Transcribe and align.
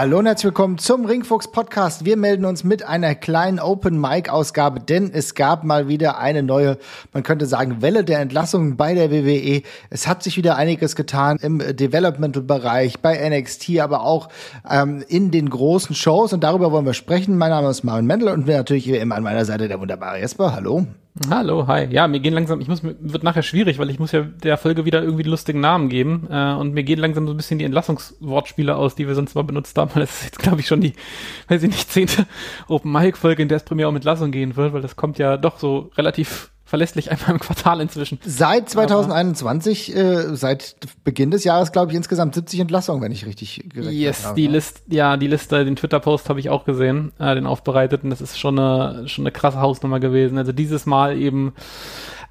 Hallo 0.00 0.18
und 0.18 0.24
herzlich 0.24 0.46
willkommen 0.46 0.78
zum 0.78 1.04
Ringfuchs 1.04 1.48
Podcast. 1.48 2.06
Wir 2.06 2.16
melden 2.16 2.46
uns 2.46 2.64
mit 2.64 2.82
einer 2.82 3.14
kleinen 3.14 3.60
Open 3.60 4.00
Mic 4.00 4.30
Ausgabe, 4.30 4.80
denn 4.80 5.10
es 5.12 5.34
gab 5.34 5.62
mal 5.62 5.88
wieder 5.88 6.16
eine 6.16 6.42
neue, 6.42 6.78
man 7.12 7.22
könnte 7.22 7.44
sagen, 7.44 7.82
Welle 7.82 8.02
der 8.02 8.20
Entlassungen 8.20 8.78
bei 8.78 8.94
der 8.94 9.10
WWE. 9.10 9.60
Es 9.90 10.08
hat 10.08 10.22
sich 10.22 10.38
wieder 10.38 10.56
einiges 10.56 10.96
getan 10.96 11.36
im 11.42 11.58
Developmental 11.58 12.42
Bereich, 12.42 13.00
bei 13.00 13.28
NXT, 13.28 13.78
aber 13.80 14.00
auch 14.04 14.30
ähm, 14.70 15.04
in 15.06 15.30
den 15.30 15.50
großen 15.50 15.94
Shows 15.94 16.32
und 16.32 16.42
darüber 16.44 16.72
wollen 16.72 16.86
wir 16.86 16.94
sprechen. 16.94 17.36
Mein 17.36 17.50
Name 17.50 17.68
ist 17.68 17.84
Marvin 17.84 18.06
Mendel 18.06 18.28
und 18.28 18.46
natürlich 18.46 18.86
wie 18.86 18.96
immer 18.96 19.16
an 19.16 19.22
meiner 19.22 19.44
Seite 19.44 19.68
der 19.68 19.80
wunderbare 19.80 20.18
Jesper. 20.18 20.54
Hallo. 20.54 20.86
Hallo, 21.28 21.66
hi. 21.66 21.88
Ja, 21.90 22.06
mir 22.06 22.20
gehen 22.20 22.34
langsam, 22.34 22.60
ich 22.60 22.68
muss, 22.68 22.82
wird 22.84 23.24
nachher 23.24 23.42
schwierig, 23.42 23.78
weil 23.78 23.90
ich 23.90 23.98
muss 23.98 24.12
ja 24.12 24.22
der 24.22 24.56
Folge 24.56 24.84
wieder 24.84 25.02
irgendwie 25.02 25.24
die 25.24 25.30
lustigen 25.30 25.60
Namen 25.60 25.88
geben. 25.88 26.28
Äh, 26.30 26.54
und 26.54 26.72
mir 26.72 26.84
gehen 26.84 27.00
langsam 27.00 27.26
so 27.26 27.34
ein 27.34 27.36
bisschen 27.36 27.58
die 27.58 27.64
Entlassungswortspiele 27.64 28.76
aus, 28.76 28.94
die 28.94 29.08
wir 29.08 29.14
sonst 29.14 29.34
mal 29.34 29.42
benutzt 29.42 29.76
haben. 29.76 29.90
Das 29.94 30.10
ist 30.10 30.24
jetzt, 30.24 30.38
glaube 30.38 30.60
ich, 30.60 30.68
schon 30.68 30.80
die, 30.80 30.94
weiß 31.48 31.62
ich 31.64 31.70
nicht, 31.70 31.90
zehnte 31.90 32.26
Open 32.68 32.92
Mic 32.92 33.18
Folge, 33.18 33.42
in 33.42 33.48
der 33.48 33.56
es 33.56 33.64
primär 33.64 33.88
um 33.88 33.96
Entlassung 33.96 34.30
gehen 34.30 34.54
wird, 34.56 34.72
weil 34.72 34.82
das 34.82 34.96
kommt 34.96 35.18
ja 35.18 35.36
doch 35.36 35.58
so 35.58 35.90
relativ 35.96 36.50
verlässlich 36.70 37.10
einmal 37.10 37.32
im 37.32 37.40
Quartal 37.40 37.80
inzwischen. 37.80 38.18
Seit 38.24 38.70
2021, 38.70 39.94
äh, 39.94 40.36
seit 40.36 40.76
Beginn 41.04 41.32
des 41.32 41.44
Jahres, 41.44 41.72
glaube 41.72 41.90
ich, 41.90 41.96
insgesamt 41.96 42.34
70 42.36 42.60
Entlassungen, 42.60 43.02
wenn 43.02 43.12
ich 43.12 43.26
richtig 43.26 43.64
gerechnet 43.68 43.94
yes, 43.94 44.24
habe. 44.24 44.36
Die 44.36 44.46
List, 44.46 44.84
ja, 44.88 45.16
die 45.16 45.26
Liste, 45.26 45.64
den 45.64 45.76
Twitter-Post 45.76 46.28
habe 46.28 46.38
ich 46.38 46.48
auch 46.48 46.64
gesehen, 46.64 47.12
äh, 47.18 47.34
den 47.34 47.46
aufbereiteten. 47.46 48.08
Das 48.08 48.20
ist 48.20 48.38
schon 48.38 48.58
eine, 48.58 49.08
schon 49.08 49.24
eine 49.24 49.32
krasse 49.32 49.60
Hausnummer 49.60 49.98
gewesen. 49.98 50.38
Also 50.38 50.52
dieses 50.52 50.86
Mal 50.86 51.18
eben 51.18 51.52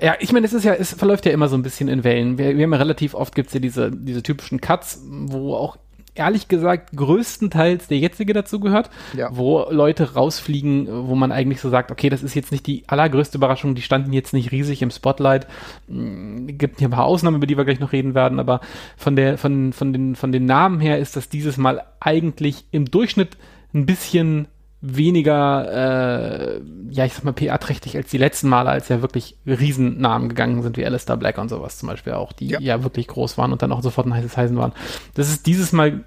ja, 0.01 0.15
ich 0.21 0.31
meine, 0.31 0.45
es 0.45 0.53
ist 0.53 0.63
ja, 0.63 0.73
es 0.73 0.93
verläuft 0.93 1.25
ja 1.25 1.33
immer 1.33 1.49
so 1.49 1.57
ein 1.57 1.61
bisschen 1.61 1.89
in 1.89 2.05
Wellen. 2.05 2.37
Wir, 2.37 2.55
wir 2.55 2.63
haben 2.63 2.71
ja 2.71 2.77
relativ 2.77 3.13
oft 3.13 3.35
gibt's 3.35 3.53
ja 3.53 3.59
diese, 3.59 3.91
diese 3.91 4.23
typischen 4.23 4.61
Cuts, 4.61 5.01
wo 5.05 5.55
auch 5.55 5.77
ehrlich 6.19 6.47
gesagt 6.47 6.95
größtenteils 6.95 7.87
der 7.87 7.97
jetzige 7.97 8.33
dazu 8.33 8.59
gehört, 8.59 8.89
ja. 9.15 9.29
wo 9.31 9.65
Leute 9.71 10.13
rausfliegen, 10.13 10.87
wo 11.07 11.15
man 11.15 11.31
eigentlich 11.31 11.61
so 11.61 11.69
sagt, 11.69 11.91
okay, 11.91 12.09
das 12.09 12.21
ist 12.21 12.35
jetzt 12.35 12.51
nicht 12.51 12.67
die 12.67 12.83
allergrößte 12.87 13.37
Überraschung, 13.37 13.73
die 13.73 13.81
standen 13.81 14.13
jetzt 14.13 14.33
nicht 14.33 14.51
riesig 14.51 14.81
im 14.81 14.91
Spotlight. 14.91 15.47
Mm, 15.87 16.47
gibt 16.47 16.79
hier 16.79 16.89
ein 16.89 16.91
paar 16.91 17.05
Ausnahmen, 17.05 17.37
über 17.37 17.47
die 17.47 17.57
wir 17.57 17.65
gleich 17.65 17.79
noch 17.79 17.93
reden 17.93 18.13
werden, 18.13 18.39
aber 18.39 18.59
von 18.97 19.15
der, 19.15 19.37
von, 19.37 19.73
von 19.73 19.93
den, 19.93 20.15
von 20.15 20.31
den 20.31 20.45
Namen 20.45 20.79
her 20.79 20.99
ist 20.99 21.15
das 21.15 21.29
dieses 21.29 21.57
Mal 21.57 21.83
eigentlich 21.99 22.65
im 22.71 22.85
Durchschnitt 22.85 23.37
ein 23.73 23.85
bisschen 23.85 24.47
weniger, 24.81 26.57
äh, 26.57 26.61
ja, 26.89 27.05
ich 27.05 27.13
sag 27.13 27.25
mal, 27.25 27.33
PR-trächtig 27.33 27.97
als 27.97 28.09
die 28.09 28.17
letzten 28.17 28.47
Male, 28.47 28.69
als 28.69 28.87
ja 28.87 29.01
wirklich 29.01 29.37
Riesennamen 29.45 30.29
gegangen 30.29 30.61
sind, 30.63 30.77
wie 30.77 30.85
Alistair 30.85 31.17
Black 31.17 31.37
und 31.37 31.49
sowas 31.49 31.77
zum 31.77 31.89
Beispiel 31.89 32.13
auch, 32.13 32.31
die 32.31 32.47
ja, 32.47 32.59
ja 32.59 32.83
wirklich 32.83 33.07
groß 33.07 33.37
waren 33.37 33.51
und 33.51 33.61
dann 33.61 33.71
auch 33.71 33.81
sofort 33.81 34.07
ein 34.07 34.13
heißes 34.13 34.37
Heisen 34.37 34.57
waren. 34.57 34.73
Das 35.15 35.29
ist 35.29 35.47
dieses 35.47 35.73
Mal 35.73 36.05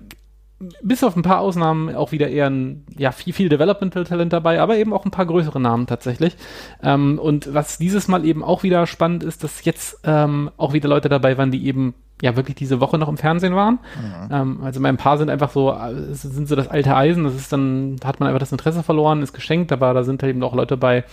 bis 0.83 1.03
auf 1.05 1.17
ein 1.17 1.23
paar 1.23 1.41
Ausnahmen 1.41 1.95
auch 1.95 2.13
wieder 2.13 2.29
eher 2.29 2.49
ein, 2.49 2.85
ja, 2.97 3.13
viel, 3.13 3.33
viel 3.33 3.49
Developmental 3.49 4.05
Talent 4.05 4.33
dabei, 4.33 4.61
aber 4.61 4.77
eben 4.77 4.93
auch 4.93 5.05
ein 5.05 5.11
paar 5.11 5.27
größere 5.27 5.61
Namen 5.61 5.87
tatsächlich. 5.87 6.37
Ähm, 6.83 7.19
und 7.19 7.53
was 7.53 7.79
dieses 7.79 8.09
Mal 8.09 8.25
eben 8.25 8.45
auch 8.45 8.63
wieder 8.63 8.87
spannend 8.87 9.25
ist, 9.25 9.45
dass 9.45 9.65
jetzt 9.65 10.01
ähm, 10.05 10.51
auch 10.57 10.73
wieder 10.73 10.89
Leute 10.89 11.09
dabei 11.09 11.37
waren, 11.39 11.51
die 11.51 11.67
eben 11.67 11.95
ja 12.21 12.37
wirklich 12.37 12.55
diese 12.55 12.81
Woche 12.81 12.99
noch 12.99 13.09
im 13.09 13.17
Fernsehen 13.17 13.55
waren. 13.55 13.81
Mhm. 13.97 14.29
Ähm, 14.31 14.61
also 14.63 14.83
ein 14.83 14.97
paar 14.97 15.19
sind 15.19 15.29
einfach 15.29 15.51
so, 15.51 15.77
sind 16.13 16.47
so 16.47 16.55
das 16.55 16.69
alte 16.69 16.95
Eisen, 16.95 17.25
das 17.25 17.35
ist 17.35 17.53
dann, 17.53 17.97
da 17.97 18.09
hat 18.09 18.21
man 18.21 18.29
einfach 18.29 18.41
das 18.41 18.53
Interesse 18.53 18.83
verloren, 18.83 19.23
ist 19.23 19.33
geschenkt, 19.33 19.73
aber 19.73 19.93
da 19.93 20.05
sind 20.05 20.23
halt 20.23 20.31
eben 20.31 20.43
auch 20.43 20.55
Leute 20.55 20.77
bei, 20.77 21.05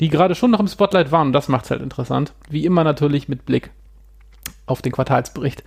die 0.00 0.08
gerade 0.08 0.34
schon 0.34 0.50
noch 0.50 0.60
im 0.60 0.68
Spotlight 0.68 1.12
waren 1.12 1.28
und 1.28 1.32
das 1.32 1.48
macht's 1.48 1.70
halt 1.70 1.82
interessant. 1.82 2.32
Wie 2.50 2.64
immer 2.64 2.82
natürlich 2.82 3.28
mit 3.28 3.46
Blick 3.46 3.70
auf 4.66 4.82
den 4.82 4.92
Quartalsbericht 4.92 5.62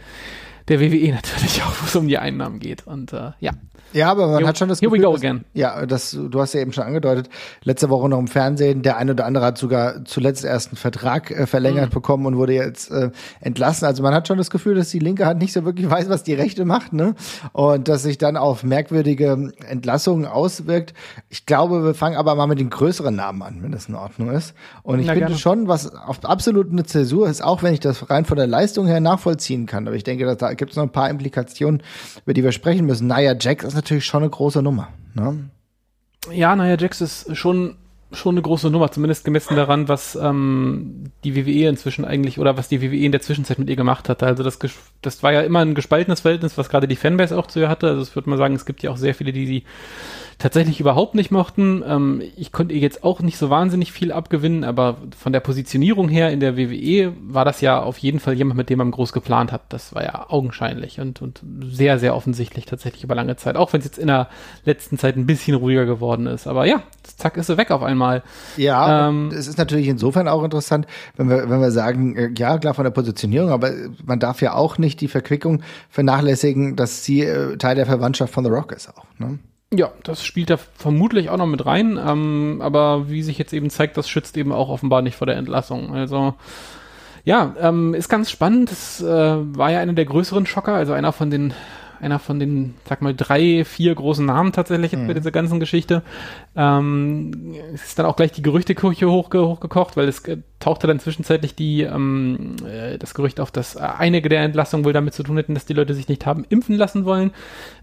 der 0.68 0.80
WWE 0.80 1.12
natürlich 1.14 1.64
auch, 1.64 1.82
wo 1.82 1.86
es 1.86 1.96
um 1.96 2.08
die 2.08 2.18
Einnahmen 2.18 2.60
geht. 2.60 2.88
Und 2.88 3.14
äh, 3.14 3.32
ja, 3.40 3.52
ja, 3.94 4.12
aber 4.12 4.28
man 4.28 4.38
here, 4.38 4.48
hat 4.48 4.58
schon 4.58 4.70
das 4.70 4.80
Gefühl, 4.80 5.00
here 5.00 5.10
we 5.10 5.12
go 5.12 5.16
again. 5.16 5.46
Dass, 5.54 5.62
ja, 5.62 5.86
das, 5.86 6.12
du 6.12 6.40
hast 6.40 6.54
ja 6.54 6.62
eben 6.62 6.74
schon 6.74 6.84
angedeutet, 6.84 7.30
letzte 7.64 7.90
Woche 7.90 8.10
noch 8.10 8.20
im 8.20 8.28
Fernsehen, 8.28 8.82
der 8.82 8.98
eine 8.98 9.12
oder 9.12 9.26
andere 9.26 9.46
hat 9.46 9.58
sogar 9.58 10.06
zuletzt 10.06 10.46
erst 10.46 10.70
einen 10.70 10.78
Vertrag 10.78 11.32
äh, 11.32 11.48
verlängert 11.48 11.90
mhm. 11.90 11.94
bekommen 11.94 12.26
und 12.26 12.38
wurde 12.38 12.54
jetzt 12.54 12.92
äh, 12.92 13.12
entlassen. 13.40 13.86
Also 13.86 14.04
man 14.04 14.14
hat 14.14 14.28
schon 14.28 14.38
das 14.38 14.50
Gefühl, 14.50 14.76
dass 14.76 14.90
die 14.90 15.00
linke 15.00 15.26
Hand 15.26 15.42
nicht 15.42 15.54
so 15.54 15.66
wirklich 15.66 15.90
weiß, 15.90 16.10
was 16.10 16.24
die 16.24 16.34
rechte 16.34 16.66
macht, 16.66 16.94
ne? 16.94 17.16
Und 17.54 17.88
dass 17.88 18.04
sich 18.04 18.18
dann 18.18 18.38
auf 18.38 18.64
merkwürdige 18.64 19.52
Entlassungen 19.68 20.26
auswirkt. 20.26 20.94
Ich 21.30 21.46
glaube, 21.46 21.84
wir 21.84 21.94
fangen 21.94 22.18
aber 22.18 22.36
mal 22.36 22.48
mit 22.48 22.60
den 22.60 22.70
größeren 22.70 23.16
Namen 23.16 23.42
an, 23.42 23.64
wenn 23.64 23.72
das 23.72 23.88
in 23.88 23.96
Ordnung 23.96 24.32
ist. 24.32 24.54
Und 24.84 25.00
ich 25.00 25.08
Na, 25.08 25.14
finde 25.14 25.28
gerne. 25.28 25.40
schon, 25.40 25.68
was 25.68 25.94
auf 25.94 26.24
absolut 26.24 26.72
eine 26.72 26.84
Zäsur 26.84 27.30
ist, 27.30 27.44
auch 27.44 27.64
wenn 27.64 27.74
ich 27.74 27.80
das 27.80 28.10
rein 28.10 28.26
von 28.26 28.38
der 28.38 28.48
Leistung 28.48 28.88
her 28.88 29.00
nachvollziehen 29.00 29.66
kann. 29.66 29.88
Aber 29.88 29.96
ich 29.96 30.04
denke, 30.04 30.26
dass 30.26 30.38
da 30.38 30.54
gibt 30.54 30.72
es 30.72 30.78
noch 30.78 30.84
ein 30.84 30.92
paar 30.92 31.10
Implikationen, 31.10 31.84
über 32.24 32.34
die 32.34 32.44
wir 32.44 32.52
sprechen 32.52 32.86
müssen. 32.86 33.08
Naja, 33.08 33.36
Jack 33.40 33.64
ist 33.64 33.76
natürlich 33.82 34.06
schon 34.06 34.24
eine 34.24 34.30
große 34.30 34.62
Nummer. 34.62 34.90
Ne? 35.14 35.50
Ja, 36.32 36.56
naja, 36.56 36.78
Jax 36.78 37.02
ist 37.02 37.36
schon 37.36 37.78
schon 38.14 38.36
eine 38.36 38.42
große 38.42 38.70
Nummer, 38.70 38.92
zumindest 38.92 39.24
gemessen 39.24 39.56
daran, 39.56 39.88
was 39.88 40.16
ähm, 40.16 41.12
die 41.24 41.36
WWE 41.36 41.70
inzwischen 41.70 42.04
eigentlich 42.06 42.40
oder 42.40 42.58
was 42.58 42.68
die 42.68 42.82
WWE 42.82 43.06
in 43.06 43.12
der 43.12 43.22
Zwischenzeit 43.22 43.58
mit 43.58 43.70
ihr 43.70 43.76
gemacht 43.76 44.10
hatte. 44.10 44.26
Also 44.26 44.44
das, 44.44 44.60
das 45.02 45.24
war 45.24 45.32
ja 45.32 45.42
immer 45.42 45.60
ein 45.60 45.76
gespaltenes 45.76 46.22
Verhältnis, 46.22 46.58
was 46.58 46.70
gerade 46.70 46.88
die 46.88 46.96
Fanbase 46.96 47.38
auch 47.38 47.48
zu 47.48 47.60
ihr 47.60 47.70
hatte. 47.70 47.88
Also 47.88 48.04
ich 48.04 48.16
würde 48.16 48.30
mal 48.30 48.38
sagen, 48.38 48.56
es 48.56 48.66
gibt 48.66 48.84
ja 48.84 48.92
auch 48.92 48.98
sehr 48.98 49.16
viele, 49.16 49.32
die 49.32 49.48
sie 49.48 49.64
tatsächlich 50.42 50.80
überhaupt 50.80 51.16
nicht 51.16 51.32
mochten. 51.32 51.84
Ähm, 51.86 52.22
ich 52.36 52.52
konnte 52.52 52.74
ihr 52.74 52.82
jetzt 52.82 53.04
auch 53.04 53.22
nicht 53.22 53.38
so 53.38 53.50
wahnsinnig 53.50 53.92
viel 53.92 54.12
abgewinnen, 54.12 54.64
aber 54.64 54.98
von 55.18 55.32
der 55.32 55.40
Positionierung 55.40 56.10
her 56.10 56.32
in 56.32 56.40
der 56.40 56.58
WWE 56.58 57.14
war 57.22 57.46
das 57.46 57.62
ja 57.62 57.82
auf 57.82 58.00
jeden 58.00 58.20
Fall 58.20 58.34
jemand, 58.34 58.58
mit 58.58 58.70
dem 58.70 58.80
man 58.80 58.92
groß 58.92 59.14
geplant 59.14 59.52
hat. 59.52 59.62
Das 59.70 59.94
war 59.94 60.04
ja 60.04 60.26
augenscheinlich 60.30 61.00
und, 61.00 61.22
und 61.22 61.42
sehr, 61.64 62.00
sehr 62.00 62.16
offensichtlich 62.16 62.66
tatsächlich 62.66 63.04
über 63.04 63.16
lange 63.16 63.36
Zeit. 63.36 63.56
Auch 63.56 63.72
wenn 63.72 63.80
es 63.80 63.86
jetzt 63.86 64.00
in 64.00 64.08
der 64.08 64.30
letzten 64.66 64.98
Zeit 64.98 65.16
ein 65.16 65.28
bisschen 65.28 65.56
ruhiger 65.56 65.86
geworden 65.86 66.26
ist. 66.26 66.48
Aber 66.48 66.66
ja, 66.66 66.82
zack, 67.04 67.38
ist 67.38 67.48
sie 67.48 67.58
weg 67.58 67.70
auf 67.72 67.84
einmal. 67.84 68.24
Ja, 68.58 69.10
ähm, 69.10 69.30
es 69.32 69.48
ist 69.48 69.60
natürlich 69.60 69.88
insofern 69.88 70.28
auch 70.28 70.44
interessant, 70.44 70.88
wenn 71.18 71.30
wir, 71.30 71.50
wenn 71.50 71.62
wir 71.62 71.72
sagen, 71.72 72.16
äh, 72.16 72.32
ja, 72.36 72.58
klar 72.58 72.74
von 72.74 72.84
der 72.84 72.92
Positionierung, 72.92 73.52
aber 73.52 73.72
man 74.04 74.20
darf 74.20 74.42
ja 74.42 74.54
auch 74.56 74.80
nicht 74.80 75.02
die 75.02 75.08
Verquickung 75.08 75.62
vernachlässigen, 75.90 76.76
dass 76.76 77.06
sie 77.06 77.22
äh, 77.22 77.58
Teil 77.58 77.76
der 77.76 77.86
Verwandtschaft 77.86 78.34
von 78.34 78.44
The 78.44 78.50
Rock 78.50 78.72
ist 78.72 78.90
auch. 78.90 79.06
Ne? 79.20 79.40
Ja, 79.74 79.92
das 80.04 80.26
spielt 80.26 80.50
da 80.50 80.58
vermutlich 80.58 81.30
auch 81.30 81.38
noch 81.38 81.48
mit 81.48 81.66
rein, 81.66 81.98
ähm, 81.98 82.60
aber 82.62 83.10
wie 83.10 83.24
sich 83.24 83.38
jetzt 83.38 83.54
eben 83.54 83.70
zeigt, 83.70 83.96
das 83.96 84.10
schützt 84.10 84.36
eben 84.36 84.52
auch 84.52 84.68
offenbar 84.68 85.02
nicht 85.02 85.16
vor 85.16 85.28
der 85.28 85.38
Entlassung. 85.38 85.94
Also 85.96 86.34
ja, 87.24 87.56
ähm, 87.60 87.94
ist 87.94 88.10
ganz 88.10 88.30
spannend. 88.30 88.70
Das 88.72 89.02
äh, 89.02 89.06
war 89.08 89.72
ja 89.72 89.80
einer 89.80 89.94
der 89.94 90.06
größeren 90.06 90.46
Schocker, 90.46 90.74
also 90.74 90.92
einer 90.92 91.14
von 91.14 91.30
den 91.30 91.54
einer 92.02 92.20
von 92.20 92.40
den, 92.40 92.74
sag 92.90 93.02
mal, 93.02 93.14
drei, 93.16 93.64
vier 93.64 93.94
großen 93.94 94.26
Namen 94.26 94.52
tatsächlich 94.52 94.94
mhm. 94.94 95.08
bei 95.08 95.14
dieser 95.14 95.32
ganzen 95.32 95.60
Geschichte. 95.60 96.02
Ähm, 96.56 97.54
es 97.74 97.86
ist 97.86 98.00
dann 98.00 98.08
auch 98.08 98.16
gleich 98.16 98.32
die 98.32 98.42
Gerüchteküche 98.42 99.10
hochge 99.10 99.48
hochgekocht, 99.48 99.96
weil 99.96 100.08
es 100.08 100.24
tauchte 100.60 100.88
dann 100.88 101.00
zwischenzeitlich 101.00 101.54
die, 101.54 101.84
ähm, 101.84 102.56
äh, 102.68 102.98
das 102.98 103.14
Gerücht 103.14 103.40
auf, 103.40 103.52
dass 103.52 103.78
einige 103.78 104.30
der 104.30 104.42
Entlassungen 104.42 104.84
wohl 104.84 104.94
damit 104.94 105.14
zu 105.14 105.22
tun 105.24 105.38
hätten, 105.38 105.54
dass 105.54 105.66
die 105.66 105.74
Leute 105.74 105.94
sich 105.94 106.08
nicht 106.08 106.26
haben 106.26 106.44
impfen 106.50 106.76
lassen 106.76 107.06
wollen. 107.06 107.32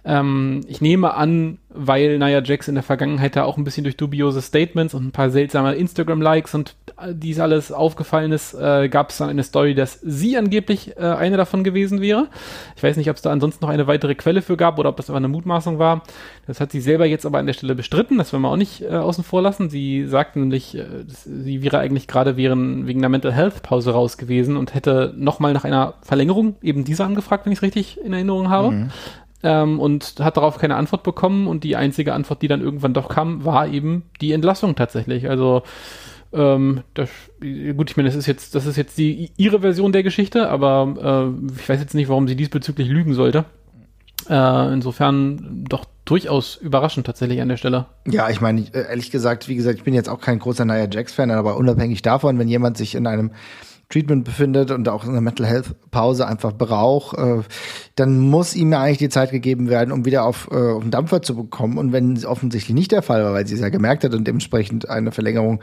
Ähm, 0.04 0.62
ich 0.66 0.81
nehme 0.81 1.15
an, 1.15 1.59
weil 1.70 2.18
Nia 2.18 2.42
Jax 2.42 2.66
in 2.68 2.74
der 2.74 2.82
Vergangenheit 2.82 3.36
da 3.36 3.44
auch 3.44 3.58
ein 3.58 3.64
bisschen 3.64 3.84
durch 3.84 3.96
dubiose 3.96 4.40
Statements 4.40 4.94
und 4.94 5.06
ein 5.06 5.12
paar 5.12 5.30
seltsame 5.30 5.74
Instagram-Likes 5.74 6.54
und 6.54 6.74
dies 7.10 7.38
alles 7.41 7.72
aufgefallen 7.72 8.32
ist, 8.32 8.54
äh, 8.54 8.88
gab 8.88 9.10
es 9.10 9.18
dann 9.18 9.28
eine 9.28 9.42
Story, 9.42 9.74
dass 9.74 10.00
sie 10.00 10.38
angeblich 10.38 10.97
äh, 10.97 11.00
eine 11.03 11.36
davon 11.36 11.65
gewesen 11.65 12.00
wäre. 12.00 12.28
Ich 12.74 12.82
weiß 12.82 12.97
nicht, 12.97 13.10
ob 13.10 13.16
es 13.16 13.22
da 13.22 13.30
ansonsten 13.30 13.65
noch 13.65 13.70
eine 13.70 13.86
weitere 13.86 14.15
Quelle 14.15 14.41
für 14.41 14.56
gab 14.56 14.78
oder 14.78 14.88
ob 14.88 14.97
das 14.97 15.10
einfach 15.10 15.18
eine 15.18 15.28
Mutmaßung 15.28 15.78
war. 15.78 16.03
Das 16.47 16.60
hat 16.60 16.72
sie 16.72 16.80
selber 16.80 17.04
jetzt 17.04 17.26
aber 17.26 17.38
an 17.38 17.47
der 17.47 17.53
Stelle 17.53 17.74
bestritten, 17.74 18.16
das 18.16 18.32
wollen 18.32 18.42
wir 18.42 18.50
auch 18.50 18.56
nicht 18.56 18.82
äh, 18.82 18.88
außen 18.88 19.22
vor 19.22 19.42
lassen. 19.42 19.68
Sie 19.68 20.06
sagt 20.06 20.36
nämlich, 20.36 20.74
äh, 20.74 20.86
sie 21.06 21.62
wäre 21.62 21.78
eigentlich 21.78 22.09
gerade 22.09 22.36
wegen, 22.36 22.88
einer 22.88 23.09
Mental 23.10 23.32
Health 23.32 23.62
Pause 23.62 23.91
raus 23.91 24.16
gewesen 24.16 24.56
und 24.56 24.74
hätte 24.74 25.12
nochmal 25.16 25.53
nach 25.53 25.64
einer 25.64 25.94
Verlängerung 26.00 26.56
eben 26.62 26.84
dieser 26.84 27.04
angefragt, 27.04 27.44
wenn 27.44 27.53
ich 27.53 27.59
es 27.59 27.62
richtig 27.62 28.00
in 28.03 28.14
Erinnerung 28.14 28.48
habe. 28.48 28.71
Mhm 28.71 28.91
ähm, 29.42 29.80
und 29.80 30.14
hat 30.20 30.36
darauf 30.36 30.58
keine 30.58 30.76
Antwort 30.76 31.02
bekommen 31.02 31.46
und 31.46 31.64
die 31.64 31.76
einzige 31.76 32.14
Antwort, 32.14 32.42
die 32.42 32.48
dann 32.48 32.60
irgendwann 32.60 32.94
doch 32.94 33.08
kam, 33.08 33.44
war 33.44 33.68
eben 33.68 34.04
die 34.20 34.32
Entlassung 34.32 34.74
tatsächlich. 34.74 35.28
Also 35.28 35.62
ähm, 36.32 36.82
das, 36.94 37.08
gut, 37.40 37.90
ich 37.90 37.96
meine, 37.96 38.08
das 38.08 38.16
ist 38.16 38.26
jetzt, 38.26 38.54
das 38.54 38.66
ist 38.66 38.76
jetzt 38.76 38.98
die 38.98 39.30
ihre 39.36 39.60
Version 39.60 39.92
der 39.92 40.02
Geschichte, 40.02 40.48
aber 40.48 41.32
äh, 41.34 41.52
ich 41.60 41.68
weiß 41.68 41.80
jetzt 41.80 41.94
nicht, 41.94 42.08
warum 42.08 42.28
sie 42.28 42.36
diesbezüglich 42.36 42.88
lügen 42.88 43.14
sollte. 43.14 43.44
Äh, 44.28 44.72
insofern 44.72 45.64
doch 45.68 45.86
durchaus 46.04 46.56
überraschend 46.56 47.06
tatsächlich 47.06 47.40
an 47.40 47.48
der 47.48 47.56
Stelle. 47.56 47.86
Ja, 48.06 48.28
ich 48.30 48.40
meine, 48.40 48.64
ehrlich 48.72 49.10
gesagt, 49.10 49.48
wie 49.48 49.54
gesagt, 49.54 49.78
ich 49.78 49.84
bin 49.84 49.94
jetzt 49.94 50.08
auch 50.08 50.20
kein 50.20 50.38
großer 50.38 50.64
Nia 50.64 50.88
Jax-Fan, 50.90 51.30
aber 51.30 51.56
unabhängig 51.56 52.02
davon, 52.02 52.38
wenn 52.38 52.48
jemand 52.48 52.76
sich 52.76 52.94
in 52.94 53.06
einem 53.06 53.30
Treatment 53.90 54.24
befindet 54.24 54.70
und 54.70 54.88
auch 54.88 55.06
eine 55.06 55.20
Mental 55.20 55.46
Health 55.46 55.74
Pause 55.90 56.26
einfach 56.26 56.52
braucht, 56.52 57.16
äh, 57.16 57.40
dann 57.94 58.18
muss 58.18 58.54
ihm 58.54 58.72
ja 58.72 58.82
eigentlich 58.82 58.98
die 58.98 59.08
Zeit 59.08 59.30
gegeben 59.30 59.70
werden, 59.70 59.92
um 59.92 60.04
wieder 60.04 60.24
auf, 60.24 60.48
äh, 60.50 60.72
auf 60.72 60.82
den 60.82 60.90
Dampfer 60.90 61.22
zu 61.22 61.34
bekommen. 61.34 61.78
Und 61.78 61.92
wenn 61.92 62.12
es 62.14 62.26
offensichtlich 62.26 62.74
nicht 62.74 62.92
der 62.92 63.02
Fall 63.02 63.24
war, 63.24 63.32
weil 63.32 63.46
sie 63.46 63.54
es 63.54 63.60
ja 63.60 63.70
gemerkt 63.70 64.04
hat 64.04 64.14
und 64.14 64.26
dementsprechend 64.26 64.90
eine 64.90 65.10
Verlängerung 65.10 65.60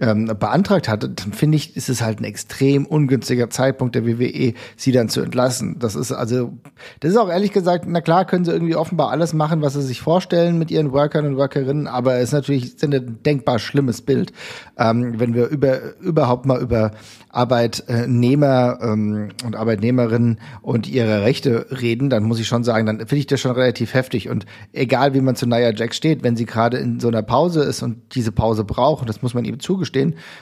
ähm, 0.00 0.26
beantragt 0.26 0.88
hatte, 0.88 1.08
dann 1.08 1.32
finde 1.32 1.56
ich, 1.56 1.76
ist 1.76 1.88
es 1.88 2.02
halt 2.02 2.20
ein 2.20 2.24
extrem 2.24 2.84
ungünstiger 2.84 3.48
Zeitpunkt 3.48 3.94
der 3.94 4.06
WWE, 4.06 4.54
sie 4.76 4.92
dann 4.92 5.08
zu 5.08 5.20
entlassen. 5.20 5.78
Das 5.78 5.94
ist 5.94 6.10
also, 6.10 6.52
das 6.98 7.12
ist 7.12 7.16
auch 7.16 7.28
ehrlich 7.28 7.52
gesagt, 7.52 7.84
na 7.86 8.00
klar 8.00 8.24
können 8.24 8.44
sie 8.44 8.50
irgendwie 8.50 8.74
offenbar 8.74 9.10
alles 9.10 9.32
machen, 9.34 9.62
was 9.62 9.74
sie 9.74 9.82
sich 9.82 10.00
vorstellen 10.00 10.58
mit 10.58 10.72
ihren 10.72 10.92
Workern 10.92 11.26
und 11.26 11.36
Workerinnen, 11.36 11.86
aber 11.86 12.16
es 12.16 12.24
ist 12.24 12.32
natürlich 12.32 12.82
ein 12.82 13.22
denkbar 13.24 13.60
schlimmes 13.60 14.02
Bild, 14.02 14.32
ähm, 14.78 15.20
wenn 15.20 15.34
wir 15.34 15.46
über 15.46 15.96
überhaupt 16.00 16.44
mal 16.44 16.60
über 16.60 16.90
Arbeitnehmer 17.30 18.78
ähm, 18.80 19.30
und 19.44 19.56
Arbeitnehmerinnen 19.56 20.38
und 20.62 20.88
ihre 20.88 21.22
Rechte 21.22 21.66
reden, 21.70 22.10
dann 22.10 22.24
muss 22.24 22.40
ich 22.40 22.46
schon 22.46 22.64
sagen, 22.64 22.86
dann 22.86 22.98
finde 22.98 23.16
ich 23.16 23.26
das 23.26 23.40
schon 23.40 23.52
relativ 23.52 23.94
heftig. 23.94 24.28
Und 24.28 24.46
egal 24.72 25.14
wie 25.14 25.20
man 25.20 25.34
zu 25.36 25.46
Nia 25.46 25.72
Jax 25.72 25.96
steht, 25.96 26.22
wenn 26.22 26.36
sie 26.36 26.46
gerade 26.46 26.78
in 26.78 27.00
so 27.00 27.08
einer 27.08 27.22
Pause 27.22 27.62
ist 27.62 27.82
und 27.82 28.14
diese 28.14 28.32
Pause 28.32 28.64
braucht, 28.64 29.08
das 29.08 29.22
muss 29.22 29.34
man 29.34 29.44
ihm 29.44 29.60
zugestehen, 29.60 29.83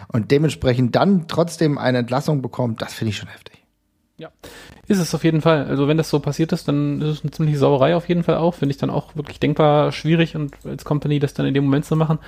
und 0.08 0.30
dementsprechend 0.30 0.94
dann 0.96 1.28
trotzdem 1.28 1.78
eine 1.78 1.98
Entlassung 1.98 2.42
bekommt, 2.42 2.82
das 2.82 2.94
finde 2.94 3.10
ich 3.10 3.16
schon 3.16 3.28
heftig. 3.28 3.62
Ja, 4.18 4.30
ist 4.86 4.98
es 4.98 5.14
auf 5.14 5.24
jeden 5.24 5.40
Fall. 5.40 5.66
Also 5.66 5.88
wenn 5.88 5.96
das 5.96 6.10
so 6.10 6.20
passiert 6.20 6.52
ist, 6.52 6.68
dann 6.68 7.00
ist 7.00 7.08
es 7.08 7.22
eine 7.22 7.30
ziemliche 7.30 7.58
Sauerei 7.58 7.96
auf 7.96 8.08
jeden 8.08 8.22
Fall 8.22 8.36
auch. 8.36 8.54
Finde 8.54 8.72
ich 8.72 8.78
dann 8.78 8.90
auch 8.90 9.16
wirklich 9.16 9.40
denkbar 9.40 9.90
schwierig 9.90 10.36
und 10.36 10.54
als 10.64 10.84
Company 10.84 11.18
das 11.18 11.34
dann 11.34 11.46
in 11.46 11.54
dem 11.54 11.64
Moment 11.64 11.86
zu 11.86 11.96
machen. 11.96 12.18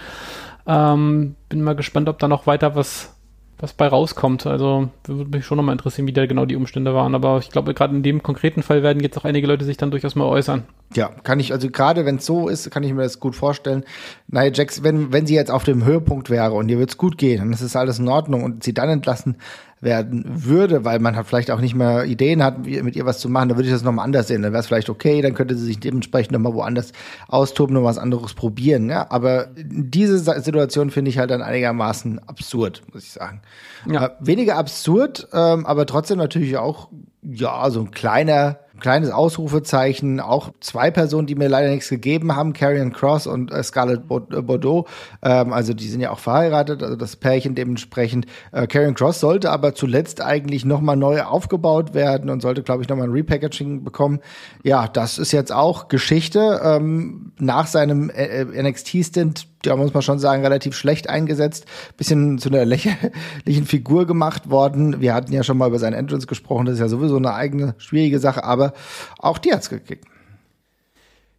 Ähm, 0.67 1.37
bin 1.49 1.63
mal 1.63 1.77
gespannt, 1.77 2.09
ob 2.09 2.19
da 2.19 2.27
noch 2.27 2.47
weiter 2.47 2.75
was 2.75 3.15
was 3.59 3.73
bei 3.73 3.87
rauskommt. 3.87 4.47
Also 4.47 4.91
würde 5.07 5.37
mich 5.37 5.47
schon 5.47 5.57
nochmal 5.57 5.75
interessieren, 5.75 6.07
wie 6.07 6.13
da 6.13 6.27
genau 6.27 6.45
die 6.47 6.57
Umstände 6.57 6.95
waren. 6.95 7.15
Aber 7.15 7.39
ich 7.39 7.51
glaube, 7.51 7.75
gerade 7.75 7.95
in 7.95 8.03
dem 8.03 8.23
konkreten 8.23 8.63
Fall 8.63 8.83
werden 8.83 9.03
jetzt 9.03 9.17
auch 9.19 9.25
einige 9.25 9.47
Leute 9.47 9.65
sich 9.65 9.77
dann 9.77 9.91
durchaus 9.91 10.15
mal 10.15 10.27
äußern. 10.27 10.65
Ja, 10.97 11.09
kann 11.09 11.41
ich, 11.41 11.53
also 11.53 11.69
gerade 11.71 12.07
wenn 12.07 12.17
es 12.17 12.27
so 12.27 12.49
ist, 12.49 12.71
kann 12.71 12.83
ich 12.83 12.93
mir 12.93 13.03
das 13.03 13.21
gut 13.21 13.35
vorstellen. 13.35 13.85
Naja, 14.29 14.51
Jax, 14.53 14.83
wenn, 14.83 15.13
wenn 15.13 15.27
sie 15.27 15.35
jetzt 15.35 15.51
auf 15.51 15.65
dem 15.65 15.85
Höhepunkt 15.85 16.31
wäre 16.31 16.53
und 16.53 16.69
ihr 16.69 16.79
wird's 16.79 16.97
gut 16.97 17.19
gehen, 17.19 17.39
dann 17.39 17.53
ist 17.53 17.63
es 17.63 17.77
alles 17.77 17.99
in 17.99 18.09
Ordnung 18.09 18.45
und 18.45 18.63
sie 18.63 18.75
dann 18.75 18.89
entlassen 18.89 19.37
werden 19.85 20.25
würde, 20.27 20.85
weil 20.85 20.99
man 20.99 21.15
halt 21.15 21.27
vielleicht 21.27 21.51
auch 21.51 21.61
nicht 21.61 21.75
mehr 21.75 22.05
Ideen 22.05 22.43
hat, 22.43 22.67
mit 22.67 22.97
ihr 22.97 23.07
was 23.07 23.19
zu 23.19 23.29
machen, 23.29 23.51
dann 23.51 23.59
würde 23.59 23.69
ich 23.69 23.75
das 23.75 23.83
nochmal 23.83 24.05
anders 24.05 24.29
sehen. 24.29 24.43
Dann 24.43 24.53
wäre 24.53 24.61
es 24.61 24.67
vielleicht 24.67 24.89
okay, 24.89 25.21
dann 25.21 25.35
könnte 25.35 25.57
sie 25.57 25.67
sich 25.67 25.79
dementsprechend 25.79 26.33
nochmal 26.33 26.55
woanders 26.55 26.93
austoben 27.29 27.77
und 27.77 27.85
was 27.85 27.99
anderes 27.99 28.35
probieren. 28.35 28.89
Ja? 28.89 29.07
Aber 29.11 29.49
diese 29.57 30.19
Situation 30.19 30.91
finde 30.91 31.11
ich 31.11 31.19
halt 31.19 31.31
dann 31.31 31.43
einigermaßen 31.43 32.19
absurd, 32.27 32.83
muss 32.93 33.05
ich 33.05 33.13
sagen. 33.13 33.43
Ja. 33.87 34.07
Äh, 34.07 34.11
weniger 34.21 34.57
absurd, 34.57 35.29
ähm, 35.33 35.67
aber 35.67 35.87
trotzdem 35.87 36.19
natürlich 36.19 36.57
auch, 36.57 36.89
ja, 37.23 37.71
so 37.71 37.81
ein 37.81 37.91
kleiner 37.91 38.59
kleines 38.81 39.11
Ausrufezeichen. 39.11 40.21
Auch 40.21 40.51
zwei 40.61 40.91
Personen, 40.91 41.27
die 41.27 41.35
mir 41.35 41.49
leider 41.49 41.71
nichts 41.71 41.89
gegeben 41.89 42.37
haben, 42.37 42.53
Carrion 42.53 42.93
Cross 42.93 43.27
und 43.27 43.53
äh, 43.53 43.63
Scarlett 43.63 44.03
äh, 44.03 44.43
Bordeaux. 44.43 44.87
Ähm, 45.23 45.53
also 45.53 45.75
die 45.75 45.89
sind 45.89 46.01
ja 46.01 46.11
auch 46.11 46.19
verheiratet, 46.19 46.83
also 46.83 46.97
das 46.97 47.17
Pärchen 47.17 47.55
dementsprechend. 47.55 48.27
Äh, 48.53 48.67
Carrion 48.67 48.95
Cross 48.95 49.21
sollte 49.21 49.51
aber 49.51 49.75
zuletzt 49.75 50.21
eigentlich 50.21 50.65
nochmal 50.65 50.97
neu 50.97 51.23
aufgebaut 51.23 51.95
werden 51.95 52.31
und 52.31 52.41
sollte, 52.41 52.63
glaube 52.63 52.83
ich, 52.83 52.89
nochmal 52.89 53.09
ein 53.09 53.13
Repackaging 53.13 53.85
bekommen. 53.85 54.21
Ja, 54.63 54.89
das 54.89 55.19
ist 55.19 55.33
jetzt 55.33 55.53
auch 55.53 55.89
Geschichte. 55.89 56.61
Ähm, 56.63 57.33
nach 57.39 57.67
seinem 57.67 58.11
äh 58.11 58.45
NXT-Stint 58.45 59.54
ja, 59.67 59.77
muss 59.77 59.95
man 59.95 60.03
schon 60.03 60.19
sagen, 60.19 60.43
relativ 60.43 60.77
schlecht 60.77 61.09
eingesetzt. 61.09 61.67
Bisschen 61.97 62.39
zu 62.39 62.49
einer 62.49 62.65
lächerlichen 62.65 63.67
Figur 63.67 64.07
gemacht 64.07 64.51
worden. 64.51 65.01
Wir 65.01 65.15
hatten 65.15 65.33
ja 65.33 65.43
schon 65.43 65.59
mal 65.59 65.69
über 65.69 65.79
seinen 65.79 65.95
Entrance 65.95 66.27
gesprochen. 66.27 66.67
Das 66.67 66.75
ist 66.75 66.81
ja 66.81 66.89
sowieso 66.89 67.17
eine 67.17 67.35
eigene 67.35 67.75
schwierige 67.79 68.19
Sache, 68.19 68.45
aber 68.45 68.73
auch 69.19 69.39
die 69.39 69.53
hat's 69.53 69.71
gekickt. 69.71 70.07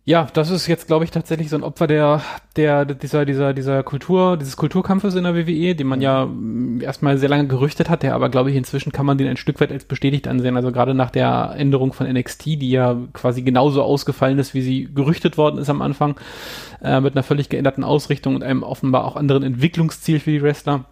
Ja, 0.08 0.28
das 0.34 0.52
ist 0.52 0.68
jetzt, 0.68 0.86
glaube 0.86 1.04
ich, 1.04 1.10
tatsächlich 1.10 1.50
so 1.50 1.56
ein 1.56 1.64
Opfer 1.64 1.88
der, 1.88 2.22
der, 2.56 2.86
dieser, 2.86 3.26
dieser, 3.26 3.56
dieser 3.56 3.82
Kultur, 3.82 4.38
dieses 4.38 4.56
Kulturkampfes 4.56 5.16
in 5.16 5.24
der 5.24 5.36
WWE, 5.36 5.74
den 5.74 5.88
man 5.88 6.00
ja 6.00 6.28
mm, 6.28 6.82
erstmal 6.82 7.18
sehr 7.18 7.28
lange 7.28 7.48
gerüchtet 7.48 7.90
hat, 7.90 8.04
der 8.04 8.14
aber, 8.14 8.30
glaube 8.30 8.52
ich, 8.52 8.56
inzwischen 8.56 8.92
kann 8.92 9.08
man 9.08 9.18
den 9.18 9.28
ein 9.28 9.38
Stück 9.38 9.60
weit 9.60 9.72
als 9.72 9.86
bestätigt 9.86 10.28
ansehen. 10.28 10.58
Also 10.58 10.72
gerade 10.72 10.94
nach 10.94 11.10
der 11.10 11.56
Änderung 11.58 11.92
von 11.92 12.08
NXT, 12.08 12.46
die 12.46 12.70
ja 12.70 12.96
quasi 13.14 13.42
genauso 13.42 13.82
ausgefallen 13.82 14.38
ist, 14.38 14.54
wie 14.54 14.62
sie 14.62 14.88
gerüchtet 14.94 15.40
worden 15.40 15.58
ist 15.58 15.72
am 15.72 15.82
Anfang, 15.82 16.20
äh, 16.84 17.02
mit 17.02 17.16
einer 17.16 17.24
völlig 17.24 17.50
geänderten 17.50 17.84
Ausrichtung 17.84 18.36
und 18.36 18.44
einem 18.44 18.62
offenbar 18.62 19.06
auch 19.06 19.16
anderen 19.16 19.42
Entwicklungsziel 19.42 20.20
für 20.20 20.30
die 20.30 20.44
Wrestler 20.44 20.86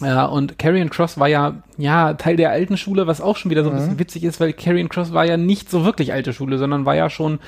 ja, 0.00 0.24
und 0.24 0.58
Carrion 0.58 0.90
Cross 0.90 1.18
war 1.18 1.28
ja, 1.28 1.62
ja, 1.76 2.14
Teil 2.14 2.36
der 2.36 2.50
alten 2.50 2.76
Schule, 2.76 3.06
was 3.06 3.20
auch 3.20 3.36
schon 3.36 3.50
wieder 3.50 3.62
so 3.62 3.70
ein 3.70 3.76
mhm. 3.76 3.78
bisschen 3.80 3.98
witzig 3.98 4.24
ist, 4.24 4.40
weil 4.40 4.52
Carrion 4.52 4.88
Cross 4.88 5.12
war 5.12 5.24
ja 5.24 5.36
nicht 5.36 5.70
so 5.70 5.84
wirklich 5.84 6.12
alte 6.12 6.32
Schule, 6.32 6.58
sondern 6.58 6.86
war 6.86 6.96
ja 6.96 7.10
schon 7.10 7.38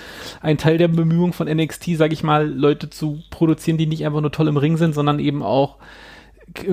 ein 0.41 0.59
Teil 0.59 0.79
der 0.79 0.89
Bemühungen 0.89 1.33
von 1.33 1.49
NXT, 1.49 1.97
sag 1.97 2.13
ich 2.13 2.23
mal, 2.23 2.49
Leute 2.49 2.91
zu 2.91 3.23
produzieren, 3.31 3.79
die 3.79 3.87
nicht 3.87 4.07
einfach 4.07 4.21
nur 4.21 4.33
toll 4.33 4.49
im 4.49 4.57
Ring 4.57 4.77
sind, 4.77 4.95
sondern 4.95 5.19
eben 5.19 5.43
auch 5.43 5.79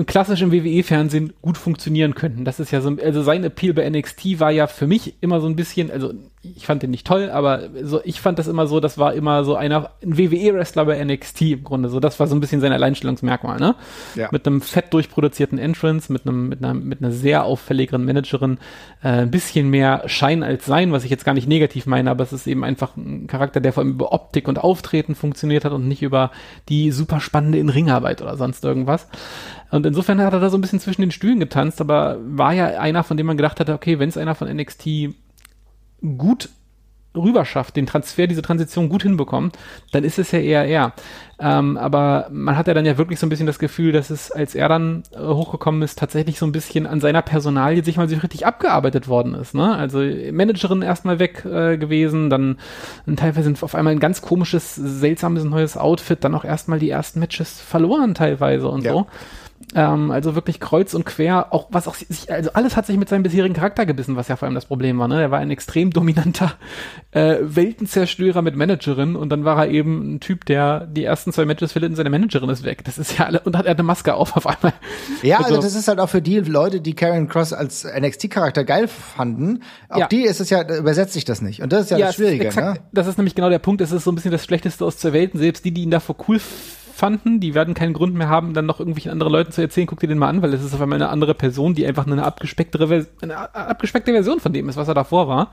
klassisch 0.06 0.42
im 0.42 0.52
WWE-Fernsehen 0.52 1.32
gut 1.42 1.56
funktionieren 1.56 2.14
könnten. 2.14 2.44
Das 2.44 2.60
ist 2.60 2.70
ja 2.70 2.80
so, 2.80 2.96
also 3.02 3.22
sein 3.22 3.42
Appeal 3.42 3.74
bei 3.74 3.88
NXT 3.88 4.38
war 4.38 4.50
ja 4.50 4.66
für 4.66 4.86
mich 4.86 5.14
immer 5.20 5.40
so 5.40 5.48
ein 5.48 5.56
bisschen, 5.56 5.90
also 5.90 6.12
ich 6.44 6.66
fand 6.66 6.82
den 6.82 6.90
nicht 6.90 7.06
toll, 7.06 7.30
aber 7.30 7.68
so, 7.82 8.00
ich 8.02 8.20
fand 8.20 8.36
das 8.38 8.48
immer 8.48 8.66
so, 8.66 8.80
das 8.80 8.98
war 8.98 9.14
immer 9.14 9.44
so 9.44 9.54
einer, 9.54 9.90
ein 10.02 10.18
WWE-Wrestler 10.18 10.84
bei 10.84 11.02
NXT 11.02 11.42
im 11.42 11.64
Grunde. 11.64 11.88
So, 11.88 12.00
das 12.00 12.18
war 12.18 12.26
so 12.26 12.34
ein 12.34 12.40
bisschen 12.40 12.60
sein 12.60 12.72
Alleinstellungsmerkmal, 12.72 13.60
ne? 13.60 13.76
Ja. 14.16 14.28
Mit 14.32 14.44
einem 14.44 14.60
fett 14.60 14.92
durchproduzierten 14.92 15.58
Entrance, 15.58 16.12
mit 16.12 16.26
einem, 16.26 16.48
mit 16.48 16.64
einer, 16.64 16.74
mit 16.74 17.00
einer 17.00 17.12
sehr 17.12 17.44
auffälligeren 17.44 18.04
Managerin, 18.04 18.58
äh, 19.04 19.08
ein 19.08 19.30
bisschen 19.30 19.70
mehr 19.70 20.02
Schein 20.06 20.42
als 20.42 20.66
Sein, 20.66 20.90
was 20.90 21.04
ich 21.04 21.10
jetzt 21.10 21.24
gar 21.24 21.34
nicht 21.34 21.46
negativ 21.46 21.86
meine, 21.86 22.10
aber 22.10 22.24
es 22.24 22.32
ist 22.32 22.48
eben 22.48 22.64
einfach 22.64 22.96
ein 22.96 23.28
Charakter, 23.28 23.60
der 23.60 23.72
vor 23.72 23.84
allem 23.84 23.92
über 23.92 24.12
Optik 24.12 24.48
und 24.48 24.58
Auftreten 24.58 25.14
funktioniert 25.14 25.64
hat 25.64 25.72
und 25.72 25.86
nicht 25.86 26.02
über 26.02 26.32
die 26.68 26.90
super 26.90 27.20
spannende 27.20 27.58
In-Ringarbeit 27.58 28.20
oder 28.20 28.36
sonst 28.36 28.64
irgendwas. 28.64 29.06
Und 29.70 29.86
insofern 29.86 30.20
hat 30.20 30.32
er 30.34 30.40
da 30.40 30.50
so 30.50 30.58
ein 30.58 30.60
bisschen 30.60 30.80
zwischen 30.80 31.02
den 31.02 31.12
Stühlen 31.12 31.38
getanzt, 31.38 31.80
aber 31.80 32.18
war 32.24 32.52
ja 32.52 32.66
einer, 32.80 33.04
von 33.04 33.16
dem 33.16 33.26
man 33.26 33.36
gedacht 33.36 33.60
hatte, 33.60 33.74
okay, 33.74 34.00
wenn 34.00 34.08
es 34.08 34.18
einer 34.18 34.34
von 34.34 34.48
NXT 34.48 35.14
gut 36.02 36.48
rüberschafft, 37.14 37.76
den 37.76 37.86
Transfer, 37.86 38.26
diese 38.26 38.42
Transition 38.42 38.88
gut 38.88 39.02
hinbekommt, 39.02 39.58
dann 39.90 40.04
ist 40.04 40.18
es 40.18 40.30
ja 40.30 40.38
eher 40.38 40.64
er. 40.64 40.92
Ähm, 41.38 41.76
aber 41.76 42.28
man 42.30 42.56
hat 42.56 42.68
ja 42.68 42.74
dann 42.74 42.86
ja 42.86 42.98
wirklich 42.98 43.18
so 43.18 43.26
ein 43.26 43.28
bisschen 43.28 43.46
das 43.46 43.58
Gefühl, 43.58 43.92
dass 43.92 44.10
es, 44.10 44.30
als 44.30 44.54
er 44.54 44.68
dann 44.68 45.02
äh, 45.12 45.18
hochgekommen 45.18 45.82
ist, 45.82 45.98
tatsächlich 45.98 46.38
so 46.38 46.46
ein 46.46 46.52
bisschen 46.52 46.86
an 46.86 47.00
seiner 47.00 47.22
Personalie 47.22 47.82
sich 47.82 47.96
mal 47.96 48.08
so 48.08 48.16
richtig 48.16 48.46
abgearbeitet 48.46 49.08
worden 49.08 49.34
ist. 49.34 49.54
Ne? 49.54 49.74
Also 49.74 49.98
Managerin 49.98 50.82
erstmal 50.82 51.18
weg 51.18 51.44
äh, 51.44 51.76
gewesen, 51.76 52.30
dann 52.30 52.58
teilweise 53.16 53.52
auf 53.60 53.74
einmal 53.74 53.92
ein 53.92 54.00
ganz 54.00 54.22
komisches, 54.22 54.74
seltsames 54.76 55.44
neues 55.44 55.76
Outfit, 55.76 56.22
dann 56.22 56.34
auch 56.34 56.44
erstmal 56.44 56.78
die 56.78 56.90
ersten 56.90 57.18
Matches 57.20 57.60
verloren 57.60 58.14
teilweise 58.14 58.68
und 58.68 58.84
ja. 58.84 58.92
so. 58.92 59.06
Ähm, 59.74 60.10
also 60.10 60.34
wirklich 60.34 60.60
kreuz 60.60 60.94
und 60.94 61.04
quer, 61.04 61.52
auch 61.52 61.68
was 61.70 61.88
auch 61.88 61.94
sich, 61.94 62.30
also 62.30 62.50
alles 62.52 62.76
hat 62.76 62.86
sich 62.86 62.96
mit 62.96 63.08
seinem 63.08 63.22
bisherigen 63.22 63.54
Charakter 63.54 63.86
gebissen, 63.86 64.16
was 64.16 64.28
ja 64.28 64.36
vor 64.36 64.46
allem 64.46 64.54
das 64.54 64.66
Problem 64.66 64.98
war. 64.98 65.08
Ne? 65.08 65.20
Er 65.20 65.30
war 65.30 65.38
ein 65.38 65.50
extrem 65.50 65.90
dominanter 65.90 66.54
äh, 67.12 67.36
Weltenzerstörer 67.40 68.42
mit 68.42 68.56
Managerin 68.56 69.16
und 69.16 69.30
dann 69.30 69.44
war 69.44 69.64
er 69.64 69.70
eben 69.70 70.14
ein 70.14 70.20
Typ, 70.20 70.44
der 70.44 70.86
die 70.86 71.04
ersten 71.04 71.32
zwei 71.32 71.44
Matches 71.44 71.72
verliert 71.72 71.90
und 71.90 71.96
seine 71.96 72.10
Managerin 72.10 72.50
ist 72.50 72.64
weg. 72.64 72.84
Das 72.84 72.98
ist 72.98 73.18
ja 73.18 73.26
alle 73.26 73.40
und 73.40 73.56
hat 73.56 73.66
er 73.66 73.72
eine 73.72 73.82
Maske 73.82 74.14
auf 74.14 74.36
auf 74.36 74.46
einmal. 74.46 74.74
Ja, 75.22 75.38
also, 75.38 75.50
also 75.50 75.62
das 75.62 75.74
ist 75.74 75.88
halt 75.88 76.00
auch 76.00 76.08
für 76.08 76.22
die 76.22 76.40
Leute, 76.40 76.80
die 76.80 76.94
Karen 76.94 77.28
Cross 77.28 77.52
als 77.52 77.84
NXT-Charakter 77.84 78.64
geil 78.64 78.88
fanden. 78.88 79.62
Auch 79.88 79.98
ja. 79.98 80.06
die 80.08 80.22
ist 80.22 80.40
es 80.40 80.50
ja, 80.50 80.62
übersetzt 80.76 81.12
sich 81.12 81.24
das 81.24 81.42
nicht. 81.42 81.62
Und 81.62 81.72
das 81.72 81.84
ist 81.84 81.90
ja, 81.90 81.98
ja 81.98 82.06
das 82.06 82.16
Schwierige. 82.16 82.46
Exakt, 82.46 82.80
ne? 82.80 82.88
Das 82.92 83.06
ist 83.06 83.18
nämlich 83.18 83.34
genau 83.34 83.48
der 83.48 83.58
Punkt. 83.58 83.80
Es 83.80 83.92
ist 83.92 84.04
so 84.04 84.12
ein 84.12 84.14
bisschen 84.14 84.32
das 84.32 84.44
Schlechteste 84.44 84.84
aus 84.84 84.98
zwei 84.98 85.12
Welten. 85.12 85.38
Selbst 85.38 85.64
die, 85.64 85.72
die 85.72 85.82
ihn 85.82 85.90
davor 85.90 86.16
cool 86.28 86.40
fanden, 86.92 87.40
die 87.40 87.54
werden 87.54 87.74
keinen 87.74 87.92
Grund 87.92 88.14
mehr 88.14 88.28
haben, 88.28 88.54
dann 88.54 88.66
noch 88.66 88.78
irgendwelchen 88.78 89.10
anderen 89.10 89.32
Leuten 89.32 89.52
zu 89.52 89.60
erzählen, 89.60 89.86
guck 89.86 90.00
dir 90.00 90.08
den 90.08 90.18
mal 90.18 90.28
an, 90.28 90.42
weil 90.42 90.54
es 90.54 90.62
ist 90.62 90.74
auf 90.74 90.80
einmal 90.80 90.96
eine 90.96 91.08
andere 91.08 91.34
Person, 91.34 91.74
die 91.74 91.86
einfach 91.86 92.06
eine 92.06 92.22
abgespecktere, 92.22 93.06
eine 93.20 93.54
abgespeckte 93.54 94.12
Version 94.12 94.40
von 94.40 94.52
dem 94.52 94.68
ist, 94.68 94.76
was 94.76 94.88
er 94.88 94.94
davor 94.94 95.28
war. 95.28 95.52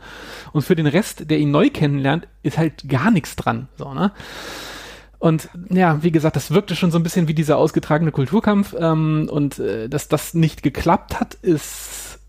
Und 0.53 0.63
für 0.63 0.75
den 0.75 0.87
Rest, 0.87 1.29
der 1.29 1.39
ihn 1.39 1.51
neu 1.51 1.69
kennenlernt, 1.69 2.27
ist 2.43 2.57
halt 2.57 2.87
gar 2.87 3.11
nichts 3.11 3.35
dran, 3.35 3.67
so, 3.77 3.93
ne? 3.93 4.11
Und 5.19 5.49
ja, 5.69 6.01
wie 6.01 6.11
gesagt, 6.11 6.37
das 6.37 6.51
wirkte 6.51 6.77
schon 6.77 6.91
so 6.91 6.97
ein 6.97 7.03
bisschen 7.03 7.27
wie 7.27 7.33
dieser 7.33 7.57
ausgetragene 7.57 8.11
Kulturkampf. 8.11 8.73
Ähm, 8.79 9.29
und 9.29 9.59
äh, 9.59 9.89
dass 9.89 10.07
das 10.07 10.33
nicht 10.33 10.63
geklappt 10.63 11.19
hat, 11.19 11.33
ist 11.33 12.19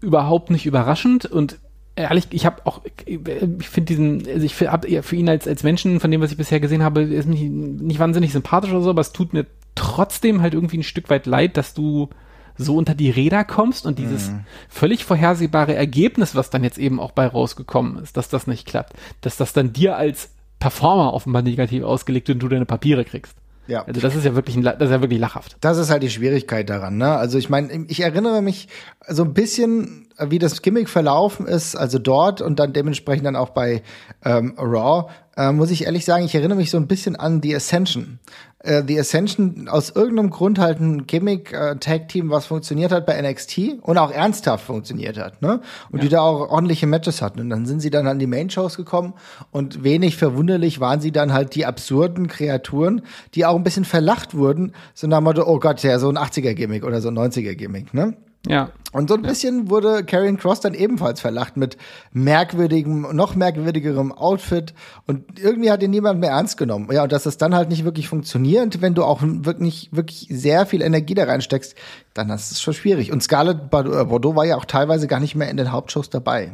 überhaupt 0.00 0.50
nicht 0.50 0.66
überraschend. 0.66 1.24
Und 1.24 1.58
ehrlich, 1.96 2.28
ich 2.30 2.46
habe 2.46 2.64
auch, 2.64 2.82
ich 3.06 3.68
finde 3.68 3.86
diesen, 3.86 4.26
also 4.28 4.44
ich 4.44 4.60
habe 4.60 5.02
für 5.02 5.16
ihn 5.16 5.28
als, 5.28 5.48
als 5.48 5.62
Menschen, 5.62 5.98
von 5.98 6.10
dem, 6.10 6.20
was 6.20 6.30
ich 6.30 6.36
bisher 6.36 6.60
gesehen 6.60 6.82
habe, 6.82 7.02
ist 7.02 7.26
nicht, 7.26 7.42
nicht 7.42 7.98
wahnsinnig 7.98 8.32
sympathisch 8.32 8.70
oder 8.70 8.82
so, 8.82 8.90
aber 8.90 9.00
es 9.00 9.12
tut 9.12 9.32
mir 9.32 9.46
trotzdem 9.74 10.42
halt 10.42 10.54
irgendwie 10.54 10.78
ein 10.78 10.82
Stück 10.82 11.10
weit 11.10 11.26
leid, 11.26 11.56
dass 11.56 11.74
du 11.74 12.10
so 12.58 12.76
unter 12.76 12.94
die 12.94 13.10
Räder 13.10 13.44
kommst 13.44 13.84
und 13.86 13.98
dieses 13.98 14.30
mhm. 14.30 14.40
völlig 14.68 15.04
vorhersehbare 15.04 15.74
Ergebnis, 15.74 16.34
was 16.34 16.50
dann 16.50 16.64
jetzt 16.64 16.78
eben 16.78 17.00
auch 17.00 17.12
bei 17.12 17.26
rausgekommen 17.26 18.02
ist, 18.02 18.16
dass 18.16 18.28
das 18.28 18.46
nicht 18.46 18.66
klappt, 18.66 18.94
dass 19.20 19.36
das 19.36 19.52
dann 19.52 19.72
dir 19.72 19.96
als 19.96 20.30
Performer 20.58 21.12
offenbar 21.12 21.42
negativ 21.42 21.82
ausgelegt 21.82 22.28
wird 22.28 22.36
und 22.36 22.40
du 22.40 22.48
deine 22.48 22.64
Papiere 22.64 23.04
kriegst. 23.04 23.36
Ja. 23.66 23.84
Also 23.84 24.00
das 24.00 24.14
ist 24.14 24.24
ja 24.24 24.34
wirklich, 24.34 24.56
ein, 24.56 24.62
das 24.62 24.80
ist 24.80 24.90
ja 24.90 25.00
wirklich 25.00 25.20
lachhaft. 25.20 25.56
Das 25.60 25.76
ist 25.76 25.90
halt 25.90 26.02
die 26.02 26.10
Schwierigkeit 26.10 26.70
daran. 26.70 26.96
Ne? 26.96 27.10
Also 27.10 27.36
ich 27.36 27.50
meine, 27.50 27.86
ich 27.88 28.00
erinnere 28.00 28.40
mich 28.40 28.68
so 29.08 29.24
ein 29.24 29.34
bisschen, 29.34 30.05
wie 30.18 30.38
das 30.38 30.62
Gimmick 30.62 30.88
verlaufen 30.88 31.46
ist, 31.46 31.76
also 31.76 31.98
dort 31.98 32.40
und 32.40 32.58
dann 32.58 32.72
dementsprechend 32.72 33.26
dann 33.26 33.36
auch 33.36 33.50
bei 33.50 33.82
ähm, 34.24 34.54
Raw, 34.58 35.10
äh, 35.36 35.52
muss 35.52 35.70
ich 35.70 35.84
ehrlich 35.84 36.04
sagen, 36.04 36.24
ich 36.24 36.34
erinnere 36.34 36.56
mich 36.56 36.70
so 36.70 36.78
ein 36.78 36.86
bisschen 36.86 37.16
an 37.16 37.42
The 37.42 37.54
Ascension. 37.56 38.18
Äh, 38.60 38.82
The 38.86 38.98
Ascension 38.98 39.68
aus 39.68 39.90
irgendeinem 39.90 40.30
Grund 40.30 40.58
halt 40.58 40.80
ein 40.80 41.06
Gimmick-Tag-Team, 41.06 42.28
äh, 42.28 42.30
was 42.30 42.46
funktioniert 42.46 42.90
hat 42.90 43.04
bei 43.04 43.20
NXT 43.20 43.82
und 43.82 43.98
auch 43.98 44.10
ernsthaft 44.10 44.64
funktioniert 44.64 45.18
hat, 45.18 45.42
ne? 45.42 45.60
Und 45.92 45.98
ja. 45.98 46.04
die 46.04 46.08
da 46.08 46.20
auch 46.20 46.50
ordentliche 46.50 46.86
Matches 46.86 47.20
hatten. 47.20 47.40
Und 47.40 47.50
dann 47.50 47.66
sind 47.66 47.80
sie 47.80 47.90
dann 47.90 48.06
an 48.06 48.18
die 48.18 48.26
Main-Shows 48.26 48.76
gekommen 48.76 49.12
und 49.50 49.84
wenig 49.84 50.16
verwunderlich 50.16 50.80
waren 50.80 51.00
sie 51.00 51.12
dann 51.12 51.34
halt 51.34 51.54
die 51.54 51.66
absurden 51.66 52.28
Kreaturen, 52.28 53.02
die 53.34 53.44
auch 53.44 53.56
ein 53.56 53.64
bisschen 53.64 53.84
verlacht 53.84 54.34
wurden, 54.34 54.72
so 54.94 55.06
nach 55.06 55.18
dem 55.18 55.24
Motto, 55.24 55.46
oh 55.46 55.60
Gott, 55.60 55.82
ja, 55.82 55.98
so 55.98 56.08
ein 56.08 56.16
80er-Gimmick 56.16 56.84
oder 56.84 57.02
so 57.02 57.08
ein 57.08 57.18
90er-Gimmick, 57.18 57.92
ne? 57.92 58.16
Ja. 58.48 58.70
Und 58.92 59.08
so 59.08 59.14
ein 59.14 59.22
bisschen 59.22 59.68
wurde 59.68 60.04
Karrion 60.04 60.38
Cross 60.38 60.60
dann 60.60 60.72
ebenfalls 60.72 61.20
verlacht 61.20 61.56
mit 61.56 61.76
merkwürdigem, 62.12 63.14
noch 63.14 63.34
merkwürdigerem 63.34 64.10
Outfit 64.10 64.72
und 65.06 65.38
irgendwie 65.38 65.70
hat 65.70 65.82
ihn 65.82 65.90
niemand 65.90 66.20
mehr 66.20 66.30
ernst 66.30 66.56
genommen. 66.56 66.88
Ja, 66.90 67.02
und 67.02 67.12
dass 67.12 67.26
es 67.26 67.36
dann 67.36 67.54
halt 67.54 67.68
nicht 67.68 67.84
wirklich 67.84 68.08
funktioniert, 68.08 68.80
wenn 68.80 68.94
du 68.94 69.04
auch 69.04 69.20
wirklich, 69.22 69.90
wirklich 69.92 70.28
sehr 70.30 70.64
viel 70.64 70.80
Energie 70.80 71.14
da 71.14 71.24
reinsteckst, 71.24 71.74
dann 72.14 72.30
ist 72.30 72.52
es 72.52 72.62
schon 72.62 72.74
schwierig. 72.74 73.12
Und 73.12 73.22
Scarlett 73.22 73.58
äh, 73.72 74.04
Bordeaux 74.04 74.34
war 74.34 74.46
ja 74.46 74.56
auch 74.56 74.64
teilweise 74.64 75.06
gar 75.08 75.20
nicht 75.20 75.34
mehr 75.34 75.50
in 75.50 75.58
den 75.58 75.72
Hauptshows 75.72 76.08
dabei. 76.08 76.52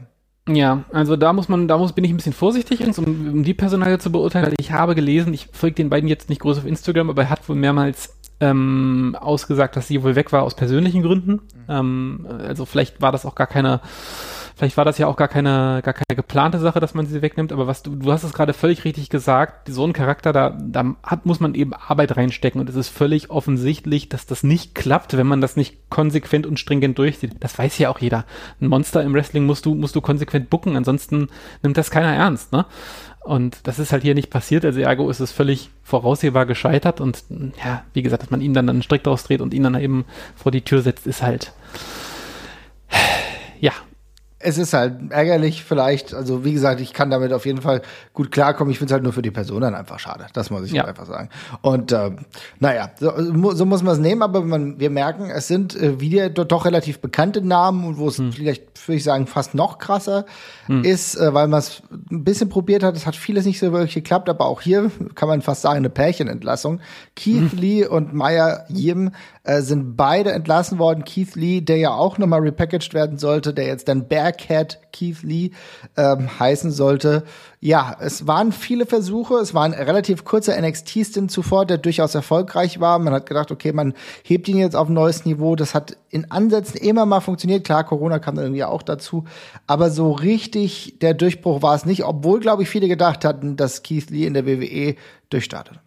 Ja, 0.49 0.85
also 0.93 1.15
da 1.15 1.33
muss 1.33 1.49
man, 1.49 1.69
da 1.69 1.79
muss 1.79 1.93
bin 1.93 2.03
ich 2.03 2.11
ein 2.11 2.17
bisschen 2.17 2.33
vorsichtig, 2.33 2.85
um, 2.99 3.05
um 3.05 3.43
die 3.45 3.55
Personalie 3.55 3.99
zu 3.99 4.11
beurteilen. 4.11 4.55
Ich 4.59 4.73
habe 4.73 4.97
gelesen, 4.97 5.33
ich 5.33 5.49
folge 5.53 5.77
den 5.77 5.91
beiden 5.91 6.09
jetzt 6.09 6.29
nicht 6.29 6.41
groß 6.41 6.59
auf 6.59 6.67
Instagram, 6.67 7.11
aber 7.11 7.23
er 7.23 7.31
hat 7.31 7.49
wohl 7.49 7.55
mehrmals 7.55 8.17
ähm, 8.43 9.17
ausgesagt, 9.19 9.77
dass 9.77 9.87
sie 9.87 10.03
wohl 10.03 10.17
weg 10.17 10.33
war 10.33 10.43
aus 10.43 10.57
persönlichen 10.57 11.03
Gründen. 11.03 11.33
Mhm. 11.33 11.41
Ähm, 11.69 12.27
also 12.47 12.67
vielleicht 12.67 13.01
war 13.01 13.13
das 13.13 13.25
auch 13.25 13.37
gar 13.37 13.47
keine, 13.47 13.81
vielleicht 14.57 14.77
war 14.77 14.85
das 14.85 14.99
ja 14.99 15.07
auch 15.07 15.17
gar 15.17 15.29
keine, 15.29 15.81
gar 15.85 15.95
keine 15.95 16.17
geplante 16.17 16.59
Sache, 16.59 16.81
dass 16.81 16.93
man 16.93 17.07
sie 17.07 17.23
wegnimmt, 17.23 17.53
aber 17.53 17.69
was 17.69 17.85
du, 17.85 17.95
du 17.95 18.11
hast 18.11 18.25
es 18.25 18.35
gerade 18.35 18.53
völlig 18.53 18.85
richtig 18.85 19.11
gesagt, 19.11 19.69
so 19.69 19.87
ein 19.87 19.93
Charakter, 19.93 20.33
da, 20.33 20.51
da 20.61 20.97
hat, 21.05 21.25
muss 21.25 21.39
man 21.39 21.55
eben 21.55 21.73
Arbeit 21.73 22.17
reinstecken 22.17 22.61
und 22.61 22.69
es 22.69 22.75
ist 22.75 22.89
völlig 22.89 23.31
offensichtlich, 23.31 24.09
dass 24.09 24.27
das 24.27 24.43
nicht 24.43 24.75
klappt, 24.75 25.17
wenn 25.17 25.29
man 25.29 25.41
das 25.41 25.55
nicht 25.55 25.89
konsequent 25.89 26.45
und 26.45 26.59
stringent 26.59 26.99
durchzieht. 26.99 27.37
Das 27.39 27.57
weiß 27.57 27.79
ja 27.79 27.91
auch 27.91 28.01
jeder. 28.01 28.25
Ein 28.61 28.67
Monster 28.67 29.05
im 29.05 29.15
Wrestling 29.15 29.47
musst 29.47 29.67
du, 29.67 29.77
musst 29.77 29.95
du 29.95 30.01
konsequent 30.01 30.51
bucken, 30.51 30.77
ansonsten 30.77 31.29
nimmt 31.63 31.79
das 31.79 31.93
keiner 31.93 32.13
ernst, 32.13 32.53
ne? 32.53 32.67
Und 33.25 33.67
das 33.67 33.79
ist 33.79 33.93
halt 33.93 34.03
hier 34.03 34.15
nicht 34.15 34.31
passiert. 34.31 34.65
Also 34.65 34.81
ergo 34.81 35.09
ist 35.09 35.21
es 35.21 35.33
völlig 35.33 35.71
voraussehbar 35.83 36.47
gescheitert. 36.47 37.01
Und 37.01 37.25
ja, 37.65 37.85
wie 37.93 38.03
gesagt, 38.03 38.23
dass 38.23 38.31
man 38.31 38.41
ihm 38.41 38.55
dann 38.55 38.69
einen 38.69 38.83
Strick 38.83 39.05
draus 39.05 39.25
dreht 39.25 39.41
und 39.41 39.55
ihn 39.55 39.63
dann 39.63 39.81
eben 39.81 40.05
vor 40.35 40.51
die 40.51 40.63
Tür 40.63 40.83
setzt, 40.83 41.07
ist 41.07 41.23
halt 41.23 41.53
ja, 43.61 43.73
es 44.43 44.59
ist 44.59 44.73
halt 44.73 45.11
ärgerlich 45.11 45.65
vielleicht. 45.65 46.15
Also 46.15 46.45
wie 46.45 46.53
gesagt, 46.53 46.81
ich 46.81 46.93
kann 46.93 47.11
damit 47.11 47.33
auf 47.33 47.47
jeden 47.47 47.63
Fall 47.63 47.83
gut 48.13 48.31
klarkommen. 48.31 48.71
Ich 48.71 48.79
finde 48.79 48.91
es 48.91 48.93
halt 48.93 49.03
nur 49.03 49.13
für 49.13 49.23
die 49.23 49.31
Person 49.31 49.63
dann 49.63 49.75
einfach 49.75 49.99
schade. 49.99 50.27
Das 50.33 50.51
muss 50.51 50.65
ich 50.65 50.73
ja. 50.73 50.85
einfach 50.85 51.07
sagen. 51.07 51.29
Und 51.61 51.93
äh, 51.93 52.11
naja, 52.59 52.91
so, 52.99 53.13
so 53.55 53.65
muss 53.65 53.83
man 53.83 53.95
es 53.95 53.99
nehmen, 54.01 54.23
aber 54.23 54.43
man, 54.43 54.79
wir 54.79 54.91
merken, 54.91 55.31
es 55.31 55.49
sind 55.49 55.77
äh, 55.77 56.01
wieder 56.01 56.29
doch 56.31 56.65
relativ 56.65 57.01
bekannte 57.01 57.41
Namen 57.41 57.85
und 57.85 57.99
wo 57.99 58.09
es 58.09 58.19
hm. 58.19 58.33
vielleicht, 58.33 58.89
würde 58.89 58.97
ich 58.97 59.05
sagen, 59.05 59.27
fast 59.27 59.55
noch 59.55 59.79
krasser 59.79 60.27
hm. 60.67 60.85
ist, 60.85 61.17
äh, 61.17 61.33
weil 61.33 61.49
man 61.49 61.61
es 61.61 61.83
ein 62.11 62.25
bisschen 62.25 62.49
probiert 62.49 62.83
hat. 62.83 62.97
Es 62.97 63.07
hat 63.07 63.17
vieles 63.17 63.47
nicht 63.47 63.59
so 63.59 63.73
wirklich 63.73 63.95
geklappt, 63.95 64.29
aber 64.29 64.47
auch 64.47 64.61
hier 64.61 64.91
kann 65.15 65.29
man 65.29 65.43
fast 65.43 65.63
sagen, 65.63 65.79
eine 65.79 65.91
Pärchenentlassung. 65.91 66.81
Keith 67.17 67.53
hm. 67.53 67.59
Lee 67.59 67.87
und 67.87 68.13
Maya 68.13 68.65
Yim 68.69 69.13
äh, 69.45 69.61
sind 69.63 69.97
beide 69.97 70.33
entlassen 70.33 70.79
worden. 70.79 71.05
Keith 71.05 71.35
Lee, 71.35 71.61
der 71.61 71.77
ja 71.77 71.91
auch 71.91 72.19
nochmal 72.19 72.41
repackaged 72.41 72.95
werden 72.95 73.19
sollte, 73.19 73.53
der 73.53 73.67
jetzt 73.67 73.89
dann 73.89 74.07
Bearcat 74.07 74.79
Keith 74.93 75.23
Lee 75.23 75.51
ähm, 75.97 76.39
heißen 76.39 76.71
sollte. 76.71 77.25
Ja, 77.59 77.97
es 78.01 78.27
waren 78.27 78.53
viele 78.53 78.87
Versuche. 78.87 79.35
Es 79.35 79.53
war 79.53 79.65
ein 79.65 79.73
relativ 79.73 80.25
kurzer 80.25 80.61
NXT-Stint 80.61 81.31
zuvor, 81.31 81.67
der 81.67 81.79
durchaus 81.79 82.15
erfolgreich 82.15 82.81
war. 82.81 82.99
Man 82.99 83.13
hat 83.13 83.27
gedacht, 83.27 83.51
okay, 83.51 83.73
man 83.73 83.95
hebt 84.23 84.49
ihn 84.49 84.59
jetzt 84.59 84.77
auf 84.77 84.89
ein 84.89 84.95
neues 84.95 85.25
Niveau. 85.25 85.57
Das 85.57 85.75
hat 85.75 85.97
in 86.11 86.31
Ansätzen 86.31 86.77
immer 86.77 87.07
mal 87.07 87.21
funktioniert. 87.21 87.65
Klar, 87.65 87.85
Corona 87.85 88.19
kam 88.19 88.37
dann 88.37 88.45
irgendwie 88.45 88.65
auch 88.65 88.83
dazu. 88.83 89.25
Aber 89.67 89.91
so 89.91 90.13
richtig 90.13 90.99
der 91.01 91.15
Durchbruch 91.15 91.63
war 91.63 91.75
es 91.75 91.85
nicht, 91.85 92.05
obwohl, 92.05 92.41
glaube 92.41 92.63
ich, 92.63 92.69
viele 92.69 92.89
gedacht 92.89 93.25
hatten, 93.25 93.57
dass 93.57 93.83
Keith 93.83 94.11
Lee 94.11 94.27
in 94.27 94.35
der 94.35 94.47
WWE 94.47 94.95
durchstartet. 95.31 95.81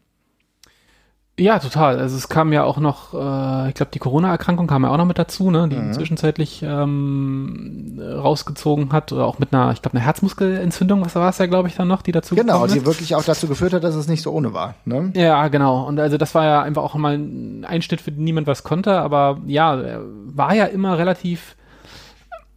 Ja, 1.37 1.59
total. 1.59 1.99
Also 1.99 2.15
es 2.15 2.29
kam 2.29 2.53
ja 2.53 2.63
auch 2.63 2.77
noch, 2.77 3.13
äh, 3.13 3.67
ich 3.69 3.75
glaube, 3.75 3.91
die 3.93 3.99
Corona-Erkrankung 3.99 4.67
kam 4.67 4.83
ja 4.83 4.89
auch 4.89 4.97
noch 4.97 5.05
mit 5.05 5.19
dazu, 5.19 5.51
ne, 5.51 5.67
die 5.67 5.75
mhm. 5.75 5.91
zwischenzeitlich 5.91 6.63
ähm, 6.63 8.01
rausgezogen 8.01 8.93
hat 8.93 9.11
oder 9.11 9.25
auch 9.25 9.37
mit 9.37 9.53
einer, 9.53 9.73
ich 9.73 9.81
glaube, 9.81 9.97
einer 9.97 10.05
Herzmuskelentzündung, 10.05 11.03
was 11.03 11.15
war 11.15 11.29
es 11.29 11.37
ja, 11.37 11.47
glaube 11.47 11.67
ich, 11.67 11.75
dann 11.75 11.89
noch, 11.89 12.03
die 12.03 12.13
dazu 12.13 12.35
Genau, 12.35 12.67
die 12.67 12.85
wirklich 12.85 13.15
auch 13.15 13.23
dazu 13.23 13.49
geführt 13.49 13.73
hat, 13.73 13.83
dass 13.83 13.95
es 13.95 14.07
nicht 14.07 14.21
so 14.21 14.31
ohne 14.31 14.53
war. 14.53 14.75
Ne? 14.85 15.11
Ja, 15.13 15.49
genau. 15.49 15.85
Und 15.85 15.99
also 15.99 16.17
das 16.17 16.33
war 16.35 16.45
ja 16.45 16.61
einfach 16.61 16.83
auch 16.83 16.95
mal 16.95 17.17
ein 17.17 17.65
Einschnitt, 17.65 17.99
für 17.99 18.13
den 18.13 18.23
niemand 18.23 18.47
was 18.47 18.63
konnte, 18.63 18.93
aber 18.93 19.41
ja, 19.45 19.75
er 19.75 20.01
war 20.27 20.55
ja 20.55 20.65
immer 20.65 20.97
relativ, 20.97 21.57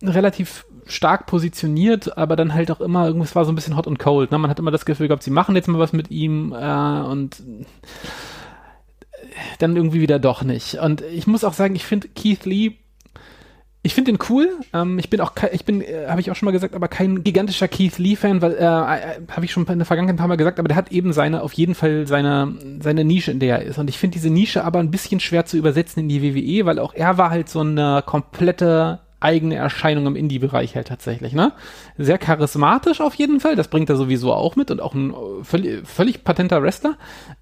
relativ 0.05 0.67
stark 0.87 1.27
positioniert, 1.27 2.17
aber 2.17 2.37
dann 2.37 2.55
halt 2.55 2.71
auch 2.71 2.81
immer, 2.81 3.07
irgendwas 3.09 3.35
war 3.35 3.45
so 3.45 3.51
ein 3.51 3.57
bisschen 3.57 3.77
hot 3.77 3.89
und 3.89 3.99
cold. 3.99 4.31
Ne? 4.31 4.39
Man 4.39 4.51
hat 4.51 4.61
immer 4.61 4.71
das 4.71 4.85
Gefühl 4.85 5.09
gehabt, 5.09 5.25
sie 5.25 5.33
machen 5.33 5.57
jetzt 5.57 5.67
mal 5.67 5.81
was 5.81 5.93
mit 5.93 6.13
ihm 6.13 6.53
äh, 6.53 7.01
und 7.03 7.43
dann 9.59 9.77
irgendwie 9.77 10.01
wieder 10.01 10.19
doch 10.19 10.43
nicht. 10.43 10.75
Und 10.75 11.03
ich 11.03 11.27
muss 11.27 11.45
auch 11.45 11.55
sagen, 11.55 11.75
ich 11.75 11.85
finde 11.85 12.09
Keith 12.09 12.45
Lee, 12.45 12.77
ich 13.83 13.95
finde 13.95 14.11
ihn 14.11 14.19
cool. 14.29 14.51
Ähm, 14.75 14.99
ich 14.99 15.09
bin 15.09 15.21
auch, 15.21 15.33
ich 15.53 15.65
bin, 15.65 15.81
äh, 15.81 16.07
habe 16.09 16.21
ich 16.21 16.31
auch 16.31 16.37
schon 16.37 16.47
mal 16.47 16.53
gesagt, 16.53 16.75
aber 16.75 16.89
kein 16.89 17.23
gigantischer 17.23 17.69
Keith 17.69 17.97
Lee-Fan, 17.99 18.43
weil, 18.43 18.53
äh, 18.53 18.65
äh, 18.65 19.21
habe 19.31 19.45
ich 19.45 19.53
schon 19.53 19.65
in 19.67 19.79
der 19.79 19.87
Vergangenheit 19.87 20.15
ein 20.15 20.19
paar 20.19 20.29
Mal 20.29 20.37
gesagt, 20.37 20.59
aber 20.59 20.69
der 20.69 20.77
hat 20.77 20.91
eben 20.93 21.13
seine, 21.13 21.43
auf 21.43 21.53
jeden 21.53 21.75
Fall 21.75 22.07
seine, 22.07 22.55
seine 22.81 23.05
Nische, 23.05 23.31
in 23.31 23.39
der 23.39 23.61
er 23.61 23.65
ist. 23.65 23.79
Und 23.79 23.89
ich 23.89 23.99
finde 23.99 24.15
diese 24.15 24.31
Nische 24.31 24.65
aber 24.65 24.81
ein 24.81 24.91
bisschen 24.91 25.21
schwer 25.21 25.47
zu 25.47 25.57
übersetzen 25.57 26.03
in 26.03 26.09
die 26.09 26.23
WWE, 26.23 26.67
weil 26.67 26.79
auch 26.79 26.93
er 26.93 27.19
war 27.19 27.31
halt 27.31 27.49
so 27.49 27.61
eine 27.61 28.03
komplette 28.05 29.01
eigene 29.21 29.57
Erscheinung 29.57 30.07
im 30.07 30.17
Indie-Bereich 30.17 30.77
halt 30.77 30.89
tatsächlich, 30.89 31.33
ne? 31.33 31.53
Sehr 31.97 32.19
charismatisch 32.19 33.01
auf 33.01 33.15
jeden 33.15 33.41
Fall, 33.41 33.57
das 33.57 33.69
bringt 33.69 33.91
er 33.91 33.97
sowieso 33.97 34.33
auch 34.33 34.55
mit 34.55 34.71
und 34.71 34.81
auch 34.81 34.95
ein 34.95 35.11
äh, 35.11 35.45
völlig, 35.45 35.89
völlig 35.89 36.25
patenter 36.25 36.63
Wrestler. 36.63 36.97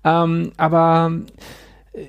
Ähm, 0.04 0.52
aber 0.56 1.12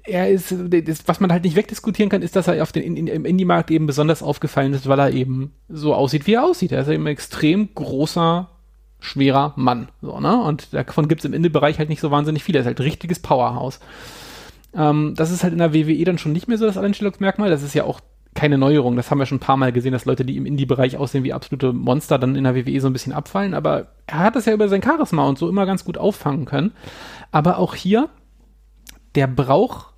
er 0.03 0.29
ist, 0.29 0.51
das, 0.51 1.08
was 1.08 1.20
man 1.20 1.32
halt 1.32 1.44
nicht 1.44 1.56
wegdiskutieren 1.56 2.10
kann, 2.10 2.22
ist, 2.22 2.36
dass 2.36 2.48
er 2.48 2.62
auf 2.62 2.72
den, 2.72 2.98
in, 2.98 3.08
im 3.08 3.25
Indie-Markt 3.25 3.72
eben 3.72 3.88
besonders 3.88 4.22
aufgefallen 4.22 4.74
ist, 4.74 4.88
weil 4.88 5.00
er 5.00 5.12
eben 5.12 5.53
so 5.70 5.94
aussieht, 5.94 6.27
wie 6.27 6.34
er 6.34 6.44
aussieht. 6.44 6.72
Er 6.72 6.82
ist 6.82 6.89
eben 6.89 7.03
ein 7.03 7.13
extrem 7.13 7.74
großer, 7.74 8.50
schwerer 9.00 9.53
Mann. 9.56 9.89
So, 10.01 10.20
ne? 10.20 10.41
Und 10.41 10.74
davon 10.74 11.08
gibt 11.08 11.22
es 11.22 11.25
im 11.25 11.34
Indie-Bereich 11.34 11.79
halt 11.79 11.89
nicht 11.89 12.01
so 12.01 12.12
wahnsinnig 12.12 12.44
viel. 12.44 12.56
Er 12.56 12.62
ist 12.62 12.67
halt 12.67 12.79
ein 12.79 12.84
richtiges 12.84 13.20
Powerhouse. 13.20 13.79
Ähm, 14.75 15.13
das 15.15 15.32
ist 15.32 15.44
halt 15.44 15.53
in 15.53 15.60
der 15.60 15.74
WWE 15.74 16.03
dann 16.03 16.17
schon 16.17 16.34
nicht 16.34 16.48
mehr 16.48 16.58
so 16.58 16.65
das 16.65 16.77
Alleinstellungsmerkmal. 16.77 17.50
Das 17.50 17.63
ist 17.63 17.74
ja 17.74 17.86
auch 17.86 18.01
keine 18.34 18.58
Neuerung. 18.58 18.98
Das 18.98 19.10
haben 19.10 19.20
wir 19.20 19.25
schon 19.25 19.38
ein 19.38 19.41
paar 19.41 19.58
Mal 19.58 19.72
gesehen, 19.72 19.94
dass 19.94 20.06
Leute, 20.06 20.25
die 20.25 20.38
im 20.38 20.46
Indie-Bereich 20.46 20.98
aussehen 20.98 21.24
wie 21.24 21.34
absolute 21.34 21.72
Monster, 21.72 22.20
dann 22.20 22.36
in 22.36 22.44
der 22.44 22.56
WWE 22.56 22.82
so 22.82 22.88
ein 22.88 22.94
bisschen 22.94 23.13
abfallen. 23.13 23.53
Aber 23.53 23.88
er 24.06 24.20
hat 24.20 24.36
es 24.36 24.46
ja 24.46 24.53
über 24.53 24.67
sein 24.67 24.84
Charisma 24.84 25.27
und 25.27 25.38
so 25.38 25.48
immer 25.48 25.65
ganz 25.65 25.86
gut 25.86 25.98
auffangen 25.98 26.46
können. 26.46 26.74
Aber 27.32 27.58
auch 27.58 27.74
hier 27.74 28.10
der 29.17 29.25
braucht 29.25 29.95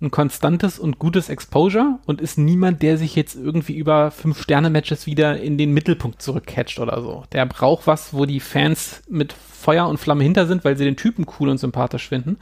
ein 0.00 0.10
konstantes 0.10 0.78
und 0.78 0.98
gutes 0.98 1.28
Exposure 1.28 2.00
und 2.04 2.20
ist 2.20 2.36
niemand, 2.36 2.82
der 2.82 2.98
sich 2.98 3.14
jetzt 3.14 3.36
irgendwie 3.36 3.76
über 3.76 4.10
Fünf-Sterne-Matches 4.10 5.06
wieder 5.06 5.40
in 5.40 5.56
den 5.56 5.72
Mittelpunkt 5.72 6.20
zurückcatcht 6.20 6.80
oder 6.80 7.00
so. 7.00 7.22
Der 7.32 7.46
braucht 7.46 7.86
was, 7.86 8.12
wo 8.12 8.26
die 8.26 8.40
Fans 8.40 9.02
mit 9.08 9.32
Feuer 9.32 9.88
und 9.88 9.98
Flamme 9.98 10.24
hinter 10.24 10.46
sind, 10.46 10.64
weil 10.64 10.76
sie 10.76 10.84
den 10.84 10.96
Typen 10.96 11.26
cool 11.38 11.48
und 11.48 11.58
sympathisch 11.58 12.08
finden. 12.08 12.38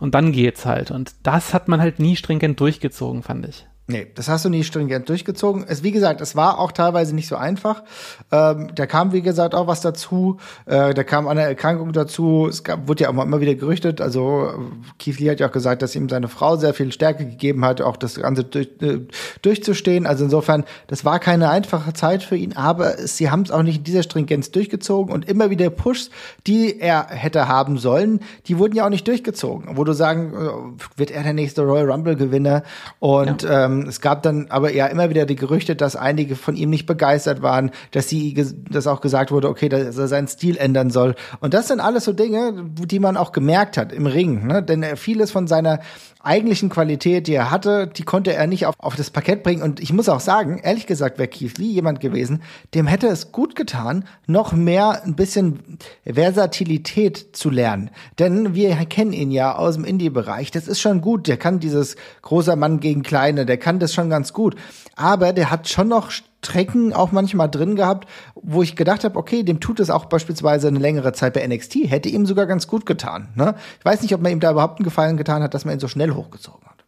Und 0.00 0.16
dann 0.16 0.32
geht's 0.32 0.66
halt. 0.66 0.90
Und 0.90 1.14
das 1.22 1.54
hat 1.54 1.68
man 1.68 1.80
halt 1.80 2.00
nie 2.00 2.16
stringent 2.16 2.58
durchgezogen, 2.58 3.22
fand 3.22 3.46
ich. 3.46 3.66
Nee, 3.92 4.06
das 4.14 4.26
hast 4.30 4.46
du 4.46 4.48
nie 4.48 4.64
stringent 4.64 5.06
durchgezogen. 5.10 5.66
Es, 5.68 5.82
wie 5.82 5.92
gesagt, 5.92 6.22
es 6.22 6.34
war 6.34 6.58
auch 6.58 6.72
teilweise 6.72 7.14
nicht 7.14 7.28
so 7.28 7.36
einfach. 7.36 7.82
Ähm, 8.30 8.70
da 8.74 8.86
kam, 8.86 9.12
wie 9.12 9.20
gesagt, 9.20 9.54
auch 9.54 9.66
was 9.66 9.82
dazu. 9.82 10.38
Äh, 10.64 10.94
da 10.94 11.04
kam 11.04 11.28
eine 11.28 11.42
Erkrankung 11.42 11.92
dazu. 11.92 12.46
Es 12.48 12.64
gab, 12.64 12.88
wurde 12.88 13.04
ja 13.04 13.10
auch 13.10 13.22
immer 13.22 13.42
wieder 13.42 13.54
gerüchtet. 13.54 14.00
Also 14.00 14.54
Keith 14.98 15.20
Lee 15.20 15.30
hat 15.30 15.40
ja 15.40 15.48
auch 15.48 15.52
gesagt, 15.52 15.82
dass 15.82 15.94
ihm 15.94 16.08
seine 16.08 16.28
Frau 16.28 16.56
sehr 16.56 16.72
viel 16.72 16.90
Stärke 16.90 17.26
gegeben 17.26 17.66
hat, 17.66 17.82
auch 17.82 17.98
das 17.98 18.14
Ganze 18.14 18.44
durch, 18.44 18.70
äh, 18.80 19.00
durchzustehen. 19.42 20.06
Also 20.06 20.24
insofern, 20.24 20.64
das 20.86 21.04
war 21.04 21.18
keine 21.18 21.50
einfache 21.50 21.92
Zeit 21.92 22.22
für 22.22 22.36
ihn, 22.36 22.56
aber 22.56 22.96
sie 22.96 23.30
haben 23.30 23.42
es 23.42 23.50
auch 23.50 23.62
nicht 23.62 23.76
in 23.78 23.84
dieser 23.84 24.04
Stringenz 24.04 24.50
durchgezogen 24.52 25.12
und 25.12 25.28
immer 25.28 25.50
wieder 25.50 25.68
Pushs, 25.68 26.08
die 26.46 26.80
er 26.80 27.08
hätte 27.08 27.46
haben 27.46 27.76
sollen, 27.76 28.20
die 28.46 28.56
wurden 28.56 28.74
ja 28.74 28.86
auch 28.86 28.90
nicht 28.90 29.06
durchgezogen. 29.06 29.76
Wo 29.76 29.84
du 29.84 29.92
sagen, 29.92 30.32
äh, 30.32 30.98
wird 30.98 31.10
er 31.10 31.24
der 31.24 31.34
nächste 31.34 31.60
Royal 31.60 31.90
Rumble 31.90 32.16
Gewinner 32.16 32.62
und 32.98 33.42
ja. 33.42 33.66
ähm, 33.66 33.81
Es 33.86 34.00
gab 34.00 34.22
dann 34.22 34.46
aber 34.50 34.72
ja 34.72 34.86
immer 34.86 35.10
wieder 35.10 35.26
die 35.26 35.36
Gerüchte, 35.36 35.76
dass 35.76 35.96
einige 35.96 36.36
von 36.36 36.56
ihm 36.56 36.70
nicht 36.70 36.86
begeistert 36.86 37.42
waren, 37.42 37.70
dass 37.90 38.08
sie, 38.08 38.34
dass 38.70 38.86
auch 38.86 39.00
gesagt 39.00 39.30
wurde, 39.30 39.48
okay, 39.48 39.68
dass 39.68 39.96
er 39.96 40.08
seinen 40.08 40.28
Stil 40.28 40.56
ändern 40.56 40.90
soll. 40.90 41.14
Und 41.40 41.54
das 41.54 41.68
sind 41.68 41.80
alles 41.80 42.04
so 42.04 42.12
Dinge, 42.12 42.64
die 42.66 42.98
man 42.98 43.16
auch 43.16 43.32
gemerkt 43.32 43.76
hat 43.76 43.92
im 43.92 44.06
Ring, 44.06 44.46
ne? 44.46 44.62
denn 44.62 44.96
vieles 44.96 45.30
von 45.30 45.46
seiner 45.46 45.80
eigentlichen 46.22 46.68
Qualität, 46.68 47.26
die 47.26 47.34
er 47.34 47.50
hatte, 47.50 47.86
die 47.86 48.04
konnte 48.04 48.32
er 48.32 48.46
nicht 48.46 48.66
auf, 48.66 48.74
auf 48.78 48.96
das 48.96 49.10
Parkett 49.10 49.42
bringen. 49.42 49.62
Und 49.62 49.80
ich 49.80 49.92
muss 49.92 50.08
auch 50.08 50.20
sagen, 50.20 50.58
ehrlich 50.62 50.86
gesagt, 50.86 51.18
wäre 51.18 51.28
Keith 51.28 51.58
Lee 51.58 51.66
jemand 51.66 52.00
gewesen, 52.00 52.42
dem 52.74 52.86
hätte 52.86 53.08
es 53.08 53.32
gut 53.32 53.56
getan, 53.56 54.04
noch 54.26 54.52
mehr 54.52 55.02
ein 55.04 55.16
bisschen 55.16 55.78
Versatilität 56.04 57.30
zu 57.32 57.50
lernen. 57.50 57.90
Denn 58.18 58.54
wir 58.54 58.74
kennen 58.86 59.12
ihn 59.12 59.30
ja 59.30 59.56
aus 59.56 59.74
dem 59.74 59.84
Indie-Bereich. 59.84 60.50
Das 60.50 60.68
ist 60.68 60.80
schon 60.80 61.00
gut. 61.00 61.28
Der 61.28 61.36
kann 61.36 61.60
dieses 61.60 61.96
großer 62.22 62.56
Mann 62.56 62.80
gegen 62.80 63.02
Kleine, 63.02 63.46
der 63.46 63.58
kann 63.62 63.78
das 63.78 63.94
schon 63.94 64.10
ganz 64.10 64.34
gut. 64.34 64.56
Aber 64.96 65.32
der 65.32 65.50
hat 65.50 65.68
schon 65.68 65.88
noch 65.88 66.10
Strecken 66.10 66.92
auch 66.92 67.12
manchmal 67.12 67.48
drin 67.48 67.76
gehabt, 67.76 68.08
wo 68.34 68.62
ich 68.62 68.76
gedacht 68.76 69.04
habe, 69.04 69.18
okay, 69.18 69.44
dem 69.44 69.60
tut 69.60 69.80
es 69.80 69.90
auch 69.90 70.06
beispielsweise 70.06 70.68
eine 70.68 70.80
längere 70.80 71.12
Zeit 71.12 71.34
bei 71.34 71.46
NXT, 71.46 71.76
hätte 71.86 72.08
ihm 72.08 72.26
sogar 72.26 72.46
ganz 72.46 72.66
gut 72.66 72.84
getan. 72.84 73.28
Ne? 73.36 73.54
Ich 73.78 73.84
weiß 73.84 74.02
nicht, 74.02 74.14
ob 74.14 74.20
man 74.20 74.32
ihm 74.32 74.40
da 74.40 74.50
überhaupt 74.50 74.78
einen 74.78 74.84
Gefallen 74.84 75.16
getan 75.16 75.42
hat, 75.42 75.54
dass 75.54 75.64
man 75.64 75.76
ihn 75.76 75.80
so 75.80 75.88
schnell 75.88 76.10
hochgezogen 76.10 76.66
hat. 76.66 76.84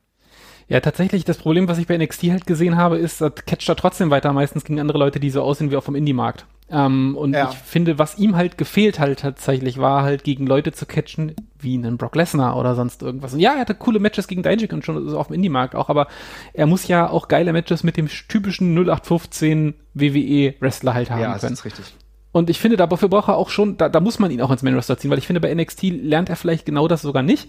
Ja, 0.67 0.81
tatsächlich, 0.81 1.25
das 1.25 1.39
Problem, 1.39 1.69
was 1.69 1.79
ich 1.79 1.87
bei 1.87 1.97
NXT 1.97 2.25
halt 2.25 2.47
gesehen 2.47 2.77
habe, 2.77 2.99
ist, 2.99 3.21
dass 3.21 3.35
catcht 3.47 3.69
er 3.69 3.77
trotzdem 3.77 4.11
weiter, 4.11 4.33
meistens 4.33 4.65
gegen 4.65 4.81
andere 4.81 4.99
Leute, 4.99 5.21
die 5.21 5.31
so 5.31 5.43
aussehen 5.43 5.71
wie 5.71 5.77
auf 5.77 5.85
dem 5.85 5.95
Indie-Markt. 5.95 6.47
Ähm, 6.71 7.15
und 7.17 7.35
ja. 7.35 7.51
ich 7.51 7.57
finde, 7.57 7.99
was 7.99 8.19
ihm 8.19 8.37
halt 8.37 8.57
gefehlt 8.57 8.99
halt 8.99 9.21
tatsächlich 9.21 9.79
war, 9.79 10.03
halt 10.03 10.25
gegen 10.25 10.47
Leute 10.47 10.73
zu 10.73 10.87
catchen, 10.87 11.35
wie 11.59 11.75
einen 11.75 11.99
Brock 11.99 12.17
Lesnar 12.17 12.57
oder 12.57 12.75
sonst 12.75 13.03
irgendwas. 13.03 13.35
Und 13.35 13.41
ja, 13.41 13.53
er 13.55 13.61
hatte 13.61 13.75
coole 13.75 13.99
Matches 13.99 14.29
gegen 14.29 14.43
Dijak 14.43 14.73
und 14.73 14.85
schon 14.85 15.15
auf 15.15 15.27
dem 15.27 15.35
Indie-Markt 15.35 15.75
auch, 15.75 15.91
aber 15.91 16.09
er 16.55 16.67
muss 16.67 16.89
ja 16.89 17.09
auch 17.09 17.29
geile 17.29 17.53
Matches 17.53 17.85
mit 17.85 17.97
dem 17.97 18.09
typischen 18.09 18.75
0815 18.75 19.75
WWE-Wrestler 19.93 20.95
halt 20.95 21.11
haben 21.11 21.21
ja, 21.21 21.39
können. 21.39 21.43
Ja, 21.43 21.49
ist 21.53 21.65
richtig. 21.65 21.95
Und 22.33 22.51
ich 22.51 22.59
finde, 22.59 22.77
dafür 22.77 23.09
braucht 23.09 23.29
er 23.29 23.37
auch 23.37 23.51
schon, 23.51 23.77
da, 23.77 23.89
da 23.89 24.01
muss 24.01 24.19
man 24.19 24.31
ihn 24.31 24.41
auch 24.41 24.51
ins 24.51 24.63
Main 24.63 24.75
Roster 24.75 24.99
ziehen, 24.99 25.11
weil 25.11 25.19
ich 25.19 25.27
finde, 25.27 25.41
bei 25.41 25.55
NXT 25.55 25.83
lernt 25.85 26.31
er 26.31 26.37
vielleicht 26.37 26.67
genau 26.67 26.89
das 26.89 27.03
sogar 27.03 27.23
nicht. 27.23 27.49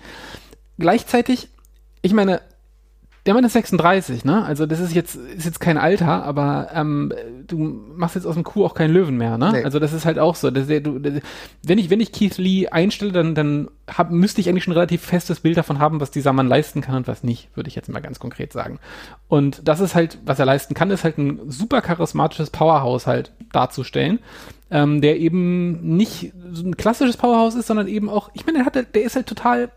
Gleichzeitig, 0.77 1.47
ich 2.03 2.13
meine, 2.13 2.41
der 3.25 3.33
Mann 3.33 3.43
ist 3.43 3.53
36, 3.53 4.23
ne? 4.23 4.45
Also 4.45 4.67
das 4.67 4.79
ist 4.79 4.93
jetzt 4.93 5.15
ist 5.15 5.45
jetzt 5.45 5.59
kein 5.59 5.79
Alter, 5.79 6.23
aber 6.23 6.69
ähm, 6.73 7.11
du 7.47 7.57
machst 7.57 8.15
jetzt 8.15 8.27
aus 8.27 8.35
dem 8.35 8.43
Kuh 8.43 8.63
auch 8.63 8.75
keinen 8.75 8.93
Löwen 8.93 9.17
mehr, 9.17 9.39
ne? 9.39 9.51
Nee. 9.51 9.63
Also 9.63 9.79
das 9.79 9.93
ist 9.93 10.05
halt 10.05 10.19
auch 10.19 10.35
so. 10.35 10.51
Das, 10.51 10.67
du, 10.67 10.99
das, 10.99 11.21
wenn 11.63 11.79
ich 11.79 11.89
wenn 11.89 11.99
ich 11.99 12.11
Keith 12.11 12.37
Lee 12.37 12.67
einstelle, 12.67 13.11
dann 13.11 13.33
dann 13.33 13.69
hab, 13.87 14.11
müsste 14.11 14.41
ich 14.41 14.49
eigentlich 14.49 14.63
schon 14.63 14.73
ein 14.73 14.77
relativ 14.77 15.01
festes 15.01 15.39
Bild 15.39 15.57
davon 15.57 15.79
haben, 15.79 15.99
was 15.99 16.11
dieser 16.11 16.33
Mann 16.33 16.47
leisten 16.47 16.81
kann 16.81 16.97
und 16.97 17.07
was 17.07 17.23
nicht, 17.23 17.49
würde 17.55 17.67
ich 17.67 17.75
jetzt 17.75 17.89
mal 17.89 17.99
ganz 17.99 18.19
konkret 18.19 18.53
sagen. 18.53 18.79
Und 19.27 19.67
das 19.67 19.79
ist 19.79 19.95
halt, 19.95 20.19
was 20.23 20.37
er 20.37 20.45
leisten 20.45 20.75
kann, 20.75 20.91
ist 20.91 21.03
halt 21.03 21.17
ein 21.17 21.39
super 21.49 21.81
charismatisches 21.81 22.51
Powerhouse 22.51 23.07
halt 23.07 23.31
darzustellen, 23.51 24.19
ähm, 24.69 25.01
der 25.01 25.17
eben 25.19 25.95
nicht 25.95 26.31
so 26.51 26.63
ein 26.63 26.77
klassisches 26.77 27.17
Powerhouse 27.17 27.55
ist, 27.55 27.67
sondern 27.67 27.87
eben 27.87 28.07
auch, 28.07 28.29
ich 28.33 28.45
meine, 28.45 28.59
der 28.59 28.65
hat, 28.65 28.75
der 28.75 29.03
ist 29.03 29.15
halt 29.15 29.25
total 29.25 29.71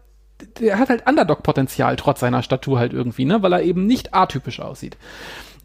der 0.61 0.79
hat 0.79 0.89
halt 0.89 1.09
Underdog-Potenzial 1.09 1.97
trotz 1.97 2.21
seiner 2.21 2.43
Statur 2.43 2.79
halt 2.79 2.93
irgendwie, 2.93 3.25
ne, 3.25 3.43
weil 3.43 3.53
er 3.53 3.63
eben 3.63 3.87
nicht 3.87 4.15
atypisch 4.15 4.61
aussieht. 4.61 4.97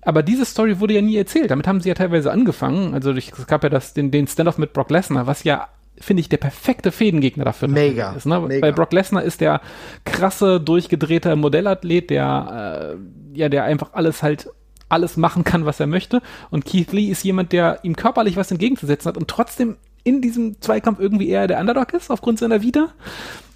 Aber 0.02 0.24
diese 0.24 0.46
Story 0.46 0.80
wurde 0.80 0.96
ja 0.96 1.02
nie 1.02 1.16
erzählt. 1.16 1.52
Damit 1.52 1.68
haben 1.68 1.80
sie 1.80 1.90
ja 1.90 1.96
teilweise 1.96 2.32
angefangen. 2.32 2.94
Also 2.94 3.12
es 3.12 3.48
gab 3.48 3.64
ja 3.64 3.70
das, 3.70 3.94
den, 3.94 4.12
den 4.12 4.28
Standoff 4.28 4.58
mit 4.58 4.74
Brock 4.74 4.90
Lesnar, 4.90 5.28
was 5.28 5.44
ja 5.44 5.68
finde 6.00 6.22
ich, 6.22 6.30
der 6.30 6.38
perfekte 6.38 6.92
Fädengegner 6.92 7.46
dafür 7.46 7.68
Mega, 7.68 8.14
ist. 8.14 8.26
Ne? 8.26 8.40
Mega. 8.40 8.62
Bei 8.62 8.72
Brock 8.72 8.94
Lesnar 8.94 9.24
ist 9.24 9.42
der 9.42 9.62
krasse, 10.06 10.60
durchgedrehte 10.60 11.36
Modellathlet, 11.36 12.10
der, 12.10 12.96
äh, 12.98 13.38
ja, 13.38 13.48
der 13.48 13.64
einfach 13.64 13.94
alles 13.94 14.24
halt, 14.24 14.50
alles 14.90 15.18
machen 15.18 15.44
kann, 15.44 15.66
was 15.66 15.80
er 15.80 15.88
möchte. 15.88 16.22
Und 16.50 16.66
Keith 16.66 16.92
Lee 16.92 17.10
ist 17.10 17.24
jemand, 17.24 17.52
der 17.52 17.80
ihm 17.84 17.96
körperlich 17.96 18.38
was 18.38 18.52
entgegenzusetzen 18.52 19.10
hat 19.10 19.18
und 19.18 19.28
trotzdem 19.28 19.78
in 20.04 20.22
diesem 20.22 20.60
Zweikampf 20.62 21.00
irgendwie 21.00 21.30
eher 21.30 21.48
der 21.48 21.60
Underdog 21.60 21.94
ist, 21.94 22.12
aufgrund 22.12 22.40
seiner 22.40 22.62
Vita 22.62 22.90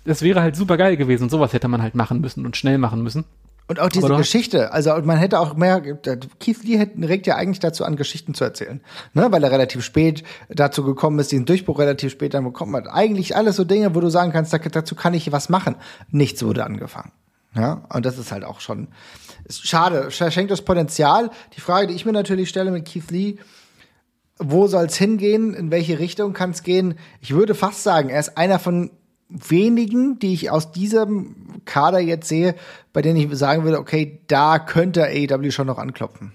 das 0.08 0.22
wäre 0.22 0.42
halt 0.42 0.56
super 0.56 0.78
geil 0.78 0.98
gewesen. 0.98 1.24
Und 1.24 1.30
sowas 1.30 1.54
hätte 1.54 1.68
man 1.68 1.82
halt 1.82 1.94
machen 1.94 2.22
müssen 2.22 2.46
und 2.46 2.58
schnell 2.58 2.78
machen 2.78 3.04
müssen. 3.04 3.26
Und 3.70 3.82
auch 3.82 3.90
diese 3.90 4.16
Geschichte, 4.16 4.72
also 4.72 4.96
man 5.04 5.18
hätte 5.18 5.42
auch 5.42 5.56
mehr, 5.58 5.82
Keith 5.82 6.64
Lee 6.64 6.88
regt 7.06 7.28
ja 7.28 7.36
eigentlich 7.36 7.60
dazu 7.60 7.84
an, 7.84 7.98
Geschichten 7.98 8.34
zu 8.34 8.46
erzählen, 8.46 8.80
ne? 9.14 9.28
weil 9.30 9.44
er 9.44 9.52
relativ 9.52 9.84
spät 9.84 10.24
dazu 10.48 10.86
gekommen 10.86 11.20
ist, 11.20 11.34
diesen 11.34 11.46
Durchbruch 11.46 11.78
relativ 11.80 12.14
spät 12.14 12.34
dann 12.34 12.46
bekommen 12.46 12.74
hat. 12.78 12.88
Eigentlich 12.88 13.36
alles 13.36 13.58
so 13.58 13.66
Dinge, 13.66 13.94
wo 13.94 14.00
du 14.00 14.08
sagen 14.08 14.32
kannst, 14.32 14.58
dazu 14.72 14.96
kann 14.96 15.14
ich 15.14 15.34
was 15.34 15.50
machen. 15.50 15.76
Nichts 16.12 16.42
wurde 16.44 16.64
angefangen. 16.64 17.12
Ja, 17.56 17.86
und 17.94 18.06
das 18.06 18.18
ist 18.18 18.32
halt 18.32 18.46
auch 18.46 18.62
schon 18.62 18.88
schade, 19.50 20.12
schenkt 20.12 20.52
das 20.52 20.62
Potenzial. 20.62 21.30
Die 21.58 21.62
Frage, 21.62 21.88
die 21.88 21.94
ich 21.94 22.06
mir 22.06 22.14
natürlich 22.14 22.48
stelle 22.48 22.72
mit 22.72 22.86
Keith 22.86 23.12
Lee, 23.12 23.36
wo 24.40 24.68
soll 24.68 24.86
es 24.86 24.96
hingehen? 24.96 25.54
In 25.54 25.72
welche 25.72 26.00
Richtung 26.00 26.32
kann 26.32 26.52
es 26.52 26.64
gehen? 26.64 26.96
Ich 27.20 27.34
würde 27.34 27.54
fast 27.54 27.84
sagen, 27.84 28.08
er 28.10 28.20
ist 28.22 28.38
einer 28.38 28.60
von 28.60 28.92
wenigen, 29.30 30.20
die 30.20 30.34
ich 30.34 30.52
aus 30.52 30.72
diesem 30.72 31.62
Kader 31.66 32.00
jetzt 32.00 32.28
sehe, 32.28 32.56
bei 32.94 33.02
denen 33.02 33.18
ich 33.18 33.38
sagen 33.38 33.64
würde, 33.64 33.80
okay, 33.80 34.22
da 34.28 34.60
könnte 34.60 35.06
AEW 35.06 35.52
schon 35.52 35.68
noch 35.68 35.78
anklopfen. 35.78 36.32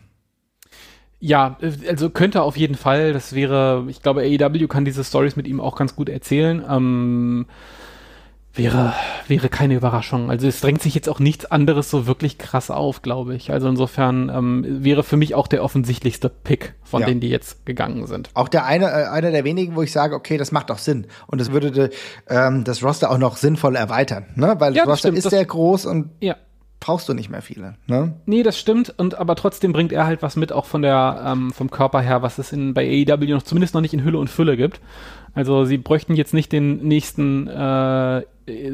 Ja, 1.20 1.56
also 1.88 2.10
könnte 2.10 2.42
auf 2.42 2.56
jeden 2.56 2.74
Fall. 2.74 3.12
Das 3.12 3.32
wäre, 3.32 3.84
ich 3.88 4.02
glaube, 4.02 4.22
AEW 4.22 4.66
kann 4.66 4.84
diese 4.84 5.04
Stories 5.04 5.36
mit 5.36 5.46
ihm 5.46 5.60
auch 5.60 5.76
ganz 5.76 5.94
gut 5.94 6.08
erzählen. 6.08 6.64
Ähm, 6.68 7.46
wäre, 8.54 8.94
wäre 9.28 9.48
keine 9.48 9.74
Überraschung. 9.74 10.30
Also 10.30 10.46
es 10.46 10.60
drängt 10.60 10.82
sich 10.82 10.94
jetzt 10.94 11.08
auch 11.08 11.18
nichts 11.18 11.46
anderes 11.46 11.90
so 11.90 12.06
wirklich 12.06 12.38
krass 12.38 12.70
auf, 12.70 13.02
glaube 13.02 13.34
ich. 13.34 13.50
Also 13.50 13.68
insofern 13.68 14.28
ähm, 14.28 14.84
wäre 14.84 15.02
für 15.02 15.16
mich 15.16 15.34
auch 15.34 15.48
der 15.48 15.64
offensichtlichste 15.64 16.28
Pick 16.28 16.74
von 16.82 17.00
ja. 17.00 17.06
denen, 17.06 17.20
die 17.20 17.28
jetzt 17.28 17.64
gegangen 17.64 18.06
sind. 18.06 18.30
Auch 18.34 18.48
der 18.48 18.64
eine, 18.64 18.86
äh, 18.86 19.08
einer 19.08 19.30
der 19.30 19.44
wenigen, 19.44 19.74
wo 19.74 19.82
ich 19.82 19.92
sage, 19.92 20.14
okay, 20.14 20.36
das 20.36 20.52
macht 20.52 20.70
doch 20.70 20.78
Sinn. 20.78 21.06
Und 21.26 21.40
es 21.40 21.52
würde 21.52 21.70
de, 21.70 21.90
ähm, 22.28 22.64
das 22.64 22.82
Roster 22.82 23.10
auch 23.10 23.18
noch 23.18 23.36
sinnvoll 23.36 23.76
erweitern, 23.76 24.26
ne? 24.34 24.56
Weil 24.58 24.74
ja, 24.74 24.82
das 24.82 24.92
Roster 24.92 25.08
stimmt. 25.08 25.18
ist 25.18 25.24
das, 25.24 25.30
sehr 25.30 25.44
groß 25.44 25.86
und 25.86 26.10
ja 26.20 26.36
brauchst 26.82 27.08
du 27.08 27.14
nicht 27.14 27.30
mehr 27.30 27.42
viele. 27.42 27.76
Ne? 27.86 28.14
Nee, 28.26 28.42
das 28.42 28.58
stimmt. 28.58 28.92
Und 28.98 29.14
aber 29.14 29.36
trotzdem 29.36 29.72
bringt 29.72 29.92
er 29.92 30.04
halt 30.04 30.20
was 30.20 30.34
mit, 30.34 30.52
auch 30.52 30.66
von 30.66 30.82
der 30.82 31.22
ähm, 31.24 31.52
vom 31.52 31.70
Körper 31.70 32.00
her, 32.00 32.22
was 32.22 32.38
es 32.38 32.52
in 32.52 32.74
bei 32.74 33.06
AEW 33.08 33.34
noch 33.34 33.44
zumindest 33.44 33.74
noch 33.74 33.80
nicht 33.80 33.94
in 33.94 34.02
Hülle 34.02 34.18
und 34.18 34.28
Fülle 34.28 34.56
gibt. 34.56 34.80
Also 35.34 35.64
sie 35.64 35.78
bräuchten 35.78 36.14
jetzt 36.14 36.34
nicht 36.34 36.52
den 36.52 36.86
nächsten 36.86 37.48
äh, 37.48 38.22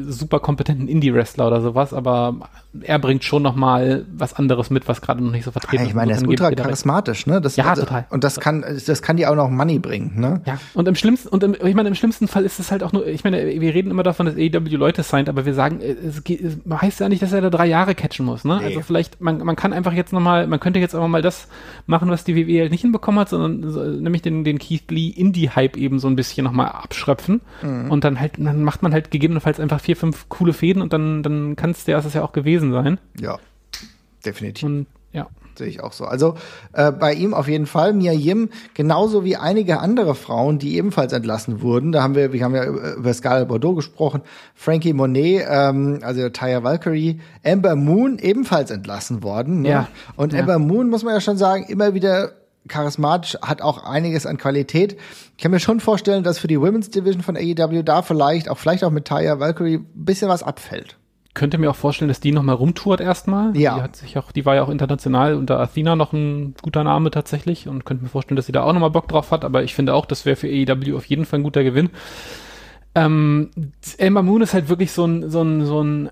super 0.01 0.39
kompetenten 0.39 0.87
Indie-Wrestler 0.87 1.47
oder 1.47 1.61
sowas, 1.61 1.93
aber 1.93 2.49
er 2.81 2.97
bringt 2.97 3.23
schon 3.23 3.43
noch 3.43 3.55
mal 3.55 4.05
was 4.11 4.33
anderes 4.33 4.69
mit, 4.69 4.87
was 4.87 5.01
gerade 5.01 5.23
noch 5.23 5.31
nicht 5.31 5.43
so 5.43 5.51
vertreten 5.51 5.83
ist. 5.83 5.89
Ich 5.89 5.95
meine, 5.95 6.11
er 6.11 6.17
ist 6.17 6.27
ultra 6.27 6.51
charismatisch, 6.51 7.27
ne? 7.27 7.39
Das, 7.39 7.55
ja, 7.55 7.65
also, 7.65 7.83
total. 7.83 8.07
Und 8.09 8.23
das 8.23 8.39
kann, 8.39 8.63
das 8.85 9.01
kann 9.01 9.17
dir 9.17 9.29
auch 9.29 9.35
noch 9.35 9.49
Money 9.49 9.77
bringen, 9.77 10.19
ne? 10.19 10.41
Ja. 10.45 10.59
Und 10.73 10.87
im 10.87 10.95
schlimmsten, 10.95 11.29
und 11.29 11.43
im, 11.43 11.55
ich 11.63 11.75
meine, 11.75 11.89
im 11.89 11.95
schlimmsten 11.95 12.27
Fall 12.27 12.45
ist 12.45 12.59
es 12.59 12.71
halt 12.71 12.83
auch 12.83 12.93
nur, 12.93 13.05
ich 13.05 13.23
meine, 13.23 13.45
wir 13.45 13.73
reden 13.73 13.91
immer 13.91 14.03
davon, 14.03 14.25
dass 14.25 14.35
AEW 14.35 14.75
Leute 14.75 15.03
signed, 15.03 15.29
aber 15.29 15.45
wir 15.45 15.53
sagen, 15.53 15.79
es, 15.81 16.21
es 16.27 16.57
heißt 16.69 16.99
ja 16.99 17.09
nicht, 17.09 17.21
dass 17.21 17.31
er 17.31 17.41
da 17.41 17.49
drei 17.49 17.67
Jahre 17.67 17.93
catchen 17.93 18.25
muss, 18.25 18.43
ne? 18.45 18.57
Nee. 18.57 18.65
Also 18.65 18.81
vielleicht, 18.81 19.21
man, 19.21 19.37
man 19.39 19.55
kann 19.55 19.73
einfach 19.73 19.93
jetzt 19.93 20.13
noch 20.13 20.21
mal, 20.21 20.47
man 20.47 20.59
könnte 20.59 20.79
jetzt 20.79 20.95
einfach 20.95 21.07
mal 21.07 21.21
das 21.21 21.47
machen, 21.85 22.09
was 22.09 22.23
die 22.23 22.35
WWE 22.35 22.61
halt 22.61 22.71
nicht 22.71 22.81
hinbekommen 22.81 23.19
hat, 23.19 23.29
sondern 23.29 23.69
so, 23.69 23.83
nämlich 23.83 24.23
den, 24.23 24.43
den 24.43 24.57
Keith 24.57 24.89
Lee 24.89 25.09
Indie-Hype 25.09 25.77
eben 25.77 25.99
so 25.99 26.07
ein 26.07 26.15
bisschen 26.15 26.48
noch 26.49 26.55
mal 26.55 26.67
abschröpfen. 26.67 27.41
Mhm. 27.61 27.91
Und 27.91 28.03
dann 28.03 28.19
halt, 28.19 28.33
dann 28.37 28.63
macht 28.63 28.81
man 28.81 28.93
halt 28.93 29.11
gegebenenfalls 29.11 29.59
einfach 29.59 29.79
vier, 29.79 29.95
fünf 29.95 30.29
coole 30.29 30.53
Fäden 30.53 30.81
und 30.81 30.93
dann, 30.93 31.23
dann 31.23 31.55
kann 31.55 31.71
es 31.71 31.85
der 31.85 32.01
das 32.01 32.13
ja 32.13 32.23
auch 32.23 32.31
gewesen 32.31 32.71
sein. 32.71 32.99
Ja, 33.19 33.37
definitiv. 34.25 34.63
Und, 34.63 34.87
ja. 35.11 35.27
Sehe 35.55 35.67
ich 35.67 35.83
auch 35.83 35.91
so. 35.91 36.05
Also 36.05 36.35
äh, 36.73 36.91
bei 36.91 37.13
ihm 37.13 37.33
auf 37.33 37.47
jeden 37.47 37.65
Fall. 37.65 37.93
Mia 37.93 38.13
Yim, 38.13 38.49
genauso 38.73 39.25
wie 39.25 39.35
einige 39.35 39.79
andere 39.79 40.15
Frauen, 40.15 40.57
die 40.57 40.77
ebenfalls 40.77 41.11
entlassen 41.11 41.61
wurden. 41.61 41.91
Da 41.91 42.01
haben 42.01 42.15
wir, 42.15 42.31
wir 42.31 42.43
haben 42.43 42.55
ja 42.55 42.65
über 42.65 43.13
Scarlett 43.13 43.49
Bordeaux 43.49 43.75
gesprochen, 43.75 44.21
Frankie 44.55 44.93
Monet, 44.93 45.45
ähm, 45.49 45.99
also 46.01 46.29
Taya 46.29 46.63
Valkyrie, 46.63 47.19
Amber 47.45 47.75
Moon 47.75 48.19
ebenfalls 48.19 48.71
entlassen 48.71 49.21
worden. 49.21 49.61
Ne? 49.61 49.69
Ja. 49.69 49.87
Und 50.15 50.33
ja. 50.33 50.39
Amber 50.39 50.59
Moon, 50.59 50.89
muss 50.89 51.03
man 51.03 51.13
ja 51.13 51.21
schon 51.21 51.37
sagen, 51.37 51.65
immer 51.67 51.93
wieder 51.93 52.31
charismatisch, 52.69 53.37
hat 53.41 53.61
auch 53.61 53.83
einiges 53.83 54.25
an 54.25 54.37
Qualität. 54.37 54.97
Ich 55.37 55.43
kann 55.43 55.51
mir 55.51 55.59
schon 55.59 55.79
vorstellen, 55.79 56.23
dass 56.23 56.39
für 56.39 56.47
die 56.47 56.59
Women's 56.59 56.89
Division 56.89 57.23
von 57.23 57.35
AEW 57.35 57.83
da 57.83 58.01
vielleicht, 58.01 58.49
auch 58.49 58.57
vielleicht 58.57 58.83
auch 58.83 58.91
mit 58.91 59.05
Taya 59.05 59.39
Valkyrie, 59.39 59.75
ein 59.75 60.05
bisschen 60.05 60.29
was 60.29 60.43
abfällt 60.43 60.99
könnte 61.39 61.57
mir 61.57 61.69
auch 61.69 61.75
vorstellen, 61.75 62.09
dass 62.09 62.19
die 62.19 62.33
noch 62.33 62.43
mal 62.43 62.53
rumtourt 62.53 62.99
erstmal. 62.99 63.55
Ja. 63.55 63.75
Die 63.75 63.81
hat 63.81 63.95
sich 63.95 64.17
auch, 64.17 64.31
die 64.31 64.45
war 64.45 64.55
ja 64.55 64.63
auch 64.63 64.69
international 64.69 65.35
unter 65.35 65.59
Athena 65.59 65.95
noch 65.95 66.11
ein 66.11 66.55
guter 66.61 66.83
Name 66.83 67.11
tatsächlich 67.11 67.67
und 67.67 67.85
könnte 67.85 68.03
mir 68.03 68.09
vorstellen, 68.09 68.35
dass 68.35 68.47
sie 68.47 68.51
da 68.51 68.63
auch 68.63 68.73
noch 68.73 68.81
mal 68.81 68.89
Bock 68.89 69.07
drauf 69.07 69.31
hat. 69.31 69.45
Aber 69.45 69.63
ich 69.63 69.73
finde 69.73 69.93
auch, 69.93 70.05
das 70.05 70.25
wäre 70.25 70.35
für 70.35 70.47
AEW 70.47 70.97
auf 70.97 71.05
jeden 71.05 71.25
Fall 71.25 71.39
ein 71.39 71.43
guter 71.43 71.63
Gewinn. 71.63 71.91
Ähm, 72.93 73.51
Elmer 73.97 74.23
Moon 74.23 74.41
ist 74.41 74.53
halt 74.53 74.67
wirklich 74.67 74.91
so 74.91 75.05
ein, 75.05 75.29
so 75.29 75.41
ein, 75.41 75.65
so 75.65 75.81
ein, 75.81 76.09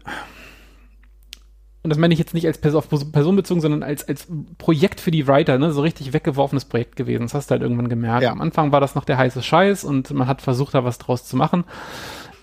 und 1.87 1.91
das 1.91 1.99
meine 1.99 2.13
ich 2.13 2.19
jetzt 2.19 2.33
nicht 2.33 2.45
als 2.45 2.57
Person, 2.57 2.79
auf 2.79 2.89
Person 3.13 3.37
bezogen, 3.37 3.61
sondern 3.61 3.81
als, 3.81 4.05
als 4.05 4.27
Projekt 4.57 4.99
für 4.99 5.09
die 5.09 5.25
Writer, 5.25 5.57
ne, 5.57 5.71
so 5.71 5.79
richtig 5.79 6.11
weggeworfenes 6.11 6.65
Projekt 6.65 6.97
gewesen. 6.97 7.23
Das 7.23 7.33
hast 7.33 7.49
du 7.49 7.53
halt 7.53 7.61
irgendwann 7.61 7.87
gemerkt. 7.87 8.23
Ja. 8.23 8.33
Am 8.33 8.41
Anfang 8.41 8.73
war 8.73 8.81
das 8.81 8.93
noch 8.93 9.05
der 9.05 9.17
heiße 9.17 9.41
Scheiß 9.41 9.85
und 9.85 10.11
man 10.11 10.27
hat 10.27 10.41
versucht, 10.41 10.73
da 10.73 10.83
was 10.83 10.97
draus 10.97 11.23
zu 11.23 11.37
machen. 11.37 11.63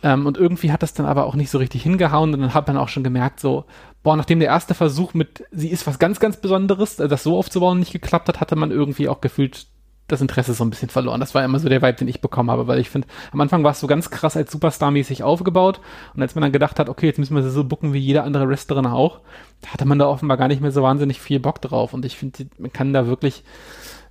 Ähm, 0.03 0.25
und 0.25 0.39
irgendwie 0.39 0.73
hat 0.73 0.83
das 0.83 0.95
dann 0.95 1.05
aber 1.05 1.27
auch 1.27 1.35
nicht 1.35 1.51
so 1.51 1.59
richtig 1.59 1.83
hingehauen 1.83 2.33
und 2.33 2.41
dann 2.41 2.55
hat 2.55 2.67
man 2.69 2.79
auch 2.79 2.89
schon 2.89 3.05
gemerkt, 3.05 3.39
so, 3.39 3.67
boah, 4.03 4.17
nachdem 4.17 4.39
der 4.39 4.49
erste 4.49 4.73
Versuch 4.73 5.13
mit, 5.13 5.45
sie 5.51 5.69
ist 5.69 5.87
was 5.87 5.99
ganz, 5.99 6.21
ganz 6.21 6.39
Besonderes, 6.39 6.99
äh, 6.99 7.07
das 7.07 7.23
so 7.23 7.37
aufzubauen 7.37 7.81
nicht 7.81 7.93
geklappt 7.93 8.29
hat, 8.29 8.41
hatte 8.41 8.57
man 8.57 8.71
irgendwie 8.71 9.11
auch 9.11 9.21
gefühlt 9.21 9.67
das 10.07 10.21
Interesse 10.21 10.53
so 10.53 10.65
ein 10.65 10.71
bisschen 10.71 10.91
verloren. 10.91 11.21
Das 11.21 11.35
war 11.35 11.45
immer 11.45 11.59
so 11.59 11.69
der 11.69 11.81
Vibe, 11.81 11.95
den 11.95 12.09
ich 12.09 12.21
bekommen 12.21 12.51
habe, 12.51 12.67
weil 12.67 12.79
ich 12.79 12.91
finde, 12.91 13.09
am 13.33 13.41
Anfang 13.41 13.65
war 13.65 13.73
es 13.73 13.81
so 13.81 13.87
ganz 13.87 14.11
krass 14.11 14.37
als 14.37 14.53
Superstar-mäßig 14.53 15.23
aufgebaut 15.23 15.81
und 16.15 16.23
als 16.23 16.35
man 16.35 16.43
dann 16.43 16.53
gedacht 16.53 16.79
hat, 16.79 16.89
okay, 16.89 17.07
jetzt 17.07 17.19
müssen 17.19 17.35
wir 17.35 17.43
sie 17.43 17.51
so 17.51 17.65
bucken 17.65 17.93
wie 17.95 17.99
jede 17.99 18.23
andere 18.23 18.49
Wrestlerin 18.49 18.87
auch, 18.87 19.21
hatte 19.67 19.87
man 19.87 19.99
da 19.99 20.07
offenbar 20.07 20.37
gar 20.37 20.49
nicht 20.49 20.61
mehr 20.61 20.73
so 20.73 20.83
wahnsinnig 20.83 21.21
viel 21.21 21.41
Bock 21.41 21.61
drauf 21.63 21.95
und 21.95 22.05
ich 22.05 22.17
finde, 22.17 22.47
man 22.59 22.73
kann 22.73 22.93
da 22.93 23.07
wirklich 23.07 23.45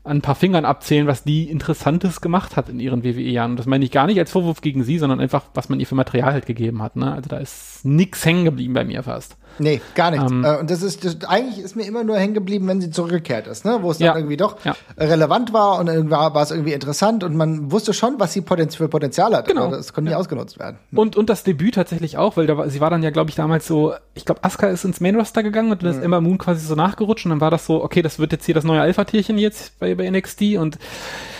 an 0.05 0.17
ein 0.17 0.21
paar 0.21 0.35
Fingern 0.35 0.65
abzählen, 0.65 1.07
was 1.07 1.23
die 1.23 1.49
Interessantes 1.49 2.19
gemacht 2.19 2.57
hat 2.57 2.67
in 2.67 2.79
ihren 2.79 3.03
WWE-Jahren. 3.03 3.51
Und 3.51 3.57
das 3.57 3.67
meine 3.67 3.85
ich 3.85 3.91
gar 3.91 4.05
nicht 4.05 4.19
als 4.19 4.31
Vorwurf 4.31 4.59
gegen 4.59 4.83
sie, 4.83 4.97
sondern 4.97 5.21
einfach, 5.21 5.43
was 5.53 5.69
man 5.69 5.79
ihr 5.79 5.87
für 5.87 5.95
Material 5.95 6.33
halt 6.33 6.45
gegeben 6.45 6.81
hat. 6.83 6.97
Ne? 6.97 7.13
Also 7.13 7.29
da 7.29 7.37
ist 7.37 7.85
nix 7.85 8.25
hängen 8.25 8.43
geblieben 8.43 8.73
bei 8.73 8.83
mir 8.83 9.03
fast. 9.03 9.37
Nee, 9.59 9.81
gar 9.95 10.11
nichts. 10.11 10.31
Ähm, 10.31 10.43
äh, 10.43 10.57
und 10.57 10.69
das 10.69 10.81
ist, 10.81 11.05
das, 11.05 11.23
eigentlich 11.25 11.63
ist 11.63 11.75
mir 11.75 11.83
immer 11.83 12.03
nur 12.03 12.17
hängen 12.17 12.33
geblieben, 12.33 12.67
wenn 12.67 12.81
sie 12.81 12.89
zurückgekehrt 12.89 13.47
ist, 13.47 13.65
ne? 13.65 13.79
wo 13.81 13.91
es 13.91 13.99
dann 13.99 14.07
ja, 14.07 14.15
irgendwie 14.15 14.37
doch 14.37 14.63
ja. 14.65 14.75
relevant 14.97 15.53
war 15.53 15.79
und 15.79 15.85
dann 15.85 16.09
war, 16.09 16.33
war 16.33 16.41
es 16.41 16.51
irgendwie 16.51 16.73
interessant 16.73 17.23
und 17.23 17.35
man 17.35 17.71
wusste 17.71 17.93
schon, 17.93 18.15
was 18.19 18.33
sie 18.33 18.41
Potenz 18.41 18.75
für 18.75 18.89
Potenzial 18.89 19.35
hat. 19.35 19.47
Genau. 19.47 19.65
Aber 19.65 19.77
das 19.77 19.93
konnte 19.93 20.09
ja. 20.09 20.17
nicht 20.17 20.21
ausgenutzt 20.21 20.59
werden. 20.59 20.77
Und, 20.93 21.15
und 21.15 21.29
das 21.29 21.43
Debüt 21.43 21.75
tatsächlich 21.75 22.17
auch, 22.17 22.35
weil 22.35 22.47
da 22.47 22.57
war, 22.57 22.69
sie 22.69 22.81
war 22.81 22.89
dann 22.89 23.03
ja, 23.03 23.11
glaube 23.11 23.29
ich, 23.29 23.35
damals 23.35 23.67
so, 23.67 23.93
ich 24.15 24.25
glaube, 24.25 24.43
Asuka 24.43 24.67
ist 24.67 24.85
ins 24.85 24.99
Main 24.99 25.15
Roster 25.15 25.43
gegangen 25.43 25.71
und 25.71 25.83
dann 25.83 25.91
ist 25.91 25.97
mhm. 25.97 26.03
Emma 26.03 26.21
Moon 26.21 26.37
quasi 26.37 26.65
so 26.65 26.75
nachgerutscht 26.75 27.25
und 27.25 27.29
dann 27.29 27.41
war 27.41 27.51
das 27.51 27.65
so, 27.65 27.83
okay, 27.83 28.01
das 28.01 28.19
wird 28.19 28.31
jetzt 28.31 28.45
hier 28.45 28.55
das 28.55 28.63
neue 28.63 28.81
Alpha-Tierchen 28.81 29.37
jetzt 29.37 29.79
bei, 29.79 29.92
bei 29.95 30.09
NXT 30.09 30.57
und 30.57 30.77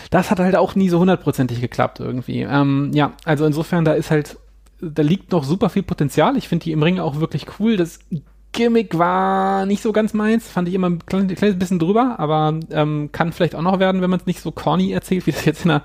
das 0.10 0.30
hat 0.30 0.39
halt 0.39 0.56
auch 0.56 0.76
nie 0.76 0.89
so 0.89 1.00
hundertprozentig 1.00 1.60
geklappt 1.60 2.00
irgendwie. 2.00 2.42
Ähm, 2.42 2.92
ja, 2.94 3.13
also 3.26 3.46
insofern, 3.46 3.84
da 3.84 3.94
ist 3.94 4.12
halt 4.12 4.38
da 4.84 5.02
liegt 5.02 5.32
noch 5.32 5.44
super 5.44 5.70
viel 5.70 5.84
Potenzial. 5.84 6.38
Ich 6.38 6.48
finde 6.48 6.63
die 6.63 6.72
im 6.72 6.84
Ring 6.84 7.00
auch 7.00 7.20
wirklich 7.20 7.46
cool. 7.60 7.78
Das 7.78 8.00
Gimmick 8.52 8.98
war 8.98 9.66
nicht 9.66 9.82
so 9.82 9.92
ganz 9.92 10.13
meins, 10.13 10.48
fand 10.48 10.68
ich 10.68 10.76
immer 10.76 10.89
ein 10.89 11.06
kleines, 11.06 11.36
kleines 11.38 11.58
bisschen 11.58 11.80
drüber, 11.80 12.20
aber 12.20 12.60
ähm, 12.70 13.10
kann 13.12 13.32
vielleicht 13.32 13.56
auch 13.56 13.62
noch 13.62 13.80
werden, 13.80 14.02
wenn 14.02 14.10
man 14.10 14.20
es 14.20 14.28
nicht 14.28 14.42
so 14.42 14.52
corny 14.52 14.92
erzählt, 14.92 15.26
wie 15.26 15.32
das 15.32 15.46
jetzt 15.46 15.66
in 15.66 15.70
der, 15.70 15.82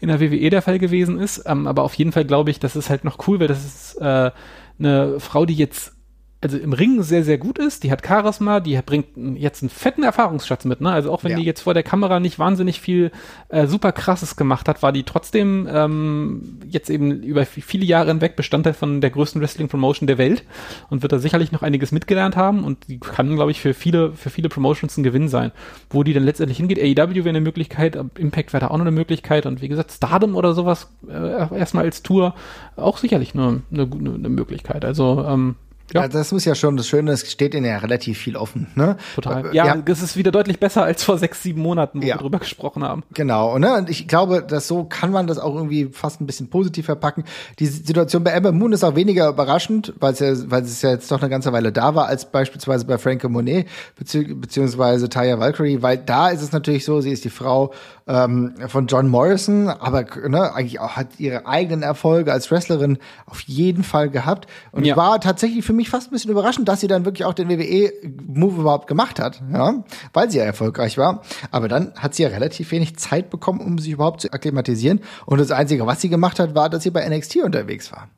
in 0.00 0.08
der 0.08 0.20
WWE 0.20 0.50
der 0.50 0.62
Fall 0.62 0.78
gewesen 0.78 1.18
ist. 1.18 1.44
Ähm, 1.46 1.66
aber 1.66 1.82
auf 1.84 1.94
jeden 1.94 2.12
Fall 2.12 2.24
glaube 2.24 2.50
ich, 2.50 2.58
das 2.58 2.74
ist 2.74 2.90
halt 2.90 3.04
noch 3.04 3.28
cool, 3.28 3.38
weil 3.38 3.48
das 3.48 3.64
ist 3.64 4.00
äh, 4.00 4.30
eine 4.78 5.20
Frau, 5.20 5.46
die 5.46 5.54
jetzt 5.54 5.92
also 6.42 6.58
im 6.58 6.72
Ring 6.72 7.02
sehr, 7.02 7.22
sehr 7.22 7.38
gut 7.38 7.58
ist. 7.58 7.84
Die 7.84 7.92
hat 7.92 8.04
Charisma, 8.04 8.60
die 8.60 8.78
bringt 8.84 9.06
jetzt 9.36 9.62
einen 9.62 9.70
fetten 9.70 10.02
Erfahrungsschatz 10.02 10.64
mit. 10.64 10.80
Ne? 10.80 10.90
Also 10.90 11.12
auch 11.12 11.22
wenn 11.22 11.32
ja. 11.32 11.38
die 11.38 11.44
jetzt 11.44 11.62
vor 11.62 11.72
der 11.72 11.84
Kamera 11.84 12.18
nicht 12.18 12.38
wahnsinnig 12.38 12.80
viel 12.80 13.12
äh, 13.48 13.66
super 13.66 13.92
krasses 13.92 14.34
gemacht 14.34 14.68
hat, 14.68 14.82
war 14.82 14.92
die 14.92 15.04
trotzdem 15.04 15.68
ähm, 15.70 16.58
jetzt 16.68 16.90
eben 16.90 17.22
über 17.22 17.46
viele 17.46 17.84
Jahre 17.84 18.08
hinweg 18.08 18.34
Bestandteil 18.34 18.74
von 18.74 19.00
der 19.00 19.10
größten 19.10 19.40
Wrestling-Promotion 19.40 20.08
der 20.08 20.18
Welt 20.18 20.42
und 20.90 21.02
wird 21.02 21.12
da 21.12 21.20
sicherlich 21.20 21.52
noch 21.52 21.62
einiges 21.62 21.92
mitgelernt 21.92 22.36
haben 22.36 22.64
und 22.64 22.88
die 22.88 22.98
kann, 22.98 23.36
glaube 23.36 23.52
ich, 23.52 23.60
für 23.60 23.72
viele, 23.72 24.12
für 24.12 24.30
viele 24.30 24.48
Promotions 24.48 24.96
ein 24.96 25.04
Gewinn 25.04 25.28
sein. 25.28 25.52
Wo 25.90 26.02
die 26.02 26.12
dann 26.12 26.24
letztendlich 26.24 26.58
hingeht, 26.58 26.80
AEW 26.80 27.14
wäre 27.14 27.28
eine 27.28 27.40
Möglichkeit, 27.40 27.96
Impact 28.18 28.52
wäre 28.52 28.62
da 28.62 28.68
auch 28.68 28.78
noch 28.78 28.84
eine 28.84 28.90
Möglichkeit 28.90 29.46
und 29.46 29.62
wie 29.62 29.68
gesagt, 29.68 29.92
Stardom 29.92 30.34
oder 30.34 30.54
sowas 30.54 30.90
äh, 31.08 31.56
erstmal 31.56 31.84
als 31.84 32.02
Tour 32.02 32.34
auch 32.74 32.98
sicherlich 32.98 33.34
eine, 33.34 33.62
eine, 33.70 33.82
eine 33.82 34.28
Möglichkeit. 34.28 34.84
Also 34.84 35.24
ähm, 35.24 35.54
ja. 35.94 36.00
Also 36.02 36.18
das 36.18 36.32
muss 36.32 36.44
ja 36.44 36.54
schon 36.54 36.76
das 36.76 36.88
Schöne, 36.88 37.12
es 37.12 37.30
steht 37.30 37.54
ihnen 37.54 37.66
ja 37.66 37.78
relativ 37.78 38.18
viel 38.18 38.36
offen. 38.36 38.68
Ne? 38.74 38.96
Total. 39.14 39.54
Ja, 39.54 39.66
ja, 39.66 39.82
es 39.84 40.02
ist 40.02 40.16
wieder 40.16 40.30
deutlich 40.30 40.58
besser 40.58 40.84
als 40.84 41.04
vor 41.04 41.18
sechs, 41.18 41.42
sieben 41.42 41.60
Monaten, 41.60 42.02
wo 42.02 42.06
ja. 42.06 42.14
wir 42.14 42.20
drüber 42.20 42.38
gesprochen 42.38 42.82
haben. 42.82 43.02
Genau. 43.14 43.58
Ne? 43.58 43.74
Und 43.74 43.90
ich 43.90 44.08
glaube, 44.08 44.42
dass 44.42 44.68
so 44.68 44.84
kann 44.84 45.10
man 45.10 45.26
das 45.26 45.38
auch 45.38 45.54
irgendwie 45.54 45.90
fast 45.92 46.20
ein 46.20 46.26
bisschen 46.26 46.48
positiv 46.48 46.86
verpacken. 46.86 47.24
Die 47.58 47.66
Situation 47.66 48.24
bei 48.24 48.30
Ember 48.30 48.52
Moon 48.52 48.72
ist 48.72 48.84
auch 48.84 48.96
weniger 48.96 49.28
überraschend, 49.28 49.92
weil 50.00 50.12
es 50.12 50.20
ja, 50.20 50.32
weil 50.50 50.62
es 50.62 50.82
ja 50.82 50.90
jetzt 50.90 51.10
doch 51.10 51.20
eine 51.20 51.30
ganze 51.30 51.52
Weile 51.52 51.72
da 51.72 51.94
war, 51.94 52.06
als 52.06 52.30
beispielsweise 52.30 52.86
bei 52.86 52.98
Franke 52.98 53.28
Monet 53.28 53.68
bezieh 53.96 54.34
beziehungsweise 54.34 55.08
Taya 55.08 55.38
Valkyrie, 55.38 55.82
weil 55.82 55.98
da 55.98 56.28
ist 56.30 56.42
es 56.42 56.52
natürlich 56.52 56.84
so, 56.84 57.00
sie 57.00 57.10
ist 57.10 57.24
die 57.24 57.30
Frau 57.30 57.72
ähm, 58.06 58.54
von 58.68 58.86
John 58.86 59.08
Morrison, 59.08 59.68
aber 59.68 60.04
ne, 60.28 60.54
eigentlich 60.54 60.80
auch 60.80 60.96
hat 60.96 61.18
ihre 61.18 61.46
eigenen 61.46 61.82
Erfolge 61.82 62.32
als 62.32 62.50
Wrestlerin 62.50 62.98
auf 63.26 63.40
jeden 63.40 63.84
Fall 63.84 64.10
gehabt 64.10 64.48
und 64.72 64.84
ja. 64.84 64.96
war 64.96 65.20
tatsächlich 65.20 65.64
für 65.64 65.72
mich 65.72 65.90
fast 65.90 66.08
ein 66.08 66.12
bisschen 66.12 66.30
überraschend, 66.30 66.68
dass 66.68 66.80
sie 66.80 66.88
dann 66.88 67.04
wirklich 67.04 67.24
auch 67.24 67.34
den 67.34 67.48
WWE-Move 67.48 68.60
überhaupt 68.60 68.86
gemacht 68.86 69.20
hat, 69.20 69.42
ja, 69.52 69.84
weil 70.12 70.30
sie 70.30 70.38
ja 70.38 70.44
erfolgreich 70.44 70.98
war. 70.98 71.22
Aber 71.50 71.68
dann 71.68 71.92
hat 71.96 72.14
sie 72.14 72.22
ja 72.22 72.28
relativ 72.28 72.70
wenig 72.72 72.96
Zeit 72.96 73.30
bekommen, 73.30 73.60
um 73.60 73.78
sich 73.78 73.92
überhaupt 73.92 74.20
zu 74.20 74.32
akklimatisieren 74.32 75.00
und 75.26 75.38
das 75.38 75.50
Einzige, 75.50 75.86
was 75.86 76.00
sie 76.00 76.08
gemacht 76.08 76.38
hat, 76.38 76.54
war, 76.54 76.68
dass 76.68 76.82
sie 76.82 76.90
bei 76.90 77.08
NXT 77.08 77.36
unterwegs 77.36 77.92
war. 77.92 78.08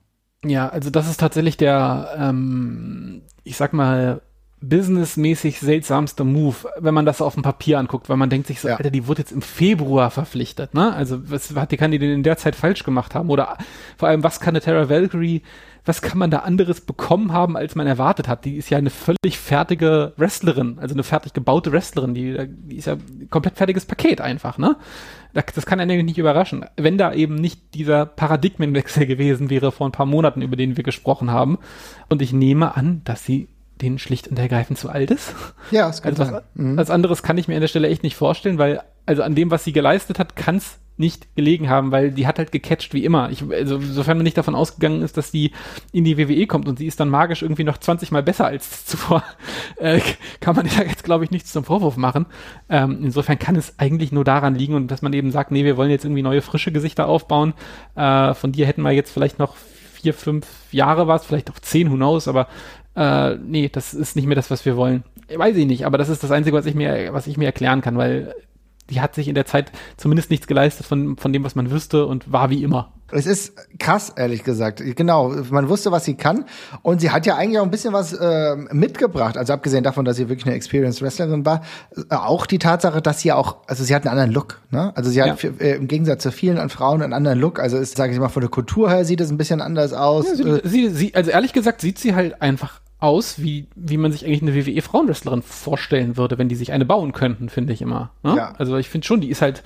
Ja, 0.44 0.68
also 0.68 0.90
das 0.90 1.08
ist 1.08 1.20
tatsächlich 1.20 1.56
der, 1.56 2.14
ähm, 2.18 3.22
ich 3.44 3.56
sag 3.56 3.72
mal, 3.72 4.20
businessmäßig 4.68 5.60
seltsamste 5.60 6.24
Move, 6.24 6.56
wenn 6.78 6.94
man 6.94 7.06
das 7.06 7.20
auf 7.20 7.34
dem 7.34 7.42
Papier 7.42 7.78
anguckt, 7.78 8.08
weil 8.08 8.16
man 8.16 8.30
denkt 8.30 8.46
sich 8.46 8.60
so, 8.60 8.68
ja. 8.68 8.76
Alter, 8.76 8.90
die 8.90 9.06
wurde 9.06 9.22
jetzt 9.22 9.32
im 9.32 9.42
Februar 9.42 10.10
verpflichtet, 10.10 10.74
ne? 10.74 10.92
Also 10.94 11.30
was 11.30 11.54
hat 11.54 11.72
die 11.72 11.76
kann 11.76 11.90
die 11.90 11.98
denn 11.98 12.10
in 12.10 12.22
der 12.22 12.36
Zeit 12.36 12.56
falsch 12.56 12.84
gemacht 12.84 13.14
haben? 13.14 13.30
Oder 13.30 13.58
vor 13.96 14.08
allem, 14.08 14.22
was 14.22 14.40
kann 14.40 14.52
eine 14.52 14.60
Terra 14.60 14.88
Valkyrie, 14.88 15.42
was 15.84 16.00
kann 16.00 16.18
man 16.18 16.30
da 16.30 16.38
anderes 16.38 16.80
bekommen 16.80 17.32
haben, 17.32 17.56
als 17.56 17.74
man 17.74 17.86
erwartet 17.86 18.26
hat? 18.26 18.44
Die 18.44 18.56
ist 18.56 18.70
ja 18.70 18.78
eine 18.78 18.90
völlig 18.90 19.38
fertige 19.38 20.12
Wrestlerin, 20.16 20.78
also 20.80 20.94
eine 20.94 21.02
fertig 21.02 21.34
gebaute 21.34 21.72
Wrestlerin, 21.72 22.14
die, 22.14 22.36
die 22.48 22.76
ist 22.76 22.86
ja 22.86 22.94
ein 22.94 23.28
komplett 23.30 23.56
fertiges 23.56 23.84
Paket 23.84 24.20
einfach, 24.20 24.58
ne? 24.58 24.76
Das 25.32 25.66
kann 25.66 25.80
einen 25.80 26.06
nicht 26.06 26.16
überraschen. 26.18 26.64
Wenn 26.76 26.96
da 26.96 27.12
eben 27.12 27.34
nicht 27.34 27.74
dieser 27.74 28.06
Paradigmenwechsel 28.06 29.04
gewesen 29.04 29.50
wäre 29.50 29.72
vor 29.72 29.88
ein 29.88 29.92
paar 29.92 30.06
Monaten, 30.06 30.42
über 30.42 30.54
den 30.54 30.76
wir 30.76 30.84
gesprochen 30.84 31.32
haben. 31.32 31.58
Und 32.08 32.22
ich 32.22 32.32
nehme 32.32 32.76
an, 32.76 33.02
dass 33.04 33.24
sie 33.24 33.48
denen 33.80 33.98
schlicht 33.98 34.28
und 34.28 34.38
ergreifend 34.38 34.78
zu 34.78 34.88
alt 34.88 35.10
ist. 35.10 35.34
Ja, 35.70 35.86
das 35.86 36.02
kann 36.02 36.16
also 36.16 36.32
was, 36.32 36.42
mhm. 36.54 36.76
was 36.76 36.90
anderes 36.90 37.22
kann 37.22 37.38
ich 37.38 37.48
mir 37.48 37.54
an 37.54 37.60
der 37.60 37.68
Stelle 37.68 37.88
echt 37.88 38.02
nicht 38.02 38.16
vorstellen, 38.16 38.58
weil 38.58 38.82
also 39.06 39.22
an 39.22 39.34
dem, 39.34 39.50
was 39.50 39.64
sie 39.64 39.72
geleistet 39.72 40.18
hat, 40.18 40.36
kann 40.36 40.56
es 40.56 40.78
nicht 40.96 41.34
gelegen 41.34 41.68
haben, 41.68 41.90
weil 41.90 42.12
die 42.12 42.26
hat 42.26 42.38
halt 42.38 42.52
gecatcht 42.52 42.94
wie 42.94 43.04
immer. 43.04 43.28
Ich, 43.30 43.42
also 43.50 43.80
sofern 43.80 44.16
man 44.16 44.22
nicht 44.22 44.38
davon 44.38 44.54
ausgegangen 44.54 45.02
ist, 45.02 45.16
dass 45.16 45.32
die 45.32 45.50
in 45.90 46.04
die 46.04 46.16
WWE 46.16 46.46
kommt 46.46 46.68
und 46.68 46.78
sie 46.78 46.86
ist 46.86 47.00
dann 47.00 47.08
magisch 47.08 47.42
irgendwie 47.42 47.64
noch 47.64 47.78
20 47.78 48.12
Mal 48.12 48.22
besser 48.22 48.46
als 48.46 48.86
zuvor, 48.86 49.24
äh, 49.76 50.00
kann 50.40 50.54
man 50.54 50.68
da 50.76 50.84
jetzt 50.84 51.02
glaube 51.02 51.24
ich 51.24 51.32
nichts 51.32 51.52
zum 51.52 51.64
Vorwurf 51.64 51.96
machen. 51.96 52.26
Ähm, 52.68 53.00
insofern 53.02 53.38
kann 53.40 53.56
es 53.56 53.78
eigentlich 53.78 54.12
nur 54.12 54.24
daran 54.24 54.54
liegen 54.54 54.74
und 54.74 54.88
dass 54.88 55.02
man 55.02 55.12
eben 55.12 55.32
sagt, 55.32 55.50
nee, 55.50 55.64
wir 55.64 55.76
wollen 55.76 55.90
jetzt 55.90 56.04
irgendwie 56.04 56.22
neue 56.22 56.42
frische 56.42 56.70
Gesichter 56.70 57.08
aufbauen. 57.08 57.54
Äh, 57.96 58.34
von 58.34 58.52
dir 58.52 58.66
hätten 58.66 58.82
wir 58.82 58.92
jetzt 58.92 59.10
vielleicht 59.10 59.40
noch 59.40 59.56
vier, 59.56 60.14
fünf 60.14 60.46
Jahre 60.70 61.08
was, 61.08 61.24
vielleicht 61.24 61.50
auch 61.50 61.58
zehn, 61.58 61.90
who 61.90 61.96
knows, 61.96 62.28
aber 62.28 62.46
äh, 62.96 63.36
nee, 63.36 63.68
das 63.68 63.94
ist 63.94 64.16
nicht 64.16 64.26
mehr 64.26 64.36
das, 64.36 64.50
was 64.50 64.64
wir 64.64 64.76
wollen. 64.76 65.04
Weiß 65.34 65.56
ich 65.56 65.66
nicht, 65.66 65.86
aber 65.86 65.98
das 65.98 66.08
ist 66.08 66.22
das 66.22 66.30
Einzige, 66.30 66.56
was 66.56 66.66
ich 66.66 66.74
mir, 66.74 67.12
was 67.12 67.26
ich 67.26 67.36
mir 67.36 67.46
erklären 67.46 67.80
kann, 67.80 67.96
weil 67.96 68.34
die 68.90 69.00
hat 69.00 69.14
sich 69.14 69.28
in 69.28 69.34
der 69.34 69.46
Zeit 69.46 69.72
zumindest 69.96 70.30
nichts 70.30 70.46
geleistet 70.46 70.86
von, 70.86 71.16
von 71.16 71.32
dem, 71.32 71.44
was 71.44 71.54
man 71.54 71.70
wüsste 71.70 72.06
und 72.06 72.30
war 72.30 72.50
wie 72.50 72.62
immer. 72.62 72.92
Es 73.14 73.26
ist 73.26 73.54
krass, 73.78 74.12
ehrlich 74.16 74.42
gesagt. 74.42 74.82
Genau, 74.96 75.28
man 75.50 75.68
wusste, 75.68 75.92
was 75.92 76.04
sie 76.04 76.14
kann. 76.14 76.46
Und 76.82 77.00
sie 77.00 77.10
hat 77.10 77.26
ja 77.26 77.36
eigentlich 77.36 77.60
auch 77.60 77.64
ein 77.64 77.70
bisschen 77.70 77.92
was 77.92 78.12
äh, 78.12 78.56
mitgebracht. 78.72 79.38
Also 79.38 79.52
abgesehen 79.52 79.84
davon, 79.84 80.04
dass 80.04 80.16
sie 80.16 80.28
wirklich 80.28 80.46
eine 80.46 80.56
Experienced 80.56 81.00
Wrestlerin 81.00 81.46
war, 81.46 81.62
äh, 81.96 82.14
auch 82.14 82.44
die 82.46 82.58
Tatsache, 82.58 83.00
dass 83.00 83.20
sie 83.20 83.32
auch, 83.32 83.58
also 83.68 83.84
sie 83.84 83.94
hat 83.94 84.02
einen 84.02 84.10
anderen 84.10 84.32
Look. 84.32 84.60
Ne? 84.70 84.92
Also 84.96 85.10
sie 85.10 85.22
hat 85.22 85.42
ja. 85.42 85.50
äh, 85.60 85.76
im 85.76 85.86
Gegensatz 85.86 86.24
zu 86.24 86.32
vielen 86.32 86.58
an 86.58 86.70
Frauen 86.70 87.02
einen 87.02 87.12
anderen 87.12 87.38
Look. 87.38 87.60
Also 87.60 87.78
ist, 87.78 87.96
sage 87.96 88.12
ich 88.12 88.18
mal, 88.18 88.28
von 88.28 88.40
der 88.40 88.50
Kultur 88.50 88.90
her 88.90 89.04
sieht 89.04 89.20
es 89.20 89.30
ein 89.30 89.38
bisschen 89.38 89.60
anders 89.60 89.92
aus. 89.92 90.26
Ja, 90.26 90.34
sie, 90.34 90.42
äh, 90.42 90.60
sie, 90.64 90.88
sie, 90.88 91.14
also 91.14 91.30
ehrlich 91.30 91.52
gesagt 91.52 91.82
sieht 91.82 92.00
sie 92.00 92.16
halt 92.16 92.42
einfach 92.42 92.80
aus, 92.98 93.40
wie, 93.40 93.68
wie 93.76 93.96
man 93.96 94.10
sich 94.10 94.24
eigentlich 94.24 94.42
eine 94.42 94.54
WWE-Frauenwrestlerin 94.54 95.42
vorstellen 95.42 96.16
würde, 96.16 96.38
wenn 96.38 96.48
die 96.48 96.56
sich 96.56 96.72
eine 96.72 96.84
bauen 96.84 97.12
könnten, 97.12 97.48
finde 97.48 97.72
ich 97.72 97.82
immer. 97.82 98.10
Ne? 98.22 98.34
Ja. 98.36 98.52
Also 98.58 98.76
ich 98.76 98.88
finde 98.88 99.06
schon, 99.06 99.20
die 99.20 99.28
ist 99.28 99.42
halt, 99.42 99.62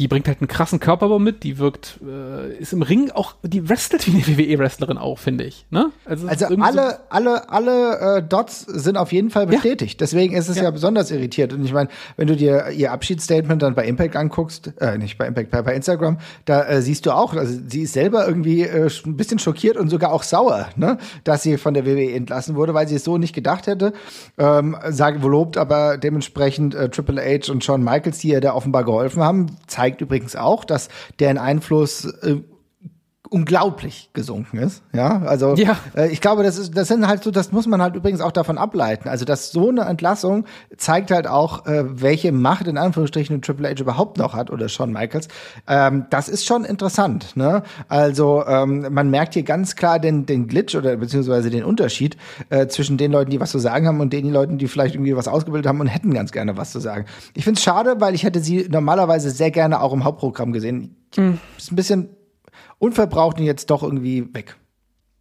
die 0.00 0.08
bringt 0.08 0.26
halt 0.28 0.40
einen 0.40 0.48
krassen 0.48 0.80
Körperbau 0.80 1.18
mit, 1.18 1.42
die 1.42 1.58
wirkt, 1.58 2.00
äh, 2.02 2.56
ist 2.56 2.72
im 2.72 2.80
Ring 2.80 3.10
auch, 3.10 3.34
die 3.42 3.68
wrestelt 3.68 4.06
wie 4.06 4.12
eine 4.12 4.26
WWE-Wrestlerin 4.26 4.96
auch, 4.96 5.18
finde 5.18 5.44
ich. 5.44 5.66
Ne? 5.70 5.90
Also, 6.06 6.26
also 6.26 6.46
alle, 6.46 6.90
so 6.90 6.96
alle, 7.10 7.50
alle 7.50 8.16
äh, 8.16 8.22
Dots 8.22 8.62
sind 8.62 8.96
auf 8.96 9.12
jeden 9.12 9.28
Fall 9.28 9.46
bestätigt. 9.46 10.00
Ja. 10.00 10.04
Deswegen 10.06 10.34
ist 10.34 10.48
es 10.48 10.56
ja. 10.56 10.64
ja. 10.64 10.70
besonders 10.70 11.10
irritiert. 11.10 11.52
Und 11.52 11.66
ich 11.66 11.74
meine, 11.74 11.90
wenn 12.16 12.28
du 12.28 12.34
dir 12.34 12.70
ihr 12.70 12.92
Abschiedsstatement 12.92 13.60
dann 13.60 13.74
bei 13.74 13.84
Impact 13.84 14.16
anguckst, 14.16 14.72
äh, 14.80 14.96
nicht 14.96 15.18
bei 15.18 15.26
Impact, 15.26 15.50
bei, 15.50 15.60
bei 15.60 15.74
Instagram, 15.74 16.16
da 16.46 16.62
äh, 16.66 16.80
siehst 16.80 17.04
du 17.04 17.10
auch, 17.10 17.34
also 17.34 17.60
sie 17.66 17.82
ist 17.82 17.92
selber 17.92 18.26
irgendwie 18.26 18.62
äh, 18.62 18.88
ein 19.04 19.16
bisschen 19.18 19.38
schockiert 19.38 19.76
und 19.76 19.90
sogar 19.90 20.14
auch 20.14 20.22
sauer, 20.22 20.70
ne, 20.76 20.96
dass 21.24 21.42
sie 21.42 21.58
von 21.58 21.74
der 21.74 21.84
WWE 21.84 22.14
entlassen 22.14 22.54
wurde, 22.54 22.72
weil 22.72 22.88
sie 22.88 22.96
es 22.96 23.04
so 23.04 23.18
nicht 23.18 23.34
gedacht 23.34 23.66
hätte. 23.66 23.92
Ähm, 24.38 24.78
sage, 24.88 25.18
lobt 25.28 25.58
aber 25.58 25.98
dementsprechend 25.98 26.74
äh, 26.74 26.88
Triple 26.88 27.20
H 27.20 27.52
und 27.52 27.62
Shawn 27.62 27.84
Michaels, 27.84 28.18
die 28.20 28.28
ihr 28.28 28.40
da 28.40 28.54
offenbar 28.54 28.84
geholfen 28.84 29.22
haben, 29.22 29.58
zeigt 29.90 30.00
übrigens 30.00 30.36
auch, 30.36 30.64
dass 30.64 30.88
deren 31.18 31.38
Einfluss 31.38 32.04
äh, 32.04 32.36
unglaublich 33.30 34.10
gesunken 34.12 34.58
ist. 34.58 34.82
Ja, 34.92 35.22
also 35.22 35.54
ja. 35.54 35.76
Äh, 35.96 36.08
ich 36.10 36.20
glaube, 36.20 36.42
das 36.42 36.58
ist, 36.58 36.76
das 36.76 36.88
sind 36.88 37.06
halt 37.06 37.22
so, 37.22 37.30
das 37.30 37.52
muss 37.52 37.66
man 37.66 37.80
halt 37.80 37.94
übrigens 37.94 38.20
auch 38.20 38.32
davon 38.32 38.58
ableiten. 38.58 39.08
Also, 39.08 39.24
dass 39.24 39.52
so 39.52 39.68
eine 39.68 39.82
Entlassung 39.82 40.44
zeigt 40.76 41.12
halt 41.12 41.28
auch, 41.28 41.64
äh, 41.66 41.84
welche 41.86 42.32
Macht 42.32 42.66
in 42.66 42.76
Anführungsstrichen 42.76 43.40
Triple 43.40 43.68
H 43.68 43.80
überhaupt 43.80 44.18
noch 44.18 44.34
hat 44.34 44.50
oder 44.50 44.68
Shawn 44.68 44.92
Michaels. 44.92 45.28
Ähm, 45.68 46.06
das 46.10 46.28
ist 46.28 46.44
schon 46.44 46.64
interessant. 46.64 47.36
Ne? 47.36 47.62
Also 47.88 48.44
ähm, 48.46 48.86
man 48.90 49.10
merkt 49.10 49.34
hier 49.34 49.44
ganz 49.44 49.76
klar 49.76 50.00
den, 50.00 50.26
den 50.26 50.48
Glitch 50.48 50.74
oder 50.74 50.96
beziehungsweise 50.96 51.50
den 51.50 51.64
Unterschied 51.64 52.16
äh, 52.50 52.66
zwischen 52.66 52.96
den 52.96 53.12
Leuten, 53.12 53.30
die 53.30 53.40
was 53.40 53.52
zu 53.52 53.60
sagen 53.60 53.86
haben 53.86 54.00
und 54.00 54.12
den 54.12 54.32
Leuten, 54.32 54.58
die 54.58 54.66
vielleicht 54.66 54.96
irgendwie 54.96 55.16
was 55.16 55.28
ausgebildet 55.28 55.68
haben 55.68 55.80
und 55.80 55.86
hätten 55.86 56.12
ganz 56.12 56.32
gerne 56.32 56.56
was 56.56 56.72
zu 56.72 56.80
sagen. 56.80 57.06
Ich 57.34 57.44
finde 57.44 57.58
es 57.58 57.62
schade, 57.62 58.00
weil 58.00 58.14
ich 58.14 58.24
hätte 58.24 58.40
sie 58.40 58.66
normalerweise 58.68 59.30
sehr 59.30 59.52
gerne 59.52 59.80
auch 59.80 59.92
im 59.92 60.02
Hauptprogramm 60.02 60.52
gesehen. 60.52 60.96
Mhm. 61.16 61.38
Ist 61.56 61.70
ein 61.70 61.76
bisschen 61.76 62.08
unverbraucht 62.80 63.38
und 63.38 63.44
jetzt 63.44 63.70
doch 63.70 63.84
irgendwie 63.84 64.34
weg. 64.34 64.56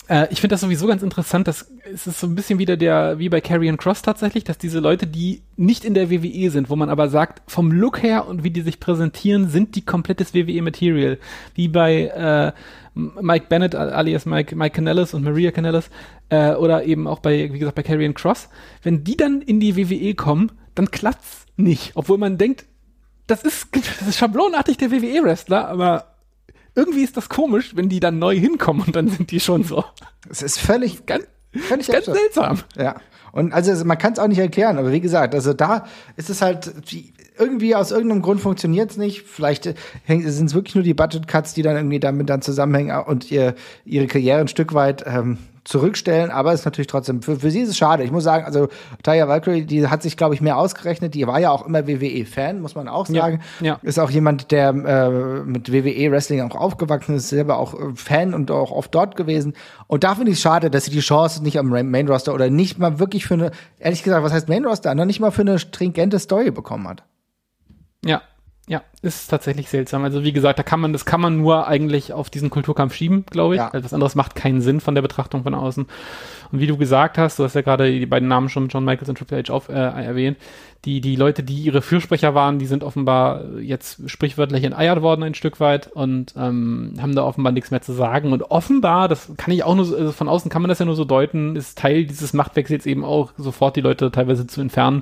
Äh, 0.07 0.27
ich 0.31 0.41
finde 0.41 0.55
das 0.55 0.61
sowieso 0.61 0.87
ganz 0.87 1.03
interessant, 1.03 1.47
dass 1.47 1.71
es 1.93 2.07
ist 2.07 2.19
so 2.19 2.25
ein 2.25 2.33
bisschen 2.33 2.57
wieder 2.57 2.77
der, 2.77 3.19
wie 3.19 3.29
bei 3.29 3.41
Carrion 3.41 3.77
Cross 3.77 4.01
tatsächlich, 4.01 4.43
dass 4.43 4.57
diese 4.57 4.79
Leute, 4.79 5.05
die 5.05 5.43
nicht 5.55 5.85
in 5.85 5.93
der 5.93 6.09
WWE 6.09 6.49
sind, 6.49 6.69
wo 6.69 6.75
man 6.75 6.89
aber 6.89 7.09
sagt, 7.09 7.43
vom 7.45 7.71
Look 7.71 8.01
her 8.01 8.27
und 8.27 8.43
wie 8.43 8.49
die 8.49 8.61
sich 8.61 8.79
präsentieren, 8.79 9.49
sind 9.49 9.75
die 9.75 9.85
komplettes 9.85 10.33
WWE-Material. 10.33 11.19
Wie 11.53 11.67
bei 11.67 12.05
äh, 12.05 12.51
Mike 12.95 13.45
Bennett 13.49 13.75
alias 13.75 14.25
Mike, 14.25 14.55
Mike 14.55 14.75
Canellis 14.75 15.13
und 15.13 15.23
Maria 15.23 15.51
Canellis 15.51 15.89
äh, 16.29 16.53
oder 16.53 16.83
eben 16.85 17.07
auch 17.07 17.19
bei, 17.19 17.53
wie 17.53 17.59
gesagt, 17.59 17.75
bei 17.75 17.83
Carrion 17.83 18.13
Cross. 18.15 18.49
Wenn 18.81 19.03
die 19.03 19.15
dann 19.15 19.41
in 19.41 19.59
die 19.59 19.77
WWE 19.77 20.15
kommen, 20.15 20.51
dann 20.75 20.89
klappt's 20.91 21.45
nicht. 21.55 21.91
Obwohl 21.95 22.17
man 22.17 22.37
denkt, 22.37 22.65
das 23.27 23.43
ist, 23.43 23.67
das 23.73 24.07
ist 24.07 24.17
schablonartig 24.17 24.77
der 24.77 24.91
WWE-Wrestler, 24.91 25.67
aber 25.67 26.08
irgendwie 26.79 27.03
ist 27.03 27.17
das 27.17 27.27
komisch, 27.27 27.75
wenn 27.75 27.89
die 27.89 27.99
dann 27.99 28.19
neu 28.19 28.37
hinkommen 28.37 28.83
und 28.87 28.95
dann 28.95 29.09
sind 29.09 29.31
die 29.31 29.41
schon 29.41 29.63
so. 29.63 29.83
Es 30.29 30.41
ist 30.41 30.59
völlig, 30.59 31.05
ganz, 31.05 31.25
völlig 31.51 31.87
ganz 31.87 32.05
seltsam. 32.05 32.59
Ja. 32.77 32.95
Und 33.33 33.53
also 33.53 33.85
man 33.85 33.97
kann 33.97 34.13
es 34.13 34.19
auch 34.19 34.27
nicht 34.27 34.39
erklären, 34.39 34.77
aber 34.77 34.91
wie 34.93 35.01
gesagt, 35.01 35.35
also 35.35 35.53
da 35.53 35.85
ist 36.15 36.29
es 36.29 36.41
halt 36.41 36.73
irgendwie 37.37 37.75
aus 37.75 37.91
irgendeinem 37.91 38.21
Grund 38.21 38.39
funktioniert 38.39 38.91
es 38.91 38.97
nicht. 38.97 39.23
Vielleicht 39.23 39.65
sind 40.07 40.25
es 40.25 40.53
wirklich 40.53 40.75
nur 40.75 40.83
die 40.83 40.93
Budget 40.93 41.27
Cuts, 41.27 41.53
die 41.53 41.61
dann 41.61 41.75
irgendwie 41.75 41.99
damit 41.99 42.29
dann 42.29 42.41
zusammenhängen 42.41 43.03
und 43.05 43.29
ihr 43.29 43.55
ihre 43.85 44.07
Karriere 44.07 44.39
ein 44.39 44.47
Stück 44.47 44.73
weit 44.73 45.03
ähm, 45.05 45.37
zurückstellen, 45.69 46.31
aber 46.31 46.51
es 46.51 46.61
ist 46.61 46.65
natürlich 46.65 46.87
trotzdem, 46.87 47.21
für, 47.21 47.35
für 47.39 47.51
sie 47.51 47.59
ist 47.59 47.69
es 47.69 47.77
schade. 47.77 48.03
Ich 48.03 48.11
muss 48.11 48.23
sagen, 48.23 48.43
also 48.43 48.69
Taya 49.03 49.27
Valkyrie, 49.27 49.65
die 49.65 49.87
hat 49.87 50.01
sich, 50.01 50.17
glaube 50.17 50.33
ich, 50.33 50.41
mehr 50.41 50.57
ausgerechnet. 50.57 51.13
Die 51.13 51.27
war 51.27 51.39
ja 51.39 51.51
auch 51.51 51.63
immer 51.63 51.87
WWE-Fan, 51.87 52.59
muss 52.59 52.73
man 52.73 52.87
auch 52.87 53.05
sagen. 53.05 53.41
Ja, 53.59 53.67
ja. 53.67 53.79
Ist 53.83 53.99
auch 53.99 54.09
jemand, 54.09 54.49
der 54.49 54.69
äh, 54.69 55.43
mit 55.43 55.71
WWE-Wrestling 55.71 56.41
auch 56.41 56.55
aufgewachsen 56.55 57.15
ist, 57.15 57.29
selber 57.29 57.59
auch 57.59 57.75
äh, 57.75 57.93
Fan 57.93 58.33
und 58.33 58.49
auch 58.49 58.71
oft 58.71 58.95
dort 58.95 59.15
gewesen. 59.15 59.53
Und 59.85 60.03
da 60.03 60.15
finde 60.15 60.31
ich 60.31 60.37
es 60.37 60.41
schade, 60.41 60.71
dass 60.71 60.85
sie 60.85 60.91
die 60.91 61.01
Chance 61.01 61.43
nicht 61.43 61.59
am 61.59 61.67
Main-Roster 61.69 62.33
oder 62.33 62.49
nicht 62.49 62.79
mal 62.79 62.97
wirklich 62.97 63.27
für 63.27 63.35
eine, 63.35 63.51
ehrlich 63.77 64.01
gesagt, 64.01 64.23
was 64.23 64.33
heißt 64.33 64.49
Main-Roster, 64.49 64.95
noch 64.95 65.05
nicht 65.05 65.19
mal 65.19 65.29
für 65.29 65.41
eine 65.41 65.59
stringente 65.59 66.17
Story 66.17 66.49
bekommen 66.49 66.87
hat. 66.87 67.03
Ja, 68.03 68.23
ja, 68.69 68.83
ist 69.01 69.29
tatsächlich 69.29 69.67
seltsam. 69.67 70.03
Also 70.03 70.23
wie 70.23 70.31
gesagt, 70.31 70.59
da 70.59 70.63
kann 70.63 70.79
man, 70.79 70.93
das 70.93 71.03
kann 71.03 71.19
man 71.19 71.37
nur 71.37 71.67
eigentlich 71.67 72.13
auf 72.13 72.29
diesen 72.29 72.51
Kulturkampf 72.51 72.93
schieben, 72.93 73.25
glaube 73.25 73.55
ich. 73.55 73.59
Ja. 73.59 73.69
Also 73.69 73.83
was 73.83 73.93
anderes 73.95 74.13
macht 74.13 74.35
keinen 74.35 74.61
Sinn 74.61 74.79
von 74.79 74.93
der 74.93 75.01
Betrachtung 75.01 75.41
von 75.41 75.55
außen. 75.55 75.87
Und 76.51 76.59
wie 76.59 76.67
du 76.67 76.77
gesagt 76.77 77.17
hast, 77.17 77.39
du 77.39 77.43
hast 77.43 77.55
ja 77.55 77.61
gerade 77.61 77.91
die 77.91 78.05
beiden 78.05 78.29
Namen 78.29 78.47
schon 78.47 78.67
John 78.67 78.85
Michaels 78.85 79.09
und 79.09 79.17
Triple 79.17 79.39
H 79.39 79.51
auf, 79.51 79.69
äh, 79.69 79.73
erwähnt, 79.73 80.37
die, 80.85 81.01
die 81.01 81.15
Leute, 81.15 81.41
die 81.41 81.63
ihre 81.63 81.81
Fürsprecher 81.81 82.35
waren, 82.35 82.59
die 82.59 82.67
sind 82.67 82.83
offenbar 82.83 83.43
jetzt 83.59 84.07
sprichwörtlich 84.07 84.63
enteiert 84.63 85.01
worden 85.01 85.23
ein 85.23 85.33
Stück 85.33 85.59
weit 85.59 85.87
und 85.87 86.35
ähm, 86.37 86.93
haben 87.01 87.15
da 87.15 87.23
offenbar 87.23 87.51
nichts 87.51 87.71
mehr 87.71 87.81
zu 87.81 87.93
sagen. 87.93 88.33
Und 88.33 88.51
offenbar, 88.51 89.07
das 89.07 89.31
kann 89.35 89.51
ich 89.51 89.63
auch 89.63 89.73
nur, 89.73 89.85
so, 89.85 89.95
also 89.95 90.11
von 90.11 90.29
außen 90.29 90.51
kann 90.51 90.61
man 90.61 90.69
das 90.69 90.77
ja 90.77 90.85
nur 90.85 90.95
so 90.95 91.05
deuten, 91.05 91.55
ist 91.55 91.79
Teil 91.79 92.05
dieses 92.05 92.33
Machtwechsels 92.33 92.85
eben 92.85 93.03
auch 93.03 93.31
sofort 93.35 93.77
die 93.77 93.81
Leute 93.81 94.11
teilweise 94.11 94.45
zu 94.45 94.61
entfernen 94.61 95.01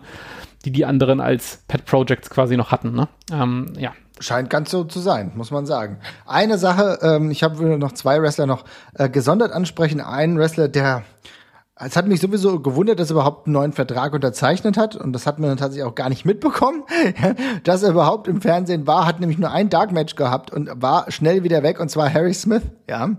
die 0.65 0.71
die 0.71 0.85
anderen 0.85 1.19
als 1.19 1.63
Pet 1.67 1.85
Projects 1.85 2.29
quasi 2.29 2.57
noch 2.57 2.71
hatten. 2.71 2.93
Ne? 2.93 3.07
Ähm, 3.31 3.73
ja. 3.77 3.93
Scheint 4.19 4.49
ganz 4.49 4.71
so 4.71 4.83
zu 4.83 4.99
sein, 4.99 5.31
muss 5.35 5.51
man 5.51 5.67
sagen. 5.67 5.99
Eine 6.25 6.57
Sache, 6.57 6.97
ähm, 7.03 7.29
ich 7.29 7.43
habe 7.43 7.77
noch 7.77 7.91
zwei 7.91 8.19
Wrestler 8.21 8.47
noch 8.47 8.65
äh, 8.95 9.09
gesondert 9.09 9.51
ansprechen. 9.51 10.01
Einen 10.01 10.39
Wrestler, 10.39 10.67
der 10.67 11.03
es 11.79 11.95
hat 11.95 12.07
mich 12.07 12.19
sowieso 12.19 12.59
gewundert, 12.59 12.99
dass 12.99 13.09
er 13.09 13.13
überhaupt 13.13 13.45
einen 13.45 13.53
neuen 13.53 13.73
Vertrag 13.73 14.13
unterzeichnet 14.13 14.77
hat. 14.77 14.95
Und 14.95 15.13
das 15.13 15.27
hat 15.27 15.39
man 15.39 15.49
dann 15.49 15.57
tatsächlich 15.57 15.87
auch 15.87 15.95
gar 15.95 16.09
nicht 16.09 16.25
mitbekommen, 16.25 16.83
dass 17.63 17.83
er 17.83 17.91
überhaupt 17.91 18.27
im 18.27 18.41
Fernsehen 18.41 18.87
war. 18.87 19.05
Hat 19.05 19.19
nämlich 19.19 19.37
nur 19.37 19.51
ein 19.51 19.69
Dark 19.69 19.91
Match 19.91 20.15
gehabt 20.15 20.51
und 20.51 20.69
war 20.75 21.11
schnell 21.11 21.43
wieder 21.43 21.63
weg. 21.63 21.79
Und 21.79 21.89
zwar 21.89 22.11
Harry 22.13 22.33
Smith. 22.33 22.63
Ja. 22.89 23.09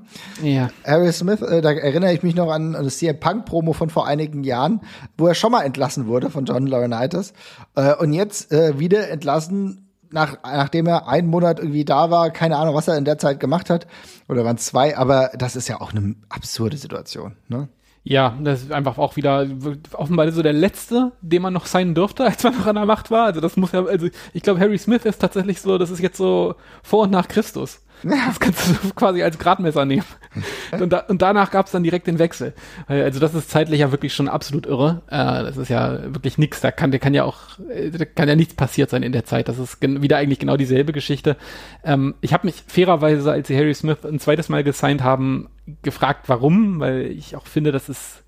Ja. 0.42 0.70
Harry 0.84 1.12
Smith, 1.12 1.40
äh, 1.42 1.60
da 1.60 1.72
erinnere 1.72 2.12
ich 2.12 2.22
mich 2.22 2.34
noch 2.34 2.50
an 2.50 2.72
das 2.72 2.98
CM 2.98 3.20
Punk 3.20 3.44
Promo 3.44 3.72
von 3.72 3.90
vor 3.90 4.06
einigen 4.06 4.42
Jahren, 4.42 4.80
wo 5.16 5.28
er 5.28 5.34
schon 5.34 5.52
mal 5.52 5.62
entlassen 5.62 6.06
wurde 6.06 6.30
von 6.30 6.44
John 6.44 6.66
Laurinaitis. 6.66 7.32
Äh, 7.76 7.94
und 7.94 8.12
jetzt 8.12 8.52
äh, 8.52 8.78
wieder 8.78 9.08
entlassen 9.08 9.88
nach, 10.10 10.38
nachdem 10.42 10.86
er 10.86 11.06
einen 11.06 11.28
Monat 11.28 11.58
irgendwie 11.58 11.84
da 11.84 12.10
war, 12.10 12.30
keine 12.30 12.56
Ahnung, 12.56 12.74
was 12.74 12.88
er 12.88 12.96
in 12.96 13.04
der 13.04 13.18
Zeit 13.18 13.40
gemacht 13.40 13.70
hat, 13.70 13.86
oder 14.28 14.44
waren 14.44 14.58
zwei, 14.58 14.96
aber 14.96 15.30
das 15.36 15.54
ist 15.54 15.68
ja 15.68 15.80
auch 15.80 15.92
eine 15.92 16.16
absurde 16.28 16.76
Situation, 16.76 17.36
ne? 17.48 17.68
Ja, 18.10 18.38
das 18.40 18.62
ist 18.62 18.72
einfach 18.72 18.96
auch 18.96 19.16
wieder 19.16 19.46
offenbar 19.92 20.32
so 20.32 20.42
der 20.42 20.54
letzte, 20.54 21.12
den 21.20 21.42
man 21.42 21.52
noch 21.52 21.66
sein 21.66 21.94
durfte, 21.94 22.24
als 22.26 22.42
man 22.42 22.56
noch 22.56 22.64
an 22.64 22.76
der 22.76 22.86
Macht 22.86 23.10
war. 23.10 23.26
Also 23.26 23.42
das 23.42 23.58
muss 23.58 23.72
ja, 23.72 23.84
also 23.84 24.08
ich 24.32 24.42
glaube, 24.42 24.60
Harry 24.60 24.78
Smith 24.78 25.04
ist 25.04 25.18
tatsächlich 25.18 25.60
so, 25.60 25.76
das 25.76 25.90
ist 25.90 26.00
jetzt 26.00 26.16
so 26.16 26.54
vor 26.82 27.02
und 27.02 27.10
nach 27.10 27.28
Christus. 27.28 27.82
Das 28.28 28.40
kannst 28.40 28.68
du 28.68 28.94
quasi 28.94 29.22
als 29.22 29.38
Gradmesser 29.38 29.84
nehmen. 29.84 30.04
Und, 30.78 30.92
da, 30.92 30.98
und 31.08 31.22
danach 31.22 31.50
gab 31.50 31.66
es 31.66 31.72
dann 31.72 31.82
direkt 31.82 32.06
den 32.06 32.18
Wechsel. 32.18 32.52
Also 32.86 33.18
das 33.18 33.34
ist 33.34 33.50
zeitlich 33.50 33.80
ja 33.80 33.90
wirklich 33.90 34.14
schon 34.14 34.28
absolut 34.28 34.66
irre. 34.66 35.02
Äh, 35.08 35.42
das 35.42 35.56
ist 35.56 35.68
ja 35.68 36.14
wirklich 36.14 36.38
nichts. 36.38 36.60
Da 36.60 36.70
kann, 36.70 36.90
der 36.90 37.00
kann 37.00 37.14
ja 37.14 37.24
auch, 37.24 37.58
äh, 37.70 37.90
da 37.90 38.04
kann 38.04 38.28
ja 38.28 38.36
nichts 38.36 38.54
passiert 38.54 38.90
sein 38.90 39.02
in 39.02 39.12
der 39.12 39.24
Zeit. 39.24 39.48
Das 39.48 39.58
ist 39.58 39.78
wieder 39.80 40.18
eigentlich 40.18 40.38
genau 40.38 40.56
dieselbe 40.56 40.92
Geschichte. 40.92 41.36
Ähm, 41.82 42.14
ich 42.20 42.34
habe 42.34 42.46
mich 42.46 42.62
fairerweise, 42.66 43.32
als 43.32 43.48
sie 43.48 43.56
Harry 43.56 43.74
Smith 43.74 44.04
ein 44.04 44.20
zweites 44.20 44.48
Mal 44.48 44.62
gesigned 44.62 45.02
haben, 45.02 45.48
gefragt, 45.82 46.28
warum, 46.28 46.78
weil 46.78 47.06
ich 47.06 47.34
auch 47.34 47.46
finde, 47.46 47.72
das 47.72 47.88
ist 47.88 48.22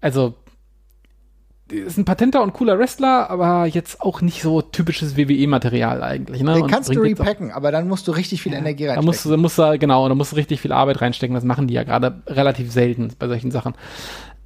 also 0.00 0.34
ist 1.70 1.98
ein 1.98 2.04
patenter 2.04 2.42
und 2.42 2.52
cooler 2.52 2.78
Wrestler, 2.78 3.28
aber 3.28 3.66
jetzt 3.66 4.00
auch 4.00 4.20
nicht 4.20 4.40
so 4.40 4.62
typisches 4.62 5.16
WWE-Material 5.16 6.02
eigentlich. 6.02 6.42
Ne? 6.42 6.54
Den 6.54 6.62
und 6.62 6.70
kannst 6.70 6.94
du 6.94 7.00
repacken, 7.00 7.50
aber 7.50 7.72
dann 7.72 7.88
musst 7.88 8.06
du 8.06 8.12
richtig 8.12 8.42
viel 8.42 8.52
ja, 8.52 8.58
Energie 8.58 8.86
reinstecken. 8.86 9.04
Da 9.04 9.06
musst, 9.06 9.24
du, 9.24 9.30
da 9.30 9.36
musst 9.36 9.58
du, 9.58 9.78
genau, 9.78 10.08
da 10.08 10.14
musst 10.14 10.32
du 10.32 10.36
richtig 10.36 10.60
viel 10.60 10.72
Arbeit 10.72 11.00
reinstecken. 11.00 11.34
Das 11.34 11.44
machen 11.44 11.66
die 11.66 11.74
ja 11.74 11.82
gerade 11.82 12.22
relativ 12.28 12.70
selten 12.70 13.12
bei 13.18 13.26
solchen 13.26 13.50
Sachen. 13.50 13.74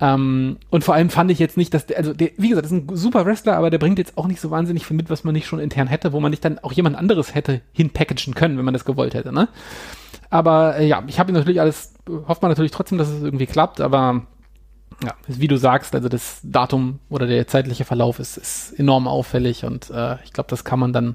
Ähm, 0.00 0.56
und 0.70 0.83
vor 0.83 0.94
allem 0.94 1.11
fand 1.11 1.30
ich 1.30 1.38
jetzt 1.38 1.59
nicht, 1.59 1.74
dass 1.74 1.87
der, 1.87 1.98
also 1.98 2.14
der, 2.14 2.30
wie 2.38 2.48
gesagt, 2.48 2.64
das 2.64 2.72
ist 2.72 2.90
ein 2.90 2.96
super 2.96 3.26
Wrestler, 3.26 3.56
aber 3.56 3.68
der 3.68 3.78
bringt 3.78 3.98
jetzt 3.98 4.16
auch 4.16 4.26
nicht 4.26 4.40
so 4.40 4.50
wahnsinnig 4.50 4.87
viel 4.87 4.96
mit, 4.96 5.11
was 5.11 5.24
man 5.24 5.35
nicht 5.35 5.46
schon 5.46 5.61
intern 5.61 5.88
hätte, 5.88 6.14
wo 6.14 6.20
man 6.20 6.30
nicht 6.30 6.44
dann 6.44 6.59
auch 6.61 6.72
jemand 6.72 6.96
anderes 6.96 7.35
hätte 7.35 7.61
hinpackagen 7.72 8.35
können, 8.35 8.56
wenn 8.56 8.64
man 8.64 8.72
das 8.72 8.87
gewollt 8.87 9.12
hätte. 9.12 9.30
Ne? 9.30 9.48
Aber 10.30 10.78
äh, 10.78 10.87
ja, 10.87 11.02
ich 11.06 11.18
habe 11.18 11.33
natürlich 11.33 11.61
alles, 11.61 11.92
hofft 12.26 12.40
man 12.40 12.50
natürlich 12.50 12.70
trotzdem, 12.70 12.96
dass 12.96 13.09
es 13.09 13.22
irgendwie 13.22 13.46
klappt, 13.46 13.83
aber 13.83 14.22
ja, 15.05 15.14
wie 15.26 15.48
du 15.48 15.57
sagst, 15.57 15.94
also 15.94 16.09
das 16.09 16.40
Datum 16.42 16.98
oder 17.09 17.26
der 17.26 17.46
zeitliche 17.46 17.85
Verlauf 17.85 18.18
ist, 18.18 18.37
ist 18.37 18.79
enorm 18.79 19.09
auffällig 19.09 19.64
und 19.64 19.90
äh, 19.90 20.16
ich 20.24 20.33
glaube, 20.33 20.50
das 20.50 20.64
kann 20.64 20.79
man 20.79 20.92
dann 20.92 21.14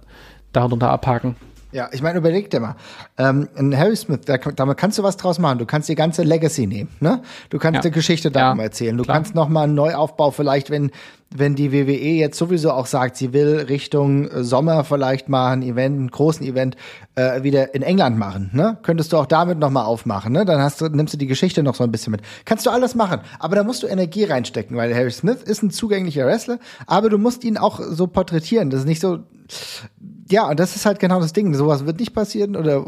darunter 0.54 0.90
abhaken. 0.90 1.36
Ja, 1.76 1.90
ich 1.92 2.02
meine, 2.02 2.20
überleg 2.20 2.50
dir 2.50 2.62
mal. 2.62 2.78
Ähm, 3.18 3.50
in 3.58 3.78
Harry 3.78 3.98
Smith, 3.98 4.22
da, 4.26 4.38
damit 4.38 4.78
kannst 4.78 4.98
du 4.98 5.04
was 5.04 5.18
draus 5.18 5.40
machen. 5.40 5.58
Du 5.60 5.66
kannst 5.66 5.90
die 5.90 5.96
ganze 5.96 6.24
Legacy 6.24 6.68
nehmen, 6.68 6.90
ne? 7.02 7.22
Du 7.50 7.60
kannst 7.60 7.76
ja. 7.76 7.82
die 7.82 7.92
Geschichte 7.92 8.32
darum 8.32 8.60
ja, 8.60 8.64
erzählen. 8.64 8.96
Du 8.96 9.04
klar. 9.04 9.18
kannst 9.18 9.36
noch 9.36 9.50
mal 9.50 9.64
einen 9.64 9.76
Neuaufbau 9.76 10.32
vielleicht, 10.32 10.70
wenn 10.70 10.92
wenn 11.38 11.56
die 11.56 11.74
WWE 11.74 11.92
jetzt 11.92 12.38
sowieso 12.38 12.72
auch 12.72 12.86
sagt, 12.86 13.18
sie 13.18 13.34
will 13.34 13.66
Richtung 13.68 14.30
Sommer 14.42 14.86
vielleicht 14.86 15.28
mal 15.28 15.52
ein 15.52 15.64
Event, 15.64 15.98
einen 15.98 16.12
großen 16.12 16.46
Event 16.46 16.78
äh, 17.16 17.44
wieder 17.44 17.76
in 17.76 17.82
England 17.82 18.18
machen, 18.18 18.52
ne? 18.54 18.78
Könntest 18.84 19.12
du 19.12 19.18
auch 19.18 19.26
damit 19.26 19.60
noch 19.60 19.70
mal 19.70 19.84
aufmachen, 19.84 20.32
ne? 20.32 20.46
Dann 20.46 20.62
hast 20.62 20.80
du 20.80 20.88
nimmst 20.88 21.14
du 21.14 21.18
die 21.18 21.28
Geschichte 21.28 21.62
noch 21.62 21.76
so 21.76 21.84
ein 21.84 21.92
bisschen 21.92 22.12
mit. 22.12 22.22
Kannst 22.46 22.66
du 22.66 22.70
alles 22.70 22.96
machen, 22.96 23.20
aber 23.38 23.58
da 23.58 23.66
musst 23.66 23.84
du 23.84 23.88
Energie 23.88 24.24
reinstecken, 24.24 24.78
weil 24.78 24.96
Harry 24.96 25.12
Smith 25.12 25.44
ist 25.44 25.62
ein 25.62 25.72
zugänglicher 25.72 26.26
Wrestler, 26.26 26.58
aber 26.88 27.10
du 27.10 27.18
musst 27.18 27.44
ihn 27.44 27.58
auch 27.58 27.82
so 27.82 28.08
porträtieren. 28.08 28.70
Das 28.70 28.82
ist 28.82 28.86
nicht 28.86 29.02
so 29.02 29.20
ja, 30.30 30.50
und 30.50 30.60
das 30.60 30.76
ist 30.76 30.86
halt 30.86 31.00
genau 31.00 31.20
das 31.20 31.34
Ding. 31.34 31.54
Sowas 31.54 31.86
wird 31.86 32.00
nicht 32.00 32.14
passieren 32.14 32.56
oder 32.56 32.84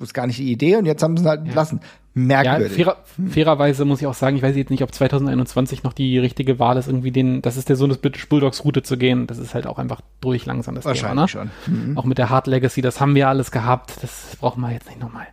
ist 0.00 0.14
gar 0.14 0.26
nicht 0.26 0.38
die 0.38 0.50
Idee 0.50 0.76
und 0.76 0.86
jetzt 0.86 1.02
haben 1.02 1.16
sie 1.16 1.24
es 1.24 1.28
halt 1.28 1.46
ja. 1.46 1.54
lassen. 1.54 1.80
Merkwürdig. 2.16 2.78
Ja, 2.78 2.84
fairer, 2.84 3.04
fairerweise 3.28 3.84
muss 3.84 4.00
ich 4.00 4.06
auch 4.06 4.14
sagen, 4.14 4.36
ich 4.36 4.42
weiß 4.42 4.54
jetzt 4.54 4.70
nicht, 4.70 4.84
ob 4.84 4.94
2021 4.94 5.82
noch 5.82 5.92
die 5.92 6.18
richtige 6.18 6.60
Wahl 6.60 6.76
ist, 6.76 6.86
irgendwie 6.86 7.10
den, 7.10 7.42
das 7.42 7.56
ist 7.56 7.68
der 7.68 7.74
Sohn 7.74 7.88
des 7.88 7.98
British 7.98 8.28
Bulldogs 8.28 8.64
Route 8.64 8.84
zu 8.84 8.96
gehen. 8.96 9.26
Das 9.26 9.38
ist 9.38 9.52
halt 9.52 9.66
auch 9.66 9.78
einfach 9.78 10.00
durch 10.20 10.46
langsam 10.46 10.76
das 10.76 10.84
Wahrscheinlich 10.84 11.32
Thema, 11.32 11.44
ne? 11.44 11.50
schon. 11.66 11.90
Mhm. 11.90 11.98
Auch 11.98 12.04
mit 12.04 12.18
der 12.18 12.30
Hard 12.30 12.46
Legacy, 12.46 12.82
das 12.82 13.00
haben 13.00 13.16
wir 13.16 13.28
alles 13.28 13.50
gehabt. 13.50 14.00
Das 14.00 14.36
brauchen 14.40 14.60
wir 14.60 14.70
jetzt 14.70 14.86
nicht 14.88 15.00
nochmal. 15.00 15.26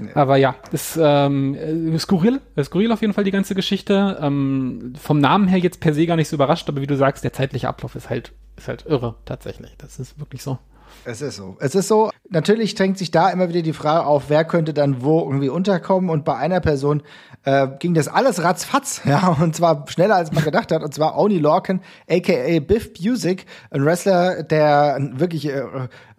Nee. 0.00 0.10
Aber 0.14 0.36
ja, 0.36 0.54
ist 0.70 0.96
ähm, 1.00 1.54
äh, 1.54 1.98
skurril, 1.98 2.40
äh, 2.54 2.62
skurril 2.62 2.92
auf 2.92 3.00
jeden 3.00 3.14
Fall 3.14 3.24
die 3.24 3.32
ganze 3.32 3.56
Geschichte. 3.56 4.18
Ähm, 4.22 4.92
vom 4.98 5.18
Namen 5.18 5.48
her 5.48 5.58
jetzt 5.58 5.80
per 5.80 5.92
se 5.92 6.06
gar 6.06 6.16
nicht 6.16 6.28
so 6.28 6.36
überrascht, 6.36 6.68
aber 6.68 6.80
wie 6.80 6.86
du 6.86 6.96
sagst, 6.96 7.24
der 7.24 7.32
zeitliche 7.32 7.68
Ablauf 7.68 7.96
ist 7.96 8.10
halt, 8.10 8.32
ist 8.58 8.68
halt 8.68 8.86
irre 8.86 9.14
tatsächlich. 9.24 9.74
Das 9.78 9.98
ist 9.98 10.18
wirklich 10.18 10.42
so. 10.42 10.58
Es 11.04 11.22
ist 11.22 11.36
so. 11.36 11.56
Es 11.60 11.74
ist 11.74 11.88
so. 11.88 12.10
Natürlich 12.30 12.74
drängt 12.74 12.98
sich 12.98 13.10
da 13.10 13.30
immer 13.30 13.48
wieder 13.48 13.62
die 13.62 13.72
Frage 13.72 14.04
auf, 14.04 14.24
wer 14.28 14.44
könnte 14.44 14.74
dann 14.74 15.02
wo 15.02 15.20
irgendwie 15.20 15.48
unterkommen. 15.48 16.10
Und 16.10 16.24
bei 16.24 16.36
einer 16.36 16.60
Person 16.60 17.02
äh, 17.44 17.68
ging 17.78 17.94
das 17.94 18.08
alles 18.08 18.42
ratzfatz, 18.42 19.02
ja, 19.04 19.36
und 19.40 19.56
zwar 19.56 19.86
schneller 19.88 20.16
als 20.16 20.32
man 20.32 20.44
gedacht 20.44 20.70
hat. 20.70 20.82
Und 20.82 20.92
zwar 20.92 21.16
Oni 21.16 21.38
Lorcan, 21.38 21.80
aka 22.08 22.60
Biff 22.60 22.92
Busick, 22.92 23.46
ein 23.70 23.84
Wrestler, 23.84 24.42
der 24.42 24.98
wirklich 25.14 25.48
äh, 25.48 25.62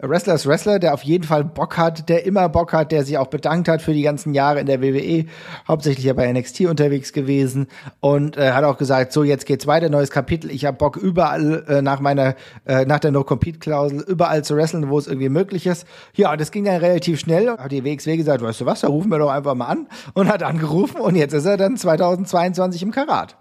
Wrestler 0.00 0.34
ist 0.34 0.46
Wrestler, 0.46 0.78
der 0.78 0.94
auf 0.94 1.02
jeden 1.02 1.24
Fall 1.24 1.44
Bock 1.44 1.76
hat, 1.76 2.08
der 2.08 2.24
immer 2.24 2.48
Bock 2.48 2.72
hat, 2.72 2.90
der 2.90 3.04
sich 3.04 3.18
auch 3.18 3.26
bedankt 3.26 3.68
hat 3.68 3.82
für 3.82 3.92
die 3.92 4.02
ganzen 4.02 4.34
Jahre 4.34 4.60
in 4.60 4.66
der 4.66 4.80
WWE, 4.80 5.26
hauptsächlich 5.68 6.06
ja 6.06 6.14
bei 6.14 6.32
NXT 6.32 6.62
unterwegs 6.62 7.12
gewesen 7.12 7.66
und 8.00 8.36
äh, 8.36 8.52
hat 8.52 8.64
auch 8.64 8.78
gesagt, 8.78 9.12
so 9.12 9.22
jetzt 9.22 9.46
geht's 9.46 9.66
weiter, 9.66 9.90
neues 9.90 10.10
Kapitel. 10.10 10.50
Ich 10.50 10.64
habe 10.64 10.76
Bock 10.76 10.96
überall 10.96 11.64
äh, 11.68 11.82
nach 11.82 12.00
meiner 12.00 12.34
äh, 12.64 12.86
nach 12.86 12.98
der 12.98 13.10
No 13.10 13.24
Compete 13.24 13.58
Klausel 13.58 14.00
überall 14.00 14.42
zu 14.42 14.54
wresteln, 14.60 14.88
wo 14.90 14.98
es 14.98 15.06
irgendwie 15.06 15.28
möglich 15.28 15.66
ist. 15.66 15.86
Ja, 16.14 16.36
das 16.36 16.50
ging 16.50 16.64
dann 16.64 16.76
relativ 16.76 17.18
schnell. 17.18 17.48
Hat 17.50 17.72
die 17.72 17.84
WXW 17.84 18.16
gesagt, 18.16 18.42
weißt 18.42 18.60
du 18.60 18.66
was, 18.66 18.80
da 18.80 18.88
rufen 18.88 19.10
wir 19.10 19.18
doch 19.18 19.30
einfach 19.30 19.54
mal 19.54 19.66
an 19.66 19.88
und 20.14 20.28
hat 20.28 20.42
angerufen 20.42 21.00
und 21.00 21.16
jetzt 21.16 21.32
ist 21.32 21.46
er 21.46 21.56
dann 21.56 21.76
2022 21.76 22.82
im 22.82 22.90
Karat. 22.90 23.36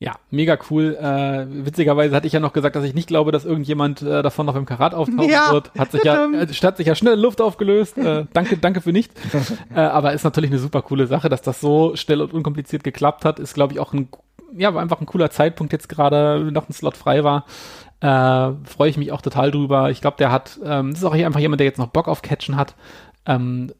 Ja, 0.00 0.14
mega 0.30 0.56
cool. 0.70 0.96
Äh, 0.96 1.66
witzigerweise 1.66 2.14
hatte 2.14 2.28
ich 2.28 2.32
ja 2.32 2.38
noch 2.38 2.52
gesagt, 2.52 2.76
dass 2.76 2.84
ich 2.84 2.94
nicht 2.94 3.08
glaube, 3.08 3.32
dass 3.32 3.44
irgendjemand 3.44 4.00
äh, 4.00 4.22
davon 4.22 4.46
noch 4.46 4.54
im 4.54 4.64
Karat 4.64 4.94
auftauchen 4.94 5.28
ja, 5.28 5.52
wird. 5.52 5.74
Hat 5.76 5.90
sich 5.90 6.04
ja, 6.04 6.24
äh, 6.30 6.54
statt 6.54 6.76
sich 6.76 6.86
ja 6.86 6.94
schnell 6.94 7.18
Luft 7.18 7.40
aufgelöst. 7.40 7.98
Äh, 7.98 8.26
danke, 8.32 8.58
danke 8.58 8.80
für 8.80 8.92
nichts. 8.92 9.20
äh, 9.74 9.80
aber 9.80 10.12
ist 10.12 10.22
natürlich 10.22 10.52
eine 10.52 10.60
super 10.60 10.82
coole 10.82 11.08
Sache, 11.08 11.28
dass 11.28 11.42
das 11.42 11.60
so 11.60 11.96
schnell 11.96 12.22
und 12.22 12.32
unkompliziert 12.32 12.84
geklappt 12.84 13.24
hat. 13.24 13.40
Ist, 13.40 13.54
glaube 13.54 13.72
ich, 13.72 13.80
auch 13.80 13.92
ein, 13.92 14.08
ja, 14.56 14.72
war 14.72 14.82
einfach 14.82 15.00
ein 15.00 15.06
cooler 15.06 15.30
Zeitpunkt 15.30 15.72
jetzt 15.72 15.88
gerade, 15.88 16.48
noch 16.52 16.68
ein 16.68 16.72
Slot 16.72 16.96
frei 16.96 17.24
war. 17.24 17.44
Äh, 18.00 18.52
Freue 18.64 18.90
ich 18.90 18.96
mich 18.96 19.12
auch 19.12 19.22
total 19.22 19.50
drüber. 19.50 19.90
Ich 19.90 20.00
glaube, 20.00 20.16
der 20.18 20.30
hat, 20.30 20.58
ähm, 20.64 20.90
das 20.90 21.00
ist 21.00 21.04
auch 21.04 21.14
hier 21.14 21.26
einfach 21.26 21.40
jemand, 21.40 21.60
der 21.60 21.66
jetzt 21.66 21.78
noch 21.78 21.88
Bock 21.88 22.08
auf 22.08 22.22
Catchen 22.22 22.56
hat. 22.56 22.74
Ähm, 23.26 23.72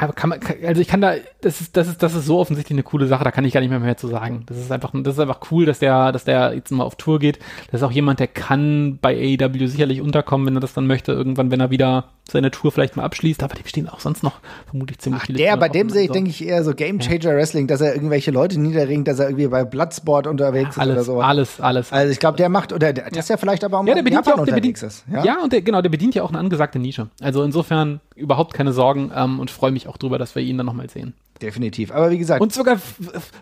aber 0.00 0.12
kann 0.12 0.30
man, 0.30 0.40
also 0.64 0.80
ich 0.80 0.88
kann 0.88 1.00
da, 1.00 1.14
das 1.40 1.60
ist, 1.60 1.76
das 1.76 1.88
ist, 1.88 2.02
das 2.02 2.14
ist 2.14 2.26
so 2.26 2.38
offensichtlich 2.38 2.74
eine 2.74 2.82
coole 2.82 3.06
Sache, 3.06 3.24
da 3.24 3.30
kann 3.30 3.44
ich 3.44 3.52
gar 3.52 3.60
nicht 3.60 3.70
mehr 3.70 3.80
mehr 3.80 3.96
zu 3.96 4.06
sagen. 4.06 4.44
Das 4.46 4.56
ist 4.56 4.70
einfach, 4.70 4.92
das 4.94 5.14
ist 5.14 5.20
einfach 5.20 5.40
cool, 5.50 5.66
dass 5.66 5.80
der, 5.80 6.12
dass 6.12 6.24
der 6.24 6.54
jetzt 6.54 6.70
mal 6.70 6.84
auf 6.84 6.96
Tour 6.96 7.18
geht. 7.18 7.38
Das 7.70 7.80
ist 7.80 7.86
auch 7.86 7.90
jemand, 7.90 8.20
der 8.20 8.28
kann 8.28 8.98
bei 9.00 9.16
AEW 9.16 9.66
sicherlich 9.66 10.00
unterkommen, 10.00 10.46
wenn 10.46 10.56
er 10.56 10.60
das 10.60 10.74
dann 10.74 10.86
möchte, 10.86 11.12
irgendwann, 11.12 11.50
wenn 11.50 11.60
er 11.60 11.70
wieder 11.70 12.04
seine 12.30 12.50
Tour 12.50 12.70
vielleicht 12.70 12.96
mal 12.96 13.04
abschließt. 13.04 13.42
Aber 13.42 13.54
die 13.54 13.62
bestehen 13.62 13.88
auch 13.88 14.00
sonst 14.00 14.22
noch 14.22 14.40
vermutlich 14.68 14.98
ziemlich 14.98 15.22
Ach, 15.22 15.26
viele. 15.26 15.38
Der, 15.38 15.56
bei 15.56 15.68
dem 15.68 15.88
sehe 15.90 16.04
ich, 16.04 16.10
denke 16.10 16.30
ich, 16.30 16.46
eher 16.46 16.62
so 16.62 16.74
Game 16.74 17.00
Changer 17.00 17.34
Wrestling, 17.34 17.66
dass 17.66 17.80
er 17.80 17.94
irgendwelche 17.94 18.30
Leute 18.30 18.60
niederringt, 18.60 19.08
dass 19.08 19.18
er 19.18 19.28
irgendwie 19.28 19.48
bei 19.48 19.64
Bloodsport 19.64 20.26
unterwegs 20.26 20.76
ja, 20.76 20.82
alles, 20.82 21.02
ist 21.02 21.08
oder 21.08 21.16
so. 21.16 21.20
Alles, 21.20 21.60
alles. 21.60 21.92
Also 21.92 22.12
ich 22.12 22.20
glaube, 22.20 22.36
der 22.36 22.48
macht, 22.48 22.72
oder 22.72 22.92
der, 22.92 23.10
das 23.10 23.24
ist 23.24 23.30
ja 23.30 23.36
vielleicht 23.36 23.64
aber 23.64 23.78
auch 23.78 23.82
mal 23.82 23.88
ja, 23.88 23.94
der 23.94 24.02
bedient 24.02 24.26
ja 24.26 24.34
auch, 24.34 24.44
der 24.44 24.54
bedient, 24.54 24.82
ist. 24.82 25.04
Ja? 25.10 25.24
ja, 25.24 25.42
und 25.42 25.52
der, 25.52 25.62
genau, 25.62 25.82
der 25.82 25.88
bedient 25.88 26.14
ja 26.14 26.22
auch 26.22 26.28
eine 26.28 26.38
angesagte 26.38 26.78
Nische. 26.78 27.08
Also 27.20 27.42
insofern 27.42 28.00
überhaupt 28.14 28.54
keine 28.54 28.72
Sorgen 28.72 29.10
ähm, 29.14 29.40
und 29.40 29.50
freue 29.50 29.70
mich 29.70 29.87
auch 29.88 29.96
drüber, 29.96 30.18
dass 30.18 30.34
wir 30.34 30.42
ihn 30.42 30.56
dann 30.56 30.66
nochmal 30.66 30.90
sehen. 30.90 31.14
Definitiv. 31.40 31.92
Aber 31.92 32.10
wie 32.10 32.18
gesagt. 32.18 32.40
Und 32.40 32.52
sogar, 32.52 32.78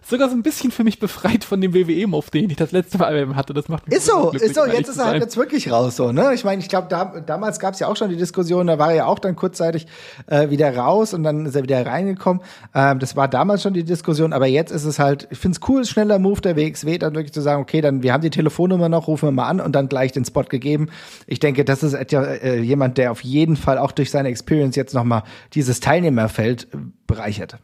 sogar 0.06 0.28
so 0.28 0.34
ein 0.36 0.42
bisschen 0.42 0.70
für 0.70 0.84
mich 0.84 0.98
befreit 0.98 1.44
von 1.44 1.60
dem 1.60 1.72
WWE-Move, 1.72 2.26
den 2.32 2.50
ich 2.50 2.56
das 2.56 2.72
letzte 2.72 2.98
Mal 2.98 3.34
hatte. 3.34 3.54
Das 3.54 3.68
macht 3.68 3.86
mich 3.86 3.96
Ist 3.96 4.06
so, 4.06 4.30
ist 4.32 4.54
so. 4.54 4.66
Jetzt 4.66 4.88
ist 4.88 4.98
er 4.98 5.06
halt 5.06 5.22
jetzt 5.22 5.36
wirklich 5.36 5.70
raus, 5.70 5.96
so, 5.96 6.12
ne? 6.12 6.34
Ich 6.34 6.44
meine, 6.44 6.60
ich 6.60 6.68
glaube, 6.68 6.88
da, 6.90 7.20
damals 7.24 7.58
gab 7.58 7.74
es 7.74 7.80
ja 7.80 7.88
auch 7.88 7.96
schon 7.96 8.10
die 8.10 8.16
Diskussion, 8.16 8.66
da 8.66 8.78
war 8.78 8.90
er 8.90 8.96
ja 8.96 9.06
auch 9.06 9.18
dann 9.18 9.34
kurzzeitig 9.34 9.86
äh, 10.26 10.50
wieder 10.50 10.76
raus 10.76 11.14
und 11.14 11.22
dann 11.22 11.46
ist 11.46 11.56
er 11.56 11.62
wieder 11.62 11.84
reingekommen. 11.86 12.42
Ähm, 12.74 12.98
das 12.98 13.16
war 13.16 13.28
damals 13.28 13.62
schon 13.62 13.72
die 13.72 13.84
Diskussion, 13.84 14.32
aber 14.32 14.46
jetzt 14.46 14.72
ist 14.72 14.84
es 14.84 14.98
halt, 14.98 15.26
ich 15.30 15.38
finde 15.38 15.58
es 15.60 15.68
cool, 15.68 15.84
schneller 15.84 16.18
Move 16.18 16.40
der 16.42 16.56
WXW, 16.56 16.98
dann 16.98 17.14
wirklich 17.14 17.32
zu 17.32 17.40
sagen, 17.40 17.62
okay, 17.62 17.80
dann, 17.80 18.02
wir 18.02 18.12
haben 18.12 18.22
die 18.22 18.30
Telefonnummer 18.30 18.88
noch, 18.88 19.08
rufen 19.08 19.28
wir 19.28 19.32
mal 19.32 19.48
an 19.48 19.60
und 19.60 19.72
dann 19.72 19.88
gleich 19.88 20.12
den 20.12 20.24
Spot 20.24 20.42
gegeben. 20.42 20.88
Ich 21.26 21.40
denke, 21.40 21.64
das 21.64 21.82
ist 21.82 21.94
äh, 21.94 22.60
jemand, 22.60 22.98
der 22.98 23.10
auf 23.10 23.22
jeden 23.22 23.56
Fall 23.56 23.78
auch 23.78 23.92
durch 23.92 24.10
seine 24.10 24.28
Experience 24.28 24.76
jetzt 24.76 24.94
nochmal 24.94 25.22
dieses 25.54 25.80
Teilnehmerfeld 25.80 26.68
bereichert. 27.06 27.58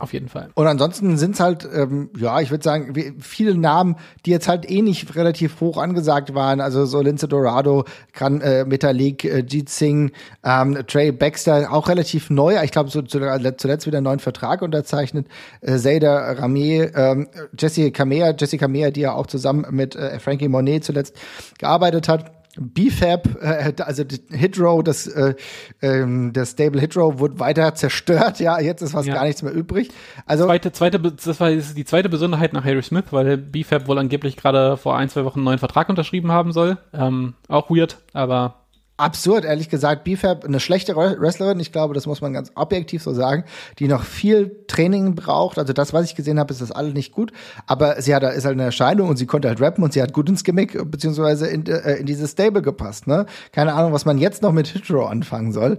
Auf 0.00 0.12
jeden 0.12 0.28
Fall. 0.28 0.50
Und 0.54 0.66
ansonsten 0.66 1.16
sind 1.18 1.34
es 1.34 1.40
halt, 1.40 1.68
ähm, 1.72 2.10
ja, 2.18 2.40
ich 2.40 2.50
würde 2.50 2.64
sagen, 2.64 3.14
viele 3.20 3.56
Namen, 3.56 3.94
die 4.26 4.30
jetzt 4.30 4.48
halt 4.48 4.68
eh 4.68 4.82
nicht 4.82 5.14
relativ 5.14 5.60
hoch 5.60 5.78
angesagt 5.78 6.34
waren. 6.34 6.60
Also 6.60 6.84
so 6.84 7.00
Lince 7.00 7.28
Dorado, 7.28 7.84
Gran 8.12 8.40
äh, 8.40 8.64
Metalik, 8.64 9.24
äh, 9.24 9.44
Jeet 9.46 9.68
Singh, 9.68 10.12
ähm, 10.42 10.84
Trey 10.88 11.12
Baxter, 11.12 11.72
auch 11.72 11.88
relativ 11.88 12.28
neu. 12.28 12.60
Ich 12.64 12.72
glaube, 12.72 12.90
so 12.90 13.02
zuletzt 13.02 13.86
wieder 13.86 13.98
einen 13.98 14.04
neuen 14.04 14.18
Vertrag 14.18 14.62
unterzeichnet. 14.62 15.28
Äh, 15.60 15.78
Zayda 15.78 16.32
Ramier, 16.32 16.92
ähm, 16.96 17.28
Jesse 17.56 17.92
Kamea, 17.92 18.34
Jesse 18.36 18.58
Kamea, 18.58 18.90
die 18.90 19.02
ja 19.02 19.12
auch 19.12 19.28
zusammen 19.28 19.64
mit 19.70 19.94
äh, 19.94 20.18
Frankie 20.18 20.48
Monet 20.48 20.82
zuletzt 20.82 21.14
gearbeitet 21.58 22.08
hat. 22.08 22.43
BFAB, 22.58 23.36
äh, 23.40 23.72
also 23.82 24.04
Hitrow, 24.30 24.82
das, 24.82 25.06
äh, 25.06 25.34
ähm, 25.82 26.32
der 26.32 26.46
Stable 26.46 26.80
Hitrow 26.80 27.18
wurde 27.18 27.38
weiter 27.38 27.74
zerstört. 27.74 28.38
Ja, 28.44 28.60
jetzt 28.60 28.82
ist 28.82 28.92
fast 28.92 29.08
ja. 29.08 29.14
gar 29.14 29.24
nichts 29.24 29.42
mehr 29.42 29.54
übrig. 29.54 29.88
Also 30.26 30.44
zweite, 30.44 30.70
zweite, 30.72 30.98
das 30.98 31.40
war 31.40 31.50
die 31.50 31.84
zweite 31.84 32.10
Besonderheit 32.10 32.52
nach 32.52 32.64
Harry 32.64 32.82
Smith, 32.82 33.04
weil 33.10 33.38
BFAB 33.38 33.88
wohl 33.88 33.98
angeblich 33.98 34.36
gerade 34.36 34.76
vor 34.76 34.98
ein, 34.98 35.08
zwei 35.08 35.24
Wochen 35.24 35.38
einen 35.38 35.44
neuen 35.44 35.58
Vertrag 35.58 35.88
unterschrieben 35.88 36.30
haben 36.30 36.52
soll. 36.52 36.76
Ähm, 36.92 37.34
auch 37.48 37.70
weird, 37.70 37.98
aber 38.12 38.63
absurd, 38.96 39.44
ehrlich 39.44 39.68
gesagt. 39.68 40.04
BFAB, 40.04 40.44
eine 40.44 40.60
schlechte 40.60 40.94
Wrestlerin, 40.94 41.58
ich 41.58 41.72
glaube, 41.72 41.94
das 41.94 42.06
muss 42.06 42.20
man 42.20 42.32
ganz 42.32 42.52
objektiv 42.54 43.02
so 43.02 43.12
sagen, 43.12 43.44
die 43.78 43.88
noch 43.88 44.04
viel 44.04 44.64
Training 44.68 45.14
braucht. 45.14 45.58
Also 45.58 45.72
das, 45.72 45.92
was 45.92 46.04
ich 46.04 46.14
gesehen 46.14 46.38
habe, 46.38 46.52
ist 46.52 46.62
das 46.62 46.70
alles 46.70 46.94
nicht 46.94 47.12
gut. 47.12 47.32
Aber 47.66 48.00
sie 48.00 48.14
hat, 48.14 48.22
ist 48.22 48.44
halt 48.44 48.54
eine 48.54 48.64
Erscheinung 48.64 49.08
und 49.08 49.16
sie 49.16 49.26
konnte 49.26 49.48
halt 49.48 49.60
rappen 49.60 49.82
und 49.82 49.92
sie 49.92 50.02
hat 50.02 50.12
gut 50.12 50.28
ins 50.28 50.44
Gimmick 50.44 50.78
beziehungsweise 50.90 51.48
in, 51.48 51.66
äh, 51.66 51.96
in 51.96 52.06
dieses 52.06 52.32
Stable 52.32 52.62
gepasst. 52.62 53.06
Ne? 53.06 53.26
Keine 53.52 53.74
Ahnung, 53.74 53.92
was 53.92 54.04
man 54.04 54.18
jetzt 54.18 54.42
noch 54.42 54.52
mit 54.52 54.68
Hitro 54.68 55.06
anfangen 55.06 55.52
soll. 55.52 55.78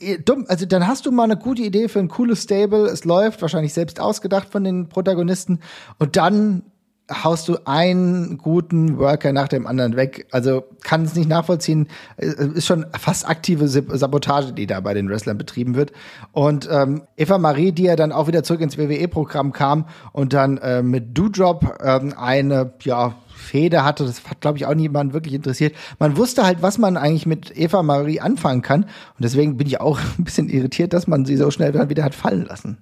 Eh, 0.00 0.18
dumm, 0.18 0.44
also 0.48 0.66
dann 0.66 0.86
hast 0.86 1.06
du 1.06 1.12
mal 1.12 1.24
eine 1.24 1.36
gute 1.36 1.62
Idee 1.62 1.88
für 1.88 2.00
ein 2.00 2.08
cooles 2.08 2.42
Stable. 2.42 2.86
Es 2.86 3.04
läuft, 3.04 3.42
wahrscheinlich 3.42 3.74
selbst 3.74 4.00
ausgedacht 4.00 4.48
von 4.50 4.64
den 4.64 4.88
Protagonisten. 4.88 5.60
Und 5.98 6.16
dann 6.16 6.62
haust 7.12 7.48
du 7.48 7.58
einen 7.64 8.38
guten 8.38 8.98
Worker 8.98 9.32
nach 9.32 9.48
dem 9.48 9.66
anderen 9.66 9.96
weg. 9.96 10.26
Also 10.32 10.64
kann 10.82 11.04
es 11.04 11.14
nicht 11.14 11.28
nachvollziehen. 11.28 11.88
Ist 12.16 12.66
schon 12.66 12.86
fast 12.98 13.28
aktive 13.28 13.68
Sabotage, 13.68 14.52
die 14.52 14.66
da 14.66 14.80
bei 14.80 14.94
den 14.94 15.08
Wrestlern 15.08 15.38
betrieben 15.38 15.76
wird. 15.76 15.92
Und 16.32 16.68
ähm, 16.70 17.02
Eva 17.16 17.38
Marie, 17.38 17.72
die 17.72 17.84
ja 17.84 17.96
dann 17.96 18.12
auch 18.12 18.26
wieder 18.26 18.42
zurück 18.42 18.60
ins 18.60 18.76
WWE-Programm 18.76 19.52
kam 19.52 19.86
und 20.12 20.32
dann 20.32 20.58
äh, 20.58 20.82
mit 20.82 21.16
Doodrop 21.16 21.78
ähm, 21.82 22.14
eine, 22.16 22.72
ja, 22.82 23.14
Feder 23.36 23.84
hatte, 23.84 24.04
das 24.04 24.24
hat, 24.24 24.40
glaube 24.40 24.58
ich, 24.58 24.66
auch 24.66 24.74
niemand 24.74 25.12
wirklich 25.12 25.34
interessiert. 25.34 25.76
Man 25.98 26.16
wusste 26.16 26.44
halt, 26.44 26.62
was 26.62 26.78
man 26.78 26.96
eigentlich 26.96 27.26
mit 27.26 27.56
Eva 27.56 27.82
Marie 27.82 28.18
anfangen 28.18 28.62
kann. 28.62 28.84
Und 28.84 29.20
deswegen 29.20 29.58
bin 29.58 29.66
ich 29.66 29.80
auch 29.80 30.00
ein 30.18 30.24
bisschen 30.24 30.48
irritiert, 30.48 30.92
dass 30.92 31.06
man 31.06 31.24
sie 31.24 31.36
so 31.36 31.50
schnell 31.50 31.70
dann 31.70 31.90
wieder 31.90 32.02
hat 32.02 32.14
fallen 32.14 32.46
lassen. 32.46 32.78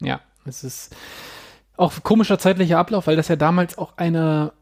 Ja, 0.00 0.20
es 0.46 0.64
ist 0.64 0.94
auch 1.78 2.02
komischer 2.02 2.38
zeitlicher 2.38 2.78
Ablauf, 2.78 3.06
weil 3.06 3.16
das 3.16 3.28
ja 3.28 3.36
damals 3.36 3.78
auch 3.78 3.94
eine 3.96 4.52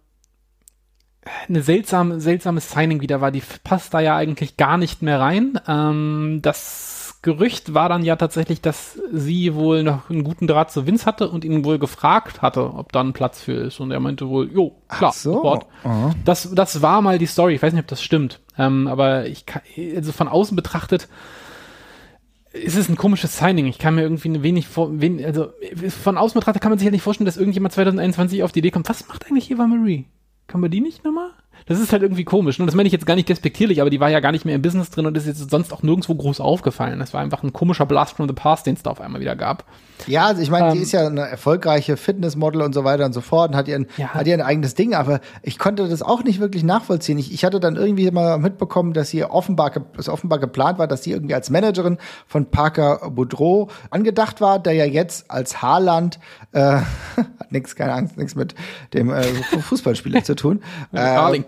eine 1.49 1.63
seltsame, 1.63 2.21
seltsames 2.21 2.71
Signing 2.71 3.01
wieder 3.01 3.21
war. 3.21 3.31
Die 3.31 3.43
passt 3.65 3.95
da 3.95 4.01
ja 4.01 4.17
eigentlich 4.17 4.57
gar 4.57 4.79
nicht 4.79 5.03
mehr 5.03 5.21
rein. 5.21 5.59
Ähm, 5.67 6.41
das 6.43 7.19
Gerücht 7.23 7.75
war 7.75 7.89
dann 7.89 8.05
ja 8.05 8.15
tatsächlich, 8.15 8.61
dass 8.61 9.01
sie 9.13 9.55
wohl 9.55 9.83
noch 9.83 10.09
einen 10.11 10.23
guten 10.23 10.47
Draht 10.47 10.71
zu 10.71 10.87
Vince 10.87 11.07
hatte 11.07 11.29
und 11.29 11.45
ihn 11.45 11.65
wohl 11.65 11.79
gefragt 11.79 12.43
hatte, 12.43 12.73
ob 12.75 12.93
da 12.93 13.01
ein 13.01 13.13
Platz 13.13 13.43
für 13.43 13.55
ist. 13.55 13.81
Und 13.81 13.91
er 13.91 13.99
meinte 13.99 14.29
wohl, 14.29 14.53
jo, 14.53 14.77
klar, 14.89 15.13
so. 15.13 15.33
sofort. 15.35 15.67
Das, 16.25 16.49
das 16.55 16.83
war 16.83 17.03
mal 17.03 17.19
die 17.19 17.27
Story. 17.27 17.55
Ich 17.55 17.63
weiß 17.63 17.73
nicht, 17.73 17.83
ob 17.83 17.89
das 17.89 18.03
stimmt. 18.03 18.41
Ähm, 18.57 18.87
aber 18.87 19.27
ich 19.27 19.47
kann, 19.47 19.63
also 19.97 20.13
von 20.13 20.29
außen 20.29 20.55
betrachtet, 20.55 21.09
es 22.65 22.77
ist 22.77 22.89
ein 22.89 22.97
komisches 22.97 23.39
Signing. 23.39 23.67
Ich 23.67 23.79
kann 23.79 23.95
mir 23.95 24.03
irgendwie 24.03 24.43
wenig 24.43 24.69
vor, 24.69 25.01
wen, 25.01 25.25
also 25.25 25.53
von 26.03 26.17
außen 26.19 26.39
betrachtet 26.39 26.63
kann 26.63 26.71
man 26.71 26.79
sich 26.79 26.87
halt 26.87 26.93
nicht 26.93 27.03
vorstellen, 27.03 27.27
dass 27.27 27.37
irgendjemand 27.37 27.75
2021 27.75 28.43
auf 28.43 28.53
die 28.53 28.61
Idee 28.61 28.71
kommt. 28.71 28.89
Was 28.89 29.09
macht 29.09 29.27
eigentlich 29.27 29.51
Eva 29.51 29.67
Marie? 29.67 30.07
Kann 30.47 30.61
man 30.61 30.71
die 30.71 30.81
nicht 30.81 31.05
nochmal? 31.05 31.31
Das 31.67 31.81
ist 31.81 31.93
halt 31.93 32.03
irgendwie 32.03 32.25
komisch. 32.25 32.59
Und 32.59 32.65
ne? 32.65 32.67
das 32.67 32.77
meine 32.77 32.87
ich 32.87 32.93
jetzt 32.93 33.07
gar 33.07 33.17
nicht 33.17 33.29
despektierlich, 33.29 33.81
aber 33.81 33.91
die 33.91 34.01
war 34.01 34.09
ja 34.09 34.21
gar 34.21 34.33
nicht 34.33 34.45
mehr 34.45 34.55
im 34.55 34.63
Business 34.63 34.91
drin 34.91 35.07
und 35.07 35.17
ist 35.17 35.27
jetzt 35.27 35.51
sonst 35.51 35.73
auch 35.73 35.83
nirgendwo 35.83 36.15
groß 36.15 36.41
aufgefallen. 36.41 37.01
Das 37.01 37.13
war 37.13 37.21
einfach 37.21 37.43
ein 37.43 37.53
komischer 37.53 37.87
Blast 37.87 38.17
from 38.17 38.29
the 38.29 38.35
Past, 38.35 38.67
den 38.67 38.75
es 38.75 38.83
da 38.83 38.91
auf 38.91 39.01
einmal 39.01 39.21
wieder 39.21 39.35
gab. 39.35 39.65
Ja, 40.07 40.27
also 40.27 40.43
ich 40.43 40.51
meine, 40.51 40.69
ähm, 40.69 40.75
sie 40.75 40.83
ist 40.83 40.93
ja 40.93 41.07
eine 41.07 41.23
erfolgreiche 41.23 41.97
Fitnessmodel 41.97 42.63
und 42.63 42.75
so 42.75 42.85
weiter 42.85 43.07
und 43.07 43.13
so 43.13 43.21
fort 43.21 43.51
und 43.51 43.57
hat 43.57 43.67
ihren, 43.67 43.87
ja. 43.97 44.09
hat 44.09 44.27
ihr 44.27 44.35
ein 44.35 44.43
eigenes 44.43 44.75
Ding, 44.75 44.95
aber 44.95 45.21
ich 45.43 45.59
konnte 45.59 45.89
das 45.89 46.03
auch 46.03 46.23
nicht 46.23 46.39
wirklich 46.39 46.63
nachvollziehen. 46.63 47.19
Ich, 47.19 47.33
ich 47.33 47.45
hatte 47.45 47.59
dann 47.61 47.77
irgendwie 47.77 48.11
mal 48.11 48.39
mitbekommen, 48.39 48.93
dass 48.93 49.11
sie 49.11 49.25
offenbar, 49.25 49.73
es 49.99 50.09
offenbar 50.09 50.39
geplant 50.39 50.79
war, 50.79 50.87
dass 50.87 51.03
sie 51.03 51.13
irgendwie 51.13 51.35
als 51.35 51.51
Managerin 51.51 51.99
von 52.27 52.47
Parker 52.47 53.11
Boudreau 53.11 53.69
angedacht 53.91 54.41
war, 54.41 54.59
der 54.59 54.75
ja 54.75 54.85
jetzt 54.85 55.31
als 55.31 55.63
Haarland 55.63 56.21
äh, 56.53 56.61
hat 57.17 57.51
nichts, 57.51 57.75
keine 57.75 57.93
Angst, 57.95 58.17
nichts 58.17 58.35
mit 58.35 58.55
dem 58.95 59.11
äh, 59.11 59.23
Fußballspieler 59.23 60.23
zu 60.25 60.37
tun. 60.37 60.63
äh, 60.93 60.99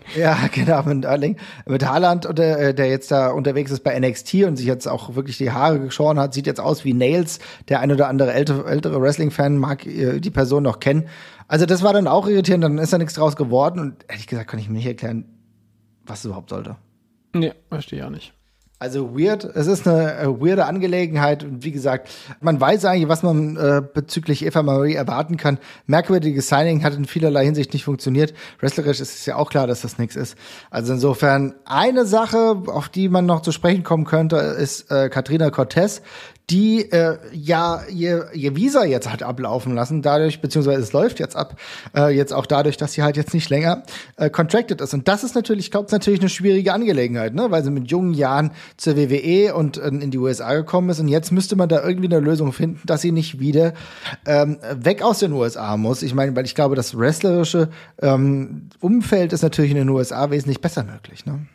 ja, 0.16 0.36
genau, 0.52 0.82
mit 0.82 1.04
Erling. 1.04 1.36
Mit 1.66 1.86
Haaland, 1.86 2.26
äh, 2.38 2.74
der 2.74 2.88
jetzt 2.88 3.10
da 3.10 3.30
unterwegs 3.30 3.70
ist 3.70 3.84
bei 3.84 3.98
NXT 3.98 4.34
und 4.44 4.56
sich 4.56 4.66
jetzt 4.66 4.86
auch 4.86 5.14
wirklich 5.14 5.38
die 5.38 5.50
Haare 5.50 5.80
geschoren 5.80 6.18
hat, 6.18 6.34
sieht 6.34 6.46
jetzt 6.46 6.60
aus 6.60 6.84
wie 6.84 6.94
Nails. 6.94 7.38
Der 7.68 7.80
ein 7.80 7.92
oder 7.92 8.08
andere 8.08 8.32
ältere, 8.32 8.68
ältere 8.68 9.00
Wrestling-Fan 9.00 9.56
mag 9.56 9.86
äh, 9.86 10.20
die 10.20 10.30
Person 10.30 10.62
noch 10.62 10.80
kennen. 10.80 11.08
Also 11.48 11.66
das 11.66 11.82
war 11.82 11.92
dann 11.92 12.06
auch 12.06 12.28
irritierend, 12.28 12.62
dann 12.64 12.78
ist 12.78 12.92
da 12.92 12.98
nichts 12.98 13.14
draus 13.14 13.36
geworden 13.36 13.80
und 13.80 14.04
ehrlich 14.08 14.26
gesagt 14.26 14.50
kann 14.50 14.60
ich 14.60 14.68
mir 14.68 14.76
nicht 14.76 14.86
erklären, 14.86 15.24
was 16.04 16.20
es 16.20 16.24
überhaupt 16.26 16.50
sollte. 16.50 16.76
Nee, 17.34 17.52
verstehe 17.70 18.00
ich 18.00 18.04
auch 18.04 18.10
nicht. 18.10 18.34
Also 18.80 19.18
weird, 19.18 19.44
es 19.44 19.66
ist 19.66 19.88
eine 19.88 20.18
äh, 20.18 20.26
weirde 20.28 20.66
Angelegenheit 20.66 21.42
und 21.42 21.64
wie 21.64 21.72
gesagt, 21.72 22.10
man 22.40 22.60
weiß 22.60 22.84
eigentlich, 22.84 23.08
was 23.08 23.24
man 23.24 23.56
äh, 23.56 23.82
bezüglich 23.82 24.46
Eva 24.46 24.62
Marie 24.62 24.94
erwarten 24.94 25.36
kann. 25.36 25.58
Merkwürdiges 25.86 26.48
Signing 26.48 26.84
hat 26.84 26.94
in 26.94 27.04
vielerlei 27.04 27.44
Hinsicht 27.44 27.72
nicht 27.72 27.82
funktioniert. 27.82 28.34
Wrestlerisch 28.60 29.00
ist 29.00 29.16
es 29.16 29.26
ja 29.26 29.34
auch 29.34 29.50
klar, 29.50 29.66
dass 29.66 29.80
das 29.80 29.98
nichts 29.98 30.14
ist. 30.14 30.36
Also 30.70 30.92
insofern 30.92 31.56
eine 31.64 32.06
Sache, 32.06 32.62
auf 32.66 32.88
die 32.88 33.08
man 33.08 33.26
noch 33.26 33.42
zu 33.42 33.50
sprechen 33.50 33.82
kommen 33.82 34.04
könnte, 34.04 34.36
ist 34.36 34.92
äh, 34.92 35.08
Katrina 35.08 35.50
Cortez, 35.50 36.00
die 36.50 36.90
äh, 36.92 37.18
ja 37.32 37.82
ihr, 37.90 38.28
ihr 38.32 38.56
Visa 38.56 38.84
jetzt 38.84 39.10
hat 39.12 39.22
ablaufen 39.22 39.74
lassen, 39.74 40.00
dadurch, 40.00 40.40
beziehungsweise 40.40 40.80
es 40.80 40.92
läuft 40.92 41.20
jetzt 41.20 41.36
ab, 41.36 41.56
äh, 41.94 42.08
jetzt 42.08 42.32
auch 42.32 42.46
dadurch, 42.46 42.78
dass 42.78 42.94
sie 42.94 43.02
halt 43.02 43.18
jetzt 43.18 43.34
nicht 43.34 43.50
länger 43.50 43.82
äh, 44.16 44.30
contracted 44.30 44.80
ist. 44.80 44.94
Und 44.94 45.08
das 45.08 45.24
ist 45.24 45.34
natürlich, 45.34 45.66
ich 45.66 45.70
glaube, 45.70 45.88
natürlich 45.90 46.20
eine 46.20 46.30
schwierige 46.30 46.72
Angelegenheit, 46.72 47.34
ne? 47.34 47.50
weil 47.50 47.62
sie 47.62 47.70
mit 47.70 47.90
jungen 47.90 48.14
Jahren 48.14 48.52
zur 48.78 48.96
WWE 48.96 49.54
und 49.54 49.76
äh, 49.76 49.88
in 49.88 50.10
die 50.10 50.18
USA 50.18 50.54
gekommen 50.54 50.88
ist. 50.88 51.00
Und 51.00 51.08
jetzt 51.08 51.32
müsste 51.32 51.54
man 51.54 51.68
da 51.68 51.86
irgendwie 51.86 52.08
eine 52.08 52.20
Lösung 52.20 52.52
finden, 52.52 52.80
dass 52.86 53.02
sie 53.02 53.12
nicht 53.12 53.40
wieder 53.40 53.74
ähm, 54.24 54.58
weg 54.74 55.02
aus 55.02 55.18
den 55.18 55.32
USA 55.32 55.76
muss. 55.76 56.02
Ich 56.02 56.14
meine, 56.14 56.34
weil 56.34 56.46
ich 56.46 56.54
glaube, 56.54 56.76
das 56.76 56.96
wrestlerische 56.96 57.68
ähm, 58.00 58.70
Umfeld 58.80 59.34
ist 59.34 59.42
natürlich 59.42 59.72
in 59.72 59.76
den 59.76 59.88
USA 59.90 60.30
wesentlich 60.30 60.62
besser 60.62 60.84
möglich. 60.84 61.26
Ne? 61.26 61.46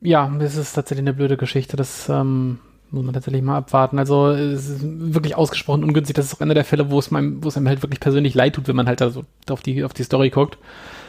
Ja, 0.00 0.32
das 0.38 0.56
ist 0.56 0.72
tatsächlich 0.72 1.02
eine 1.02 1.12
blöde 1.12 1.36
Geschichte. 1.36 1.76
Das 1.76 2.08
ähm 2.08 2.60
muss 2.90 3.04
man 3.04 3.14
tatsächlich 3.14 3.42
mal 3.42 3.56
abwarten. 3.56 3.98
Also 3.98 4.28
es 4.30 4.68
ist 4.68 4.80
wirklich 4.82 5.36
ausgesprochen 5.36 5.84
ungünstig. 5.84 6.14
Das 6.14 6.26
ist 6.26 6.34
auch 6.34 6.40
einer 6.40 6.54
der 6.54 6.64
Fälle, 6.64 6.90
wo 6.90 6.98
es 6.98 7.10
meinem, 7.10 7.42
wo 7.42 7.48
es 7.48 7.56
einem 7.56 7.68
halt 7.68 7.82
wirklich 7.82 8.00
persönlich 8.00 8.34
leid 8.34 8.54
tut, 8.54 8.68
wenn 8.68 8.76
man 8.76 8.86
halt 8.86 9.00
da 9.00 9.10
so 9.10 9.24
auf 9.48 9.62
die, 9.62 9.84
auf 9.84 9.92
die 9.92 10.02
Story 10.02 10.30
guckt. 10.30 10.58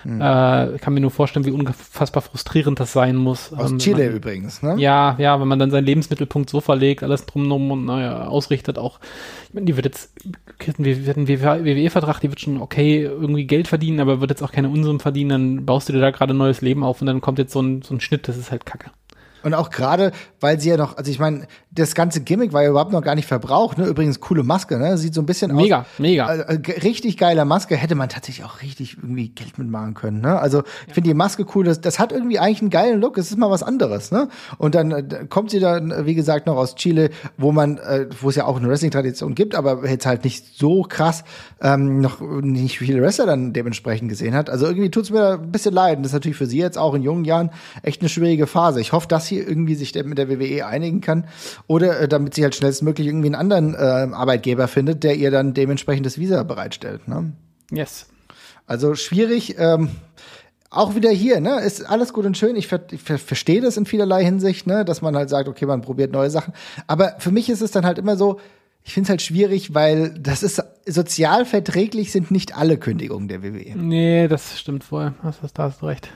Mhm. 0.04 0.22
Äh, 0.22 0.78
kann 0.80 0.94
mir 0.94 1.00
nur 1.00 1.12
vorstellen, 1.12 1.46
wie 1.46 1.52
unfassbar 1.52 2.22
frustrierend 2.22 2.80
das 2.80 2.92
sein 2.92 3.16
muss. 3.16 3.54
Aus 3.54 3.72
ähm, 3.72 3.78
Chile 3.78 4.08
man, 4.08 4.16
übrigens, 4.16 4.62
ne? 4.64 4.76
Ja, 4.78 5.16
ja, 5.20 5.40
wenn 5.40 5.48
man 5.48 5.60
dann 5.60 5.72
seinen 5.72 5.86
Lebensmittelpunkt 5.86 6.50
so 6.50 6.62
verlegt, 6.62 7.04
alles 7.04 7.26
drumherum 7.26 7.72
und 7.72 7.86
naja, 7.86 8.28
ausrichtet 8.28 8.78
auch. 8.78 9.00
Ich 9.48 9.54
meine, 9.54 9.66
die 9.66 9.76
wird 9.76 9.86
jetzt, 9.86 10.12
wir 10.78 11.06
werden 11.06 11.28
WWE-Vertrag, 11.28 12.20
die 12.20 12.30
wird 12.30 12.40
schon 12.40 12.62
okay 12.62 13.04
irgendwie 13.04 13.46
Geld 13.46 13.68
verdienen, 13.68 14.00
aber 14.00 14.22
wird 14.22 14.32
jetzt 14.32 14.42
auch 14.42 14.52
keine 14.52 14.70
Unsummen 14.70 15.00
verdienen, 15.00 15.30
dann 15.30 15.66
baust 15.66 15.90
du 15.90 15.94
dir 15.94 16.00
da 16.00 16.12
gerade 16.12 16.34
ein 16.34 16.38
neues 16.38 16.62
Leben 16.62 16.84
auf 16.84 17.02
und 17.02 17.08
dann 17.08 17.22
kommt 17.22 17.38
jetzt 17.38 17.54
so 17.54 17.62
ein, 17.62 17.82
so 17.82 17.94
ein 17.94 18.02
Schnitt, 18.02 18.28
das 18.28 18.38
ist 18.38 18.52
halt 18.52 18.66
kacke. 18.66 18.92
Und 19.44 19.54
auch 19.54 19.70
gerade, 19.70 20.12
weil 20.40 20.60
sie 20.60 20.70
ja 20.70 20.78
noch, 20.78 20.98
also 20.98 21.10
ich 21.10 21.20
meine, 21.20 21.48
das 21.72 21.96
ganze 21.96 22.22
Gimmick 22.22 22.54
war 22.54 22.64
ja 22.64 22.70
überhaupt 22.70 22.92
noch 22.92 23.02
gar 23.02 23.16
nicht 23.16 23.28
verbraucht. 23.28 23.78
Ne? 23.78 23.86
Übrigens 23.86 24.20
coole 24.20 24.44
Maske, 24.44 24.78
ne? 24.78 24.98
Sieht 24.98 25.14
so 25.14 25.22
ein 25.22 25.26
bisschen 25.26 25.56
mega, 25.56 25.82
aus. 25.82 25.86
Mega, 25.98 26.28
mega. 26.28 26.44
Äh, 26.44 26.80
richtig 26.82 27.18
geiler 27.18 27.46
Maske 27.46 27.76
hätte 27.76 27.96
man 27.96 28.10
tatsächlich 28.10 28.46
auch 28.46 28.62
richtig 28.62 28.98
irgendwie 28.98 29.30
Geld 29.30 29.58
mitmachen 29.58 29.94
können. 29.94 30.22
Ne? 30.22 30.38
Also 30.38 30.64
ich 30.88 30.94
finde 30.94 31.10
die 31.10 31.14
Maske 31.14 31.46
cool. 31.56 31.64
Das, 31.64 31.80
das 31.80 31.98
hat 31.98 32.12
irgendwie 32.12 32.40
eigentlich 32.40 32.62
einen 32.62 32.70
geilen 32.70 33.00
Look. 33.00 33.18
Es 33.18 33.32
ist 33.32 33.38
mal 33.38 33.50
was 33.50 33.64
anderes. 33.64 34.12
Ne? 34.12 34.28
Und 34.58 34.76
dann 34.76 34.92
äh, 34.92 35.26
kommt 35.30 35.52
sie 35.52 35.60
dann, 35.60 36.06
wie 36.06 36.16
gesagt, 36.16 36.46
noch 36.46 36.58
aus 36.58 36.76
Chile, 36.76 37.10
wo 37.38 37.52
man, 37.52 37.78
äh, 37.78 38.08
wo 38.20 38.30
es 38.30 38.36
ja 38.36 38.46
auch 38.46 38.58
eine 38.58 38.68
Wrestling-Tradition 38.68 39.34
gibt, 39.34 39.56
aber 39.56 39.88
jetzt 39.88 40.06
halt 40.06 40.24
nicht 40.24 40.58
so 40.58 40.84
krass 40.84 41.24
ähm, 41.62 42.02
noch 42.02 42.20
nicht 42.22 42.80
viele 42.80 43.02
Wrestler 43.02 43.26
dann 43.26 43.54
dementsprechend 43.54 44.10
gesehen 44.10 44.36
hat. 44.36 44.50
Also 44.50 44.66
irgendwie 44.66 44.92
tut's 44.92 45.10
mir 45.10 45.34
ein 45.34 45.52
bisschen 45.52 45.74
leid. 45.74 45.98
Und 45.98 46.04
das 46.04 46.12
ist 46.12 46.16
natürlich 46.16 46.38
für 46.38 46.48
sie 46.48 46.60
jetzt 46.60 46.78
auch 46.78 46.94
in 46.94 47.02
jungen 47.02 47.24
Jahren 47.24 47.52
echt 47.82 48.02
eine 48.02 48.10
schwierige 48.10 48.48
Phase. 48.48 48.82
Ich 48.82 48.92
hoffe, 48.92 49.08
dass 49.08 49.31
sie 49.32 49.40
irgendwie 49.40 49.76
sich 49.76 49.92
der, 49.92 50.04
mit 50.04 50.18
der 50.18 50.30
WWE 50.30 50.66
einigen 50.66 51.02
kann 51.02 51.26
oder 51.68 52.02
äh, 52.02 52.08
damit 52.08 52.36
sie 52.36 52.44
halt 52.44 52.56
schnellstmöglich 52.56 53.08
irgendwie 53.08 53.28
einen 53.28 53.36
anderen 53.36 53.74
äh, 53.74 54.14
Arbeitgeber 54.14 54.68
findet, 54.68 55.04
der 55.04 55.16
ihr 55.16 55.32
dann 55.32 55.54
dementsprechend 55.54 56.06
das 56.06 56.18
Visa 56.18 56.44
bereitstellt. 56.44 57.08
Ne? 57.08 57.34
Yes. 57.72 58.08
Also 58.68 58.96
schwierig. 58.96 59.56
Ähm, 59.58 59.90
auch 60.70 60.96
wieder 60.96 61.10
hier, 61.10 61.42
ne, 61.42 61.60
ist 61.60 61.84
alles 61.84 62.14
gut 62.14 62.26
und 62.26 62.38
schön. 62.38 62.56
Ich, 62.56 62.68
ver 62.68 62.82
ich 62.92 63.02
ver 63.02 63.18
verstehe 63.18 63.60
das 63.60 63.76
in 63.76 63.86
vielerlei 63.86 64.24
Hinsicht, 64.24 64.68
ne, 64.68 64.86
dass 64.86 65.02
man 65.02 65.18
halt 65.18 65.30
sagt, 65.30 65.50
okay, 65.50 65.66
man 65.66 65.82
probiert 65.82 66.14
neue 66.14 66.30
Sachen. 66.30 66.54
Aber 66.88 67.16
für 67.20 67.32
mich 67.32 67.50
ist 67.50 67.62
es 67.62 67.72
dann 67.72 67.86
halt 67.86 67.98
immer 67.98 68.16
so, 68.16 68.40
ich 68.84 68.94
finde 68.94 69.08
es 69.08 69.10
halt 69.10 69.22
schwierig, 69.22 69.74
weil 69.74 70.12
das 70.18 70.44
ist 70.44 70.64
sozial 70.88 71.46
verträglich 71.46 72.12
sind 72.12 72.32
nicht 72.32 72.58
alle 72.58 72.78
Kündigungen 72.78 73.28
der 73.28 73.44
WWE. 73.44 73.76
Nee, 73.76 74.28
das 74.28 74.60
stimmt 74.60 74.84
voll. 74.84 75.14
da 75.54 75.64
hast 75.64 75.82
du 75.82 75.86
recht. 75.86 76.10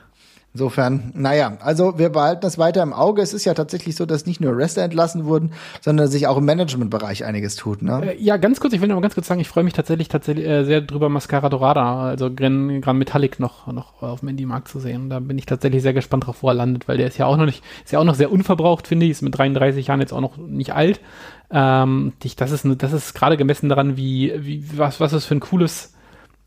Insofern, 0.56 1.12
naja, 1.14 1.58
also 1.60 1.99
wir 1.99 2.08
behalten 2.08 2.39
das 2.39 2.58
weiter 2.58 2.82
im 2.82 2.93
Auge. 2.93 3.22
Es 3.22 3.34
ist 3.34 3.43
ja 3.43 3.53
tatsächlich 3.53 3.97
so, 3.97 4.06
dass 4.06 4.26
nicht 4.26 4.39
nur 4.39 4.56
Wrestler 4.56 4.84
entlassen 4.84 5.26
wurden, 5.26 5.51
sondern 5.82 6.08
sich 6.08 6.28
auch 6.28 6.38
im 6.38 6.45
Managementbereich 6.45 7.26
einiges 7.26 7.58
tut. 7.58 7.82
Ne? 7.82 8.14
Äh, 8.14 8.24
ja, 8.24 8.38
ganz 8.38 8.62
kurz, 8.62 8.72
ich 8.72 8.80
will 8.80 8.88
mal 8.88 9.01
ganz 9.01 9.16
kurz 9.16 9.28
sagen, 9.28 9.41
ich 9.41 9.49
freue 9.49 9.66
mich 9.66 9.74
tatsächlich 9.74 10.08
tatsächlich 10.08 10.47
äh, 10.47 10.64
sehr 10.64 10.80
drüber, 10.80 11.10
Mascara 11.10 11.49
Dorada, 11.49 12.06
also 12.06 12.34
Gran, 12.34 12.80
Gran 12.80 12.97
Metallic 12.97 13.38
noch, 13.38 13.68
noch 13.68 14.01
auf 14.01 14.22
dem 14.22 14.30
Indie-Markt 14.30 14.70
zu 14.70 14.80
sehen. 14.80 15.10
Da 15.10 15.20
bin 15.20 15.38
ich 15.38 15.45
tatsächlich 15.45 15.82
sehr 15.82 15.93
gespannt 15.93 16.26
drauf, 16.26 16.38
wo 16.41 16.47
er 16.47 16.53
landet, 16.53 16.88
weil 16.88 16.95
der 16.95 17.08
ist 17.08 17.18
ja 17.18 17.26
auch 17.26 17.36
noch 17.36 17.47
nicht, 17.47 17.62
ist 17.84 17.91
ja 17.91 17.99
auch 17.99 18.06
noch 18.06 18.16
sehr 18.16 18.32
unverbraucht, 18.32 18.88
finde 18.88 19.08
ich, 19.08 19.12
ist 19.12 19.24
mit 19.24 19.38
33 19.38 19.88
Jahren 19.88 19.99
jetzt 19.99 20.14
auch 20.14 20.22
noch 20.22 20.38
nicht 20.38 20.74
alt. 20.74 21.01
Ähm, 21.51 22.14
das 22.38 22.51
ist, 22.51 22.66
das 22.78 22.93
ist 22.93 23.14
gerade 23.14 23.36
gemessen 23.36 23.68
daran, 23.68 23.97
wie, 23.97 24.32
wie 24.38 24.64
was, 24.78 25.01
was 25.01 25.12
es 25.12 25.26
für 25.26 25.36
ein 25.36 25.41
cooles 25.41 25.94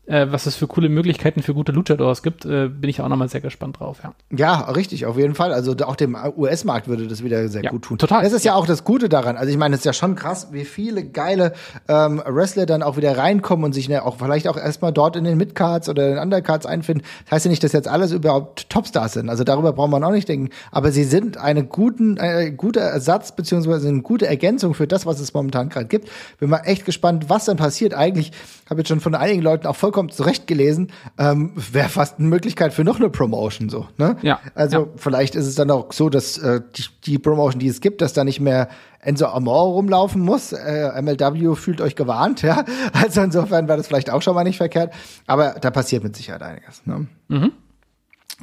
äh, 0.09 0.31
was 0.31 0.47
es 0.47 0.55
für 0.55 0.67
coole 0.67 0.89
Möglichkeiten 0.89 1.43
für 1.43 1.53
gute 1.53 1.71
Luchadors 1.71 2.23
gibt, 2.23 2.43
äh, 2.43 2.67
bin 2.67 2.89
ich 2.89 2.99
auch 3.01 3.07
nochmal 3.07 3.29
sehr 3.29 3.41
gespannt 3.41 3.79
drauf, 3.79 3.99
ja. 4.03 4.13
Ja, 4.35 4.71
richtig, 4.71 5.05
auf 5.05 5.17
jeden 5.17 5.35
Fall. 5.35 5.53
Also 5.53 5.75
auch 5.85 5.95
dem 5.95 6.17
US-Markt 6.35 6.87
würde 6.87 7.07
das 7.07 7.23
wieder 7.23 7.47
sehr 7.47 7.63
ja, 7.63 7.69
gut 7.69 7.83
tun. 7.83 7.97
Total. 7.99 8.23
Das 8.23 8.33
ist 8.33 8.43
ja. 8.43 8.55
auch 8.55 8.65
das 8.65 8.83
Gute 8.83 9.07
daran. 9.07 9.37
Also 9.37 9.51
ich 9.51 9.57
meine, 9.57 9.75
es 9.75 9.81
ist 9.81 9.85
ja 9.85 9.93
schon 9.93 10.15
krass, 10.15 10.47
wie 10.51 10.65
viele 10.65 11.03
geile 11.03 11.53
ähm, 11.87 12.21
Wrestler 12.25 12.65
dann 12.65 12.81
auch 12.81 12.97
wieder 12.97 13.17
reinkommen 13.17 13.65
und 13.65 13.73
sich 13.73 13.87
ne, 13.87 14.03
auch 14.03 14.17
vielleicht 14.17 14.47
auch 14.47 14.57
erstmal 14.57 14.91
dort 14.91 15.15
in 15.15 15.25
den 15.25 15.37
Midcards 15.37 15.89
oder 15.89 16.07
in 16.07 16.15
den 16.15 16.23
Undercards 16.23 16.65
einfinden. 16.65 17.05
Das 17.25 17.33
heißt 17.33 17.45
ja 17.45 17.51
nicht, 17.51 17.63
dass 17.63 17.73
jetzt 17.73 17.87
alles 17.87 18.11
überhaupt 18.11 18.69
Topstars 18.69 19.13
sind. 19.13 19.29
Also 19.29 19.43
darüber 19.43 19.73
braucht 19.73 19.91
man 19.91 20.03
auch 20.03 20.11
nicht 20.11 20.27
denken. 20.27 20.49
Aber 20.71 20.91
sie 20.91 21.03
sind 21.03 21.37
eine 21.37 21.63
guten, 21.63 22.17
äh, 22.17 22.51
guter 22.51 22.81
Ersatz 22.81 23.35
beziehungsweise 23.35 23.87
eine 23.87 24.01
gute 24.01 24.25
Ergänzung 24.25 24.73
für 24.73 24.87
das, 24.87 25.05
was 25.05 25.19
es 25.19 25.35
momentan 25.35 25.69
gerade 25.69 25.85
gibt. 25.85 26.09
Bin 26.39 26.49
mal 26.49 26.61
echt 26.65 26.85
gespannt, 26.85 27.25
was 27.29 27.45
dann 27.45 27.57
passiert. 27.57 27.93
Eigentlich 27.93 28.31
habe 28.69 28.81
jetzt 28.81 28.89
schon 28.89 28.99
von 28.99 29.15
einigen 29.15 29.41
Leuten 29.41 29.67
auch 29.67 29.75
vollkommen 29.75 29.98
zurecht 30.07 30.47
gelesen, 30.47 30.91
ähm, 31.17 31.51
wäre 31.55 31.89
fast 31.89 32.19
eine 32.19 32.29
Möglichkeit 32.29 32.73
für 32.73 32.85
noch 32.85 32.97
eine 32.97 33.09
Promotion 33.09 33.67
so. 33.67 33.87
Ne? 33.97 34.15
Ja. 34.21 34.39
Also 34.55 34.77
ja. 34.77 34.87
vielleicht 34.95 35.35
ist 35.35 35.47
es 35.47 35.55
dann 35.55 35.69
auch 35.71 35.91
so, 35.91 36.09
dass 36.09 36.37
äh, 36.37 36.61
die, 36.77 36.85
die 37.05 37.17
Promotion, 37.19 37.59
die 37.59 37.67
es 37.67 37.81
gibt, 37.81 38.01
dass 38.01 38.13
da 38.13 38.23
nicht 38.23 38.39
mehr 38.39 38.69
Enzo 39.01 39.25
Amor 39.27 39.73
rumlaufen 39.73 40.21
muss. 40.21 40.53
Äh, 40.53 41.01
MLW 41.01 41.55
fühlt 41.55 41.81
euch 41.81 41.95
gewarnt, 41.95 42.41
ja. 42.43 42.63
Also 42.93 43.21
insofern 43.21 43.67
wäre 43.67 43.77
das 43.77 43.87
vielleicht 43.87 44.09
auch 44.09 44.21
schon 44.21 44.35
mal 44.35 44.43
nicht 44.43 44.57
verkehrt. 44.57 44.93
Aber 45.27 45.55
da 45.59 45.71
passiert 45.71 46.03
mit 46.03 46.15
Sicherheit 46.15 46.43
einiges. 46.43 46.85
Ne? 46.85 47.07
Mhm. 47.27 47.51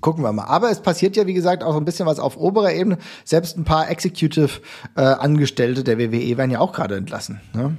Gucken 0.00 0.22
wir 0.22 0.32
mal. 0.32 0.44
Aber 0.44 0.70
es 0.70 0.80
passiert 0.80 1.16
ja, 1.16 1.26
wie 1.26 1.32
gesagt, 1.32 1.62
auch 1.62 1.76
ein 1.76 1.84
bisschen 1.84 2.06
was 2.06 2.18
auf 2.18 2.36
oberer 2.36 2.72
Ebene. 2.72 2.98
Selbst 3.24 3.56
ein 3.56 3.64
paar 3.64 3.88
Executive-Angestellte 3.88 5.80
äh, 5.80 5.84
der 5.84 5.98
WWE 5.98 6.36
werden 6.36 6.50
ja 6.50 6.60
auch 6.60 6.72
gerade 6.72 6.96
entlassen. 6.96 7.40
Ne? 7.54 7.76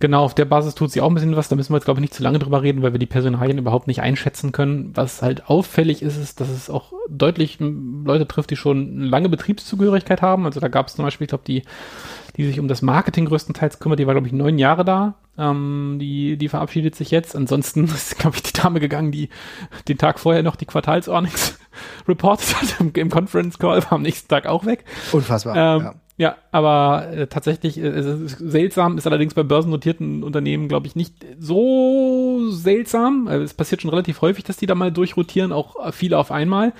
Genau, 0.00 0.24
auf 0.24 0.34
der 0.34 0.46
Basis 0.46 0.74
tut 0.74 0.90
sie 0.90 1.02
auch 1.02 1.08
ein 1.08 1.14
bisschen 1.14 1.36
was. 1.36 1.48
Da 1.48 1.56
müssen 1.56 1.72
wir 1.72 1.76
jetzt, 1.76 1.84
glaube 1.84 2.00
ich, 2.00 2.02
nicht 2.02 2.14
zu 2.14 2.22
lange 2.22 2.38
drüber 2.38 2.62
reden, 2.62 2.82
weil 2.82 2.92
wir 2.92 2.98
die 2.98 3.04
Personalien 3.04 3.58
überhaupt 3.58 3.86
nicht 3.86 4.00
einschätzen 4.00 4.50
können. 4.50 4.92
Was 4.94 5.20
halt 5.20 5.50
auffällig 5.50 6.00
ist, 6.00 6.16
ist, 6.16 6.40
dass 6.40 6.48
es 6.48 6.70
auch 6.70 6.94
deutlich 7.10 7.58
Leute 7.60 8.26
trifft, 8.26 8.50
die 8.50 8.56
schon 8.56 9.02
lange 9.02 9.28
Betriebszugehörigkeit 9.28 10.22
haben. 10.22 10.46
Also 10.46 10.58
da 10.58 10.68
gab 10.68 10.88
es 10.88 10.94
zum 10.94 11.04
Beispiel, 11.04 11.26
ich 11.26 11.28
glaube, 11.28 11.44
die, 11.46 11.64
die 12.38 12.46
sich 12.46 12.58
um 12.58 12.66
das 12.66 12.80
Marketing 12.80 13.26
größtenteils 13.26 13.78
kümmert, 13.78 13.98
die 13.98 14.06
war, 14.06 14.14
glaube 14.14 14.26
ich, 14.26 14.32
neun 14.32 14.56
Jahre 14.56 14.86
da. 14.86 15.16
Ähm, 15.36 15.98
die, 16.00 16.38
die 16.38 16.48
verabschiedet 16.48 16.94
sich 16.94 17.10
jetzt. 17.10 17.36
Ansonsten 17.36 17.84
ist, 17.84 18.18
glaube 18.18 18.36
ich, 18.36 18.42
die 18.42 18.58
Dame 18.58 18.80
gegangen, 18.80 19.12
die 19.12 19.28
den 19.86 19.98
Tag 19.98 20.18
vorher 20.18 20.42
noch 20.42 20.56
die 20.56 20.66
Quartalsearnings 20.66 21.58
reportet 22.08 22.56
hat 22.56 22.80
im, 22.80 22.90
im 22.94 23.10
Conference 23.10 23.58
Call, 23.58 23.82
war 23.82 23.92
am 23.92 24.02
nächsten 24.02 24.28
Tag 24.28 24.46
auch 24.46 24.64
weg. 24.64 24.86
Unfassbar. 25.12 25.56
Ähm, 25.56 25.82
ja. 25.84 25.94
Ja, 26.20 26.36
aber 26.52 27.08
äh, 27.14 27.26
tatsächlich 27.28 27.78
äh, 27.78 27.98
ist 27.98 28.36
seltsam, 28.38 28.98
ist 28.98 29.06
allerdings 29.06 29.32
bei 29.32 29.42
börsennotierten 29.42 30.22
Unternehmen, 30.22 30.68
glaube 30.68 30.86
ich, 30.86 30.94
nicht 30.94 31.14
so 31.38 32.50
seltsam. 32.50 33.26
Also 33.26 33.42
es 33.42 33.54
passiert 33.54 33.80
schon 33.80 33.88
relativ 33.88 34.20
häufig, 34.20 34.44
dass 34.44 34.58
die 34.58 34.66
da 34.66 34.74
mal 34.74 34.92
durchrotieren, 34.92 35.50
auch 35.50 35.94
viele 35.94 36.18
auf 36.18 36.30
einmal. 36.30 36.74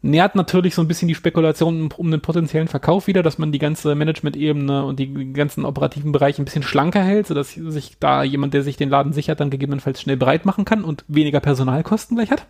Nährt 0.00 0.36
natürlich 0.36 0.74
so 0.74 0.80
ein 0.80 0.88
bisschen 0.88 1.06
die 1.06 1.14
Spekulation 1.14 1.82
um, 1.82 1.88
um 1.98 2.10
den 2.10 2.22
potenziellen 2.22 2.68
Verkauf 2.68 3.08
wieder, 3.08 3.22
dass 3.22 3.36
man 3.36 3.52
die 3.52 3.58
ganze 3.58 3.94
Management-Ebene 3.94 4.86
und 4.86 4.98
die 4.98 5.34
ganzen 5.34 5.66
operativen 5.66 6.12
Bereiche 6.12 6.40
ein 6.40 6.46
bisschen 6.46 6.62
schlanker 6.62 7.02
hält, 7.02 7.26
sodass 7.26 7.52
sich 7.52 7.98
da 8.00 8.22
jemand, 8.22 8.54
der 8.54 8.62
sich 8.62 8.78
den 8.78 8.88
Laden 8.88 9.12
sichert, 9.12 9.38
dann 9.38 9.50
gegebenenfalls 9.50 10.00
schnell 10.00 10.16
breit 10.16 10.46
machen 10.46 10.64
kann 10.64 10.82
und 10.82 11.04
weniger 11.08 11.40
Personalkosten 11.40 12.16
gleich 12.16 12.30
hat. 12.30 12.46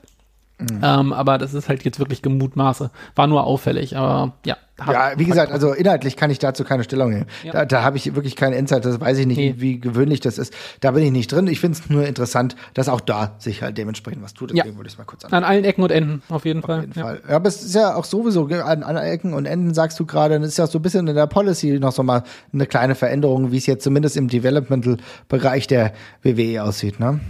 Mhm. 0.59 0.81
Ähm, 0.83 1.13
aber 1.13 1.39
das 1.39 1.53
ist 1.55 1.69
halt 1.69 1.85
jetzt 1.85 1.99
wirklich 1.99 2.23
Gemutmaße. 2.23 2.91
War 3.15 3.27
nur 3.27 3.45
auffällig, 3.45 3.97
aber 3.97 4.33
ja. 4.45 4.57
Ja, 4.79 5.13
wie 5.17 5.25
gesagt, 5.25 5.53
also 5.53 5.73
inhaltlich 5.73 6.17
kann 6.17 6.31
ich 6.31 6.39
dazu 6.39 6.63
keine 6.63 6.85
Stellung 6.85 7.11
nehmen. 7.11 7.27
Ja. 7.43 7.53
Da, 7.53 7.65
da 7.65 7.83
habe 7.83 7.97
ich 7.97 8.15
wirklich 8.15 8.37
keine 8.37 8.57
Insight, 8.57 8.85
das 8.85 9.01
weiß 9.01 9.17
ich 9.17 9.27
nicht, 9.27 9.39
nee. 9.39 9.55
wie 9.57 9.81
gewöhnlich 9.81 10.21
das 10.21 10.37
ist. 10.37 10.53
Da 10.81 10.91
bin 10.91 11.03
ich 11.03 11.13
nicht 11.13 11.33
drin. 11.33 11.47
Ich 11.47 11.61
finde 11.61 11.79
es 11.79 11.89
nur 11.89 12.07
interessant, 12.07 12.57
dass 12.75 12.91
auch 12.91 13.01
da 13.01 13.37
sich 13.39 13.63
halt 13.63 13.79
dementsprechend 13.79 14.23
was 14.23 14.35
tut. 14.35 14.51
Deswegen 14.51 14.75
ja. 14.75 14.77
würde 14.77 14.89
ich 14.89 14.93
es 14.93 14.99
mal 14.99 15.05
kurz 15.05 15.25
an. 15.25 15.33
An 15.33 15.45
allen 15.45 15.65
Ecken 15.65 15.83
und 15.83 15.91
Enden, 15.91 16.23
auf 16.29 16.45
jeden 16.45 16.61
auf 16.61 16.67
Fall. 16.67 16.81
Jeden 16.83 16.99
ja. 16.99 17.05
Fall. 17.05 17.23
Ja, 17.27 17.37
aber 17.37 17.49
es 17.49 17.63
ist 17.63 17.75
ja 17.75 17.95
auch 17.95 18.05
sowieso 18.05 18.45
an 18.49 18.83
allen 18.83 18.97
Ecken 18.99 19.33
und 19.33 19.47
Enden, 19.47 19.73
sagst 19.73 19.99
du 19.99 20.05
gerade, 20.05 20.35
dann 20.35 20.43
ist 20.43 20.59
ja 20.59 20.67
so 20.67 20.79
ein 20.79 20.83
bisschen 20.83 21.09
in 21.09 21.15
der 21.15 21.27
Policy 21.27 21.79
noch 21.79 21.93
so 21.93 22.03
mal 22.03 22.23
eine 22.53 22.67
kleine 22.67 22.95
Veränderung, 22.95 23.53
wie 23.53 23.57
es 23.57 23.65
jetzt 23.65 23.83
zumindest 23.83 24.19
im 24.19 24.29
Developmental-Bereich 24.29 25.67
der 25.69 25.95
WWE 26.23 26.63
aussieht, 26.63 27.01
ne? 27.01 27.21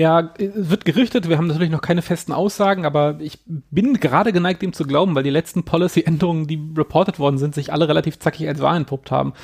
Ja, 0.00 0.32
es 0.38 0.70
wird 0.70 0.86
gerichtet. 0.86 1.28
Wir 1.28 1.36
haben 1.36 1.46
natürlich 1.46 1.68
noch 1.68 1.82
keine 1.82 2.00
festen 2.00 2.32
Aussagen, 2.32 2.86
aber 2.86 3.18
ich 3.20 3.38
bin 3.44 4.00
gerade 4.00 4.32
geneigt, 4.32 4.62
dem 4.62 4.72
zu 4.72 4.84
glauben, 4.84 5.14
weil 5.14 5.24
die 5.24 5.28
letzten 5.28 5.62
Policy-Änderungen, 5.64 6.46
die 6.46 6.58
reported 6.74 7.18
worden 7.18 7.36
sind, 7.36 7.54
sich 7.54 7.70
alle 7.70 7.86
relativ 7.86 8.18
zackig 8.18 8.48
als 8.48 8.62
wahr 8.62 8.76
entpuppt 8.76 9.10
haben. 9.10 9.34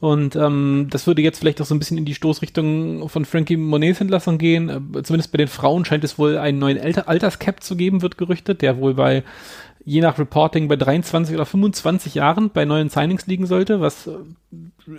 Und 0.00 0.34
ähm, 0.34 0.86
das 0.88 1.06
würde 1.06 1.20
jetzt 1.20 1.40
vielleicht 1.40 1.60
auch 1.60 1.66
so 1.66 1.74
ein 1.74 1.78
bisschen 1.78 1.98
in 1.98 2.06
die 2.06 2.14
Stoßrichtung 2.14 3.06
von 3.10 3.26
Frankie 3.26 3.58
Monets 3.58 4.00
Entlassung 4.00 4.38
gehen. 4.38 4.70
Äh, 4.70 5.02
zumindest 5.02 5.30
bei 5.30 5.36
den 5.36 5.48
Frauen 5.48 5.84
scheint 5.84 6.04
es 6.04 6.18
wohl 6.18 6.38
einen 6.38 6.58
neuen 6.58 6.80
Alter 6.80 7.06
Alterscap 7.06 7.62
zu 7.62 7.76
geben, 7.76 8.00
wird 8.00 8.16
gerüchtet, 8.16 8.62
der 8.62 8.78
wohl 8.78 8.94
bei 8.94 9.24
je 9.88 10.02
nach 10.02 10.18
Reporting 10.18 10.68
bei 10.68 10.76
23 10.76 11.34
oder 11.34 11.46
25 11.46 12.14
Jahren 12.14 12.50
bei 12.50 12.66
neuen 12.66 12.90
Signings 12.90 13.26
liegen 13.26 13.46
sollte, 13.46 13.80
was 13.80 14.06
äh, 14.06 14.18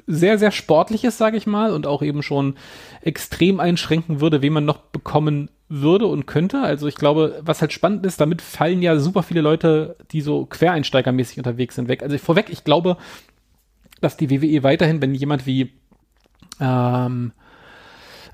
sehr, 0.08 0.40
sehr 0.40 0.50
sportlich 0.50 1.04
ist, 1.04 1.20
sage 1.20 1.38
ich 1.38 1.46
mal, 1.46 1.74
und 1.74 1.86
auch 1.86 2.02
eben 2.02 2.24
schon 2.24 2.56
extrem 3.02 3.60
einschränken 3.60 4.20
würde, 4.20 4.42
wen 4.42 4.54
man 4.54 4.66
noch 4.66 4.80
bekommen 4.80 5.52
würde 5.68 6.08
und 6.08 6.26
könnte. 6.26 6.62
Also 6.62 6.88
ich 6.88 6.96
glaube, 6.96 7.40
was 7.44 7.62
halt 7.62 7.72
spannend 7.72 8.04
ist, 8.04 8.20
damit 8.20 8.42
fallen 8.42 8.82
ja 8.82 8.98
super 8.98 9.22
viele 9.22 9.42
Leute, 9.42 9.96
die 10.12 10.22
so 10.22 10.48
quereinsteigermäßig 10.48 11.38
unterwegs 11.38 11.76
sind, 11.76 11.88
weg. 11.88 12.02
Also 12.02 12.18
vorweg, 12.18 12.48
ich 12.50 12.64
glaube, 12.64 12.98
dass 14.02 14.18
die 14.18 14.32
WWE 14.32 14.64
weiterhin, 14.64 15.04
wenn 15.04 15.14
jemand 15.14 15.46
wie 15.46 15.72
ähm, 16.60 17.32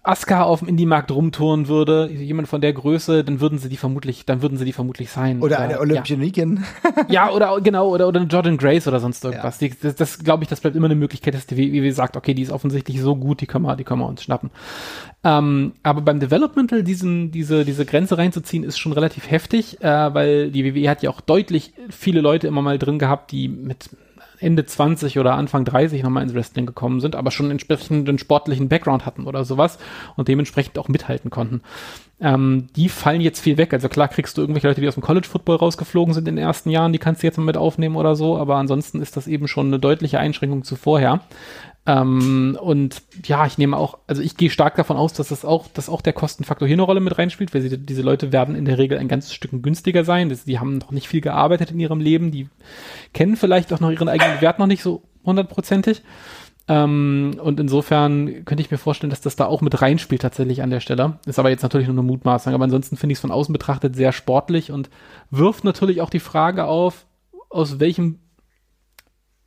Asuka 0.07 0.43
auf 0.43 0.59
dem 0.59 0.67
Indie-Markt 0.67 1.11
rumtouren 1.11 1.67
würde, 1.67 2.09
jemand 2.11 2.47
von 2.47 2.61
der 2.61 2.73
Größe, 2.73 3.23
dann 3.23 3.39
würden 3.39 3.57
sie 3.57 3.69
die 3.69 3.77
vermutlich, 3.77 4.25
dann 4.25 4.41
würden 4.41 4.57
sie 4.57 4.65
die 4.65 4.73
vermutlich 4.73 5.09
sein. 5.09 5.41
Oder 5.41 5.59
eine 5.59 5.79
Olympionikin. 5.79 6.63
Ja. 6.83 7.05
ja, 7.09 7.31
oder 7.31 7.59
genau, 7.61 7.89
oder, 7.89 8.07
oder 8.07 8.19
eine 8.19 8.29
Jordan 8.29 8.57
Grace 8.57 8.87
oder 8.87 8.99
sonst 8.99 9.23
irgendwas. 9.23 9.59
Ja. 9.59 9.67
Die, 9.67 9.75
das, 9.81 9.95
das 9.95 10.19
glaube 10.19 10.43
ich, 10.43 10.49
das 10.49 10.61
bleibt 10.61 10.75
immer 10.75 10.85
eine 10.85 10.95
Möglichkeit, 10.95 11.33
dass 11.33 11.47
die 11.47 11.57
WWE 11.57 11.91
sagt, 11.91 12.17
okay, 12.17 12.33
die 12.33 12.43
ist 12.43 12.51
offensichtlich 12.51 13.01
so 13.01 13.15
gut, 13.15 13.41
die 13.41 13.47
können 13.47 13.65
wir, 13.65 13.75
die 13.75 13.83
können 13.83 14.01
wir 14.01 14.07
uns 14.07 14.23
schnappen. 14.23 14.51
Ähm, 15.23 15.73
aber 15.81 16.01
beim 16.01 16.19
Developmental 16.19 16.83
diesen, 16.83 17.31
diese, 17.31 17.65
diese 17.65 17.85
Grenze 17.85 18.17
reinzuziehen, 18.17 18.63
ist 18.63 18.77
schon 18.77 18.93
relativ 18.93 19.29
heftig, 19.29 19.81
äh, 19.81 20.13
weil 20.13 20.51
die 20.51 20.63
WWE 20.65 20.89
hat 20.89 21.01
ja 21.01 21.09
auch 21.09 21.21
deutlich 21.21 21.73
viele 21.89 22.21
Leute 22.21 22.47
immer 22.47 22.61
mal 22.61 22.77
drin 22.77 22.99
gehabt, 22.99 23.31
die 23.31 23.47
mit 23.47 23.89
Ende 24.39 24.65
20 24.65 25.19
oder 25.19 25.35
Anfang 25.35 25.65
30 25.65 26.03
nochmal 26.03 26.23
ins 26.23 26.33
Wrestling 26.33 26.65
gekommen 26.65 26.99
sind, 26.99 27.15
aber 27.15 27.31
schon 27.31 27.51
entsprechenden 27.51 28.17
sportlichen 28.17 28.69
Background 28.69 29.05
hatten 29.05 29.25
oder 29.25 29.45
sowas 29.45 29.77
und 30.15 30.27
dementsprechend 30.27 30.77
auch 30.77 30.87
mithalten 30.87 31.29
konnten. 31.29 31.61
Ähm, 32.19 32.67
die 32.75 32.89
fallen 32.89 33.21
jetzt 33.21 33.41
viel 33.41 33.57
weg. 33.57 33.73
Also 33.73 33.89
klar 33.89 34.07
kriegst 34.07 34.37
du 34.37 34.41
irgendwelche 34.41 34.67
Leute, 34.67 34.81
die 34.81 34.87
aus 34.87 34.93
dem 34.93 35.03
College 35.03 35.27
Football 35.27 35.57
rausgeflogen 35.57 36.13
sind 36.13 36.27
in 36.27 36.35
den 36.37 36.45
ersten 36.45 36.69
Jahren, 36.69 36.93
die 36.93 36.99
kannst 36.99 37.21
du 37.21 37.27
jetzt 37.27 37.37
mal 37.37 37.43
mit 37.43 37.57
aufnehmen 37.57 37.95
oder 37.95 38.15
so, 38.15 38.37
aber 38.37 38.55
ansonsten 38.55 39.01
ist 39.01 39.17
das 39.17 39.27
eben 39.27 39.47
schon 39.47 39.67
eine 39.67 39.79
deutliche 39.79 40.19
Einschränkung 40.19 40.63
zu 40.63 40.75
vorher. 40.75 41.21
Ähm, 41.87 42.57
und 42.59 43.03
ja, 43.25 43.45
ich 43.45 43.57
nehme 43.57 43.77
auch, 43.77 43.99
also 44.07 44.21
ich 44.21 44.37
gehe 44.37 44.49
stark 44.49 44.75
davon 44.75 44.97
aus, 44.97 45.13
dass 45.13 45.27
das 45.27 45.45
auch, 45.45 45.67
dass 45.67 45.87
auch 45.87 46.01
der 46.01 46.13
Kostenfaktor 46.13 46.67
hier 46.67 46.75
eine 46.75 46.81
Rolle 46.81 46.99
mit 46.99 47.17
reinspielt, 47.17 47.53
weil 47.53 47.61
sie, 47.61 47.77
diese 47.77 48.01
Leute 48.01 48.31
werden 48.31 48.55
in 48.55 48.65
der 48.65 48.77
Regel 48.77 48.97
ein 48.97 49.07
ganzes 49.07 49.33
Stück 49.33 49.51
günstiger 49.61 50.03
sein. 50.03 50.29
Das, 50.29 50.45
die 50.45 50.59
haben 50.59 50.79
noch 50.79 50.91
nicht 50.91 51.07
viel 51.07 51.21
gearbeitet 51.21 51.71
in 51.71 51.79
ihrem 51.79 51.99
Leben, 51.99 52.31
die 52.31 52.49
kennen 53.13 53.35
vielleicht 53.35 53.71
auch 53.71 53.79
noch 53.79 53.91
ihren 53.91 54.09
eigenen 54.09 54.41
Wert 54.41 54.57
noch 54.57 54.67
nicht 54.67 54.81
so 54.81 55.03
hundertprozentig. 55.25 56.01
Ähm, 56.67 57.39
und 57.39 57.59
insofern 57.59 58.45
könnte 58.45 58.61
ich 58.61 58.71
mir 58.71 58.79
vorstellen, 58.79 59.11
dass 59.11 59.21
das 59.21 59.35
da 59.35 59.45
auch 59.45 59.61
mit 59.61 59.79
reinspielt 59.79 60.23
tatsächlich 60.23 60.63
an 60.63 60.71
der 60.71 60.79
Stelle. 60.79 61.19
Ist 61.27 61.37
aber 61.37 61.51
jetzt 61.51 61.61
natürlich 61.61 61.87
nur 61.87 61.93
eine 61.95 62.07
Mutmaßung. 62.07 62.53
Aber 62.53 62.63
ansonsten 62.63 62.97
finde 62.97 63.13
ich 63.13 63.17
es 63.17 63.21
von 63.21 63.31
außen 63.31 63.53
betrachtet 63.53 63.95
sehr 63.95 64.11
sportlich 64.11 64.71
und 64.71 64.89
wirft 65.29 65.63
natürlich 65.63 66.01
auch 66.01 66.09
die 66.09 66.19
Frage 66.19 66.65
auf, 66.65 67.05
aus 67.49 67.79
welchem 67.79 68.19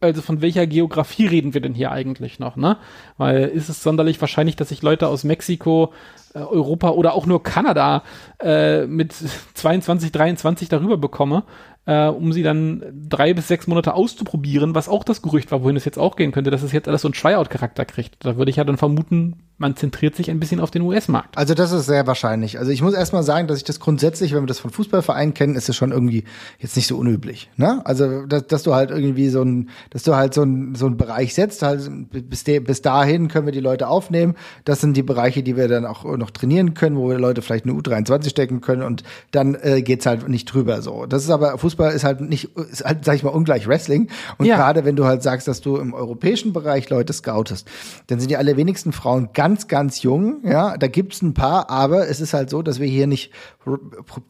also 0.01 0.23
von 0.23 0.41
welcher 0.41 0.67
Geografie 0.67 1.27
reden 1.27 1.55
wir 1.55 1.61
denn 1.61 1.75
hier 1.75 1.91
eigentlich 1.91 2.39
noch, 2.39 2.57
ne? 2.57 2.77
Weil 3.17 3.45
ist 3.49 3.69
es 3.69 3.83
sonderlich 3.83 4.21
wahrscheinlich, 4.21 4.57
dass 4.57 4.71
ich 4.71 4.83
Leute 4.83 5.09
aus 5.09 5.25
Mexiko, 5.25 5.93
äh, 6.35 6.39
Europa 6.39 6.91
oder 6.91 7.15
auch 7.15 7.27
nur 7.27 7.43
Kanada 7.43 8.03
äh, 8.41 8.87
mit 8.87 9.13
22, 9.55 10.13
23 10.13 10.69
darüber 10.69 10.97
bekomme, 10.97 11.45
äh, 11.89 12.09
um 12.09 12.35
sie 12.35 12.43
dann 12.43 12.83
drei 13.09 13.33
bis 13.33 13.49
sechs 13.49 13.67
Monate 13.67 13.95
auszuprobieren, 13.95 14.75
was 14.75 14.91
auch 14.91 15.05
das 15.05 15.23
Gerücht 15.23 15.51
war, 15.51 15.63
wohin 15.63 15.75
es 15.75 15.87
jetzt 15.87 15.99
auch 15.99 16.17
gehen 16.17 16.33
könnte, 16.33 16.51
dass 16.51 16.63
es 16.63 16.73
jetzt 16.73 16.87
alles 16.87 17.01
so 17.01 17.09
einen 17.09 17.15
Tryout-Charakter 17.15 17.87
kriegt. 17.87 18.17
Da 18.21 18.37
würde 18.37 18.51
ich 18.51 18.57
ja 18.57 18.65
dann 18.65 18.77
vermuten, 18.77 19.37
man 19.57 19.75
zentriert 19.75 20.15
sich 20.15 20.31
ein 20.31 20.39
bisschen 20.39 20.61
auf 20.61 20.71
den 20.71 20.83
US-Markt. 20.83 21.37
Also 21.37 21.55
das 21.55 21.73
ist 21.73 21.87
sehr 21.87 22.07
wahrscheinlich. 22.07 22.59
Also 22.59 22.71
ich 22.71 22.83
muss 22.83 22.93
erstmal 22.93 23.23
sagen, 23.23 23.49
dass 23.49 23.57
ich 23.57 23.65
das 23.65 23.81
grundsätzlich, 23.81 24.35
wenn 24.35 24.43
wir 24.43 24.47
das 24.47 24.61
von 24.61 24.71
Fußballvereinen 24.71 25.33
kennen, 25.33 25.57
ist 25.57 25.69
es 25.69 25.77
schon 25.77 25.91
irgendwie 25.91 26.25
jetzt 26.59 26.77
nicht 26.77 26.87
so 26.87 26.97
unüblich. 26.99 27.51
Ne? 27.57 27.81
Also 27.85 28.27
dass, 28.27 28.47
dass 28.47 28.63
du 28.63 28.75
halt 28.75 28.91
irgendwie 28.91 29.31
so 29.31 29.43
ein, 29.43 29.71
dass 29.89 30.03
du 30.03 30.15
halt 30.15 30.35
so 30.35 30.43
ein 30.43 30.75
so 30.75 30.87
ein 30.87 30.99
Bereich 30.99 31.35
setzt, 31.35 31.63
halt 31.63 31.91
bis, 32.11 32.45
de, 32.45 32.61
bis 32.61 32.83
dahin 32.83 33.29
können 33.29 33.47
wir 33.47 33.53
die 33.53 33.61
Leute 33.61 33.89
aufnehmen. 33.89 34.35
Das 34.67 34.83
sind 34.83 34.95
die 34.97 35.03
Bereiche, 35.03 35.43
die 35.43 35.57
wir 35.57 35.69
dann 35.69 35.87
auch 35.87 36.05
noch 36.05 36.31
trainieren 36.31 36.75
können, 36.75 36.97
wo 36.97 37.09
wir 37.09 37.19
Leute 37.19 37.41
vielleicht 37.41 37.65
eine 37.65 37.75
U23 37.75 38.29
stecken 38.29 38.61
können 38.61 38.83
und 38.83 39.03
dann 39.31 39.57
äh, 39.61 39.81
geht's 39.83 40.05
halt 40.05 40.29
nicht 40.29 40.45
drüber 40.45 40.83
so. 40.83 41.07
Das 41.07 41.25
ist 41.25 41.31
aber 41.31 41.59
Fußball 41.59 41.78
ist 41.87 42.05
halt 42.05 42.21
nicht, 42.21 42.57
ist 42.57 42.85
halt, 42.85 43.05
sag 43.05 43.15
ich 43.17 43.23
mal, 43.23 43.31
ungleich 43.31 43.67
Wrestling. 43.67 44.09
Und 44.39 44.47
ja. 44.47 44.57
gerade 44.57 44.85
wenn 44.85 44.97
du 44.97 45.05
halt 45.05 45.23
sagst, 45.23 45.49
dass 45.49 45.61
du 45.61 45.77
im 45.77 45.95
europäischen 45.95 46.53
Bereich 46.53 46.91
Leute 46.91 47.13
scoutest, 47.13 47.69
dann 48.09 48.21
sind 48.21 48.31
die 48.31 48.37
allerwenigsten 48.37 48.93
Frauen 48.93 49.31
ganz 49.33 49.69
ganz, 49.69 50.03
jung. 50.03 50.41
Ja, 50.45 50.77
da 50.77 50.87
gibt's 50.87 51.23
ein 51.23 51.35
paar, 51.35 51.71
aber 51.71 52.09
es 52.09 52.21
ist 52.21 52.35
halt 52.35 52.51
so, 52.51 52.63
dass 52.63 52.81
wir 52.81 52.87
hier 52.87 53.07
nicht 53.07 53.33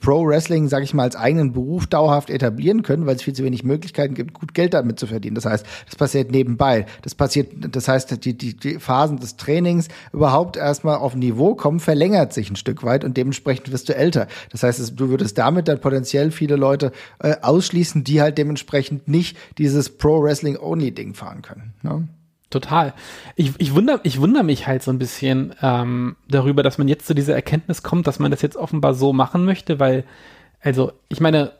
Pro 0.00 0.26
Wrestling, 0.26 0.68
sage 0.68 0.84
ich 0.84 0.94
mal, 0.94 1.04
als 1.04 1.16
eigenen 1.16 1.52
Beruf 1.52 1.86
dauerhaft 1.86 2.30
etablieren 2.30 2.82
können, 2.82 3.06
weil 3.06 3.16
es 3.16 3.22
viel 3.22 3.34
zu 3.34 3.44
wenig 3.44 3.62
Möglichkeiten 3.62 4.14
gibt, 4.14 4.34
gut 4.34 4.54
Geld 4.54 4.74
damit 4.74 4.98
zu 4.98 5.06
verdienen. 5.06 5.34
Das 5.34 5.44
heißt, 5.44 5.64
das 5.86 5.96
passiert 5.96 6.32
nebenbei. 6.32 6.86
Das 7.02 7.14
passiert, 7.14 7.52
das 7.74 7.86
heißt, 7.86 8.24
die, 8.24 8.36
die, 8.36 8.56
die 8.56 8.78
Phasen 8.78 9.18
des 9.18 9.36
Trainings 9.36 9.88
überhaupt 10.12 10.56
erstmal 10.56 10.96
auf 10.96 11.14
Niveau 11.14 11.54
kommen, 11.54 11.80
verlängert 11.80 12.32
sich 12.32 12.50
ein 12.50 12.56
Stück 12.56 12.82
weit 12.82 13.04
und 13.04 13.16
dementsprechend 13.16 13.70
wirst 13.70 13.88
du 13.88 13.94
älter. 13.94 14.26
Das 14.50 14.62
heißt, 14.62 14.98
du 14.98 15.08
würdest 15.08 15.38
damit 15.38 15.68
dann 15.68 15.80
potenziell 15.80 16.30
viele 16.30 16.56
Leute 16.56 16.92
äh, 17.20 17.36
ausschließen, 17.42 18.04
die 18.04 18.20
halt 18.20 18.38
dementsprechend 18.38 19.08
nicht 19.08 19.36
dieses 19.58 19.90
Pro 19.96 20.22
Wrestling 20.22 20.56
Only 20.56 20.92
Ding 20.92 21.14
fahren 21.14 21.42
können. 21.42 21.74
Ne? 21.82 22.08
Total. 22.50 22.94
Ich, 23.36 23.52
ich 23.58 23.74
wundere 23.74 24.00
ich 24.04 24.20
wunder 24.20 24.42
mich 24.42 24.66
halt 24.66 24.82
so 24.82 24.90
ein 24.90 24.98
bisschen 24.98 25.54
ähm, 25.60 26.16
darüber, 26.28 26.62
dass 26.62 26.78
man 26.78 26.88
jetzt 26.88 27.06
zu 27.06 27.14
dieser 27.14 27.34
Erkenntnis 27.34 27.82
kommt, 27.82 28.06
dass 28.06 28.18
man 28.18 28.30
das 28.30 28.40
jetzt 28.40 28.56
offenbar 28.56 28.94
so 28.94 29.12
machen 29.12 29.44
möchte, 29.44 29.78
weil, 29.78 30.04
also, 30.60 30.92
ich 31.08 31.20
meine, 31.20 31.52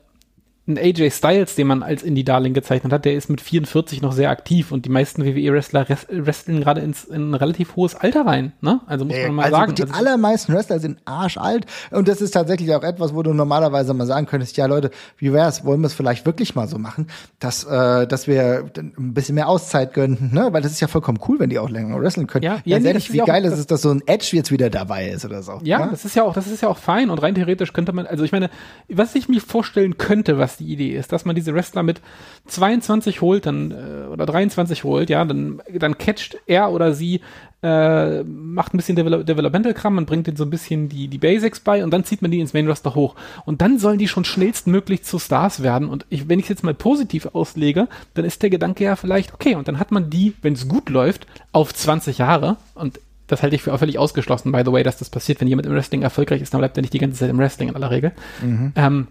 ein 0.69 0.79
AJ 0.79 1.11
Styles, 1.11 1.55
den 1.55 1.67
man 1.67 1.83
als 1.83 2.03
Indie-Darling 2.03 2.53
gezeichnet 2.53 2.93
hat, 2.93 3.05
der 3.05 3.15
ist 3.15 3.31
mit 3.31 3.41
44 3.41 4.03
noch 4.03 4.13
sehr 4.13 4.31
aktiv 4.31 4.71
und 4.71 4.85
die 4.85 4.91
meisten 4.91 5.25
WWE-Wrestler 5.25 5.87
wresteln 6.11 6.61
gerade 6.61 6.83
ins 6.83 7.05
in 7.05 7.31
ein 7.31 7.35
relativ 7.35 7.75
hohes 7.75 7.95
Alter 7.95 8.27
rein. 8.27 8.53
Ne? 8.61 8.81
Also 8.87 9.07
muss 9.07 9.17
man 9.17 9.35
mal 9.35 9.45
also 9.45 9.57
sagen. 9.57 9.75
Die 9.75 9.83
also 9.83 9.95
allermeisten 9.95 10.53
Wrestler 10.53 10.79
sind 10.79 10.99
arschalt 11.07 11.67
und 11.91 12.07
das 12.07 12.21
ist 12.21 12.33
tatsächlich 12.33 12.75
auch 12.75 12.83
etwas, 12.83 13.15
wo 13.15 13.23
du 13.23 13.33
normalerweise 13.33 13.95
mal 13.95 14.07
sagen 14.07 14.27
könntest, 14.27 14.57
ja 14.59 14.67
Leute, 14.67 14.91
wie 15.17 15.33
wär's, 15.33 15.65
wollen 15.65 15.81
wir 15.81 15.87
es 15.87 15.95
vielleicht 15.95 16.27
wirklich 16.27 16.55
mal 16.55 16.69
so 16.69 16.79
machen, 16.79 17.07
dass, 17.39 17.65
äh, 17.65 18.07
dass 18.07 18.27
wir 18.27 18.71
ein 18.77 19.15
bisschen 19.15 19.37
mehr 19.37 19.49
Auszeit 19.49 19.95
gönnen, 19.95 20.31
ne? 20.33 20.49
weil 20.53 20.61
das 20.61 20.73
ist 20.73 20.81
ja 20.81 20.89
vollkommen 20.89 21.19
cool, 21.29 21.39
wenn 21.41 21.49
die 21.49 21.59
auch 21.59 21.71
länger 21.71 21.99
wresteln 21.99 22.27
können. 22.27 22.45
Ja, 22.45 22.61
ja 22.65 22.79
nee, 22.79 22.95
wie 22.95 23.19
geil 23.19 23.45
ist 23.47 23.59
es, 23.59 23.67
dass 23.67 23.81
so 23.81 23.91
ein 23.91 24.03
Edge 24.07 24.31
jetzt 24.33 24.53
wieder 24.53 24.69
dabei 24.69 25.09
ist 25.09 25.25
oder 25.25 25.43
so. 25.43 25.61
Ja, 25.63 25.81
ja, 25.81 25.87
das 25.87 26.05
ist 26.05 26.15
ja 26.15 26.25
auch, 26.25 26.35
das 26.35 26.47
ist 26.47 26.63
ja 26.63 26.69
auch 26.69 26.79
fein 26.79 27.09
und 27.09 27.23
rein 27.23 27.35
theoretisch 27.35 27.73
könnte 27.73 27.93
man, 27.93 28.07
also 28.07 28.25
ich 28.25 28.33
meine, 28.33 28.51
was 28.89 29.15
ich 29.15 29.29
mir 29.31 29.41
vorstellen 29.41 29.97
könnte, 29.97 30.39
was 30.39 30.58
die 30.59 30.73
Idee 30.73 30.97
ist, 30.97 31.13
dass 31.13 31.25
man 31.25 31.35
diese 31.35 31.55
Wrestler 31.55 31.83
mit 31.83 32.01
22 32.47 33.21
holt, 33.21 33.47
dann 33.47 33.71
äh, 33.71 34.09
oder 34.13 34.27
23 34.27 34.85
holt, 34.85 35.11
ja, 35.11 35.25
dann 35.25 35.61
dann 35.73 35.99
catcht 35.99 36.39
er 36.47 36.71
oder 36.73 36.95
sie 36.95 37.21
äh, 37.61 38.23
macht 38.23 38.73
ein 38.73 38.77
bisschen 38.77 38.95
Devel 38.95 39.25
Developmental-Kram, 39.25 39.95
man 39.95 40.07
bringt 40.07 40.27
denen 40.27 40.37
so 40.37 40.45
ein 40.45 40.51
bisschen 40.51 40.89
die, 40.89 41.09
die 41.09 41.19
Basics 41.19 41.61
bei 41.61 41.83
und 41.83 41.91
dann 41.91 42.05
zieht 42.05 42.23
man 42.23 42.31
die 42.31 42.39
ins 42.39 42.55
Main-Roster 42.55 42.95
hoch. 42.95 43.17
Und 43.47 43.61
dann 43.63 43.79
sollen 43.79 43.99
die 43.99 44.07
schon 44.07 44.25
schnellstmöglich 44.25 45.03
zu 45.03 45.19
Stars 45.19 45.63
werden. 45.63 45.89
Und 45.89 46.07
ich, 46.09 46.29
wenn 46.29 46.39
ich 46.39 46.45
es 46.45 46.51
jetzt 46.51 46.63
mal 46.63 46.75
positiv 46.75 47.27
auslege, 47.33 47.89
dann 48.15 48.25
ist 48.25 48.43
der 48.43 48.51
Gedanke 48.51 48.85
ja 48.85 48.95
vielleicht, 48.95 49.35
okay, 49.35 49.57
und 49.57 49.67
dann 49.67 49.81
hat 49.81 49.91
man 49.91 50.09
die, 50.09 50.35
wenn 50.43 50.53
es 50.53 50.69
gut 50.69 50.89
läuft, 50.89 51.27
auf 51.51 51.75
20 51.75 52.19
Jahre. 52.19 52.59
Und 52.75 53.01
das 53.27 53.43
halte 53.43 53.57
ich 53.57 53.63
für 53.63 53.77
völlig 53.77 53.99
ausgeschlossen, 53.99 54.53
by 54.53 54.63
the 54.65 54.73
way, 54.73 54.85
dass 54.85 54.99
das 54.99 55.11
passiert. 55.11 55.41
Wenn 55.41 55.49
jemand 55.49 55.67
im 55.67 55.75
Wrestling 55.75 56.03
erfolgreich 56.03 56.41
ist, 56.41 56.55
dann 56.55 56.61
bleibt 56.61 56.79
er 56.79 56.83
nicht 56.83 56.93
die 56.93 56.99
ganze 56.99 57.19
Zeit 57.19 57.31
im 57.31 57.39
Wrestling 57.39 57.69
in 57.69 57.75
aller 57.75 57.91
Regel. 57.91 58.13
Mhm. 58.41 58.73
Ähm, 58.77 59.07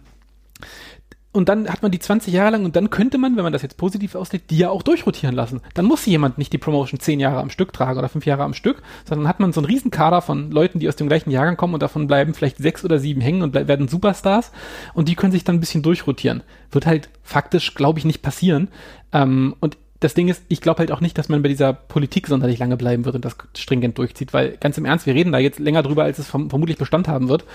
und 1.38 1.50
dann 1.50 1.70
hat 1.70 1.84
man 1.84 1.92
die 1.92 2.00
20 2.00 2.34
Jahre 2.34 2.52
lang 2.52 2.66
und 2.66 2.76
dann 2.76 2.90
könnte 2.90 3.20
man, 3.20 3.36
wenn 3.38 3.44
man 3.44 3.54
das 3.54 3.62
jetzt 3.62 3.78
positiv 3.78 4.16
auslegt, 4.16 4.50
die 4.50 4.58
ja 4.58 4.72
auch 4.72 4.82
durchrotieren 4.82 5.36
lassen. 5.36 5.62
Dann 5.76 5.86
muss 5.86 6.06
jemand 6.08 6.40
nicht 6.40 6.52
die 6.52 6.58
Promotion 6.58 7.00
10 7.00 7.20
Jahre 7.20 7.40
am 7.40 7.52
Stück 7.52 7.74
tragen 7.74 8.00
oder 8.00 8.10
5 8.10 8.26
Jahre 8.26 8.44
am 8.44 8.56
Stück, 8.56 8.82
sondern 9.06 9.28
hat 9.28 9.40
man 9.40 9.54
so 9.54 9.62
einen 9.62 9.68
Riesenkader 9.68 10.24
von 10.24 10.50
Leuten, 10.50 10.80
die 10.80 10.88
aus 10.88 10.96
dem 10.96 11.08
gleichen 11.08 11.30
Jahrgang 11.30 11.56
kommen 11.56 11.76
und 11.76 11.84
davon 11.84 12.08
bleiben 12.08 12.34
vielleicht 12.34 12.58
sechs 12.58 12.84
oder 12.84 12.98
sieben 12.98 13.22
hängen 13.22 13.44
und 13.44 13.54
werden 13.54 13.88
Superstars 13.88 14.52
und 14.96 15.10
die 15.10 15.16
können 15.16 15.32
sich 15.32 15.44
dann 15.44 15.58
ein 15.58 15.60
bisschen 15.60 15.84
durchrotieren. 15.84 16.42
Wird 16.72 16.88
halt 16.88 17.10
faktisch, 17.22 17.76
glaube 17.76 18.00
ich, 18.00 18.06
nicht 18.06 18.24
passieren. 18.24 18.70
Ähm, 19.14 19.56
und 19.60 19.78
das 20.00 20.14
Ding 20.14 20.28
ist, 20.28 20.44
ich 20.48 20.62
glaube 20.62 20.80
halt 20.80 20.92
auch 20.92 21.02
nicht, 21.02 21.18
dass 21.18 21.30
man 21.30 21.42
bei 21.42 21.50
dieser 21.50 21.74
Politik 21.74 22.28
sonderlich 22.28 22.60
lange 22.60 22.78
bleiben 22.78 23.06
wird 23.06 23.16
und 23.16 23.26
das 23.26 23.36
stringent 23.56 23.98
durchzieht, 23.98 24.34
weil 24.34 24.58
ganz 24.58 24.78
im 24.78 24.86
Ernst, 24.86 25.06
wir 25.08 25.16
reden 25.16 25.32
da 25.32 25.40
jetzt 25.40 25.60
länger 25.60 25.82
drüber, 25.82 26.04
als 26.04 26.20
es 26.20 26.28
verm 26.28 26.50
vermutlich 26.50 26.78
Bestand 26.78 27.08
haben 27.08 27.30
wird. 27.30 27.46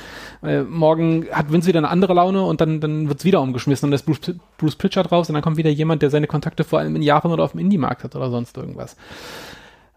Äh, 0.42 0.62
morgen 0.62 1.26
hat 1.30 1.52
Vince 1.52 1.68
wieder 1.68 1.78
eine 1.78 1.88
andere 1.88 2.14
Laune 2.14 2.42
und 2.42 2.60
dann, 2.60 2.80
dann 2.80 3.08
wird's 3.08 3.24
wieder 3.24 3.40
umgeschmissen 3.40 3.86
und 3.86 3.90
da 3.92 3.94
ist 3.94 4.06
Bruce, 4.06 4.34
Bruce 4.58 4.76
Pritchard 4.76 5.12
raus 5.12 5.28
und 5.28 5.34
dann 5.34 5.42
kommt 5.42 5.56
wieder 5.56 5.70
jemand, 5.70 6.02
der 6.02 6.10
seine 6.10 6.26
Kontakte 6.26 6.64
vor 6.64 6.80
allem 6.80 6.96
in 6.96 7.02
Japan 7.02 7.30
oder 7.30 7.44
auf 7.44 7.52
dem 7.52 7.60
Indie-Markt 7.60 8.02
hat 8.02 8.16
oder 8.16 8.30
sonst 8.30 8.56
irgendwas. 8.56 8.96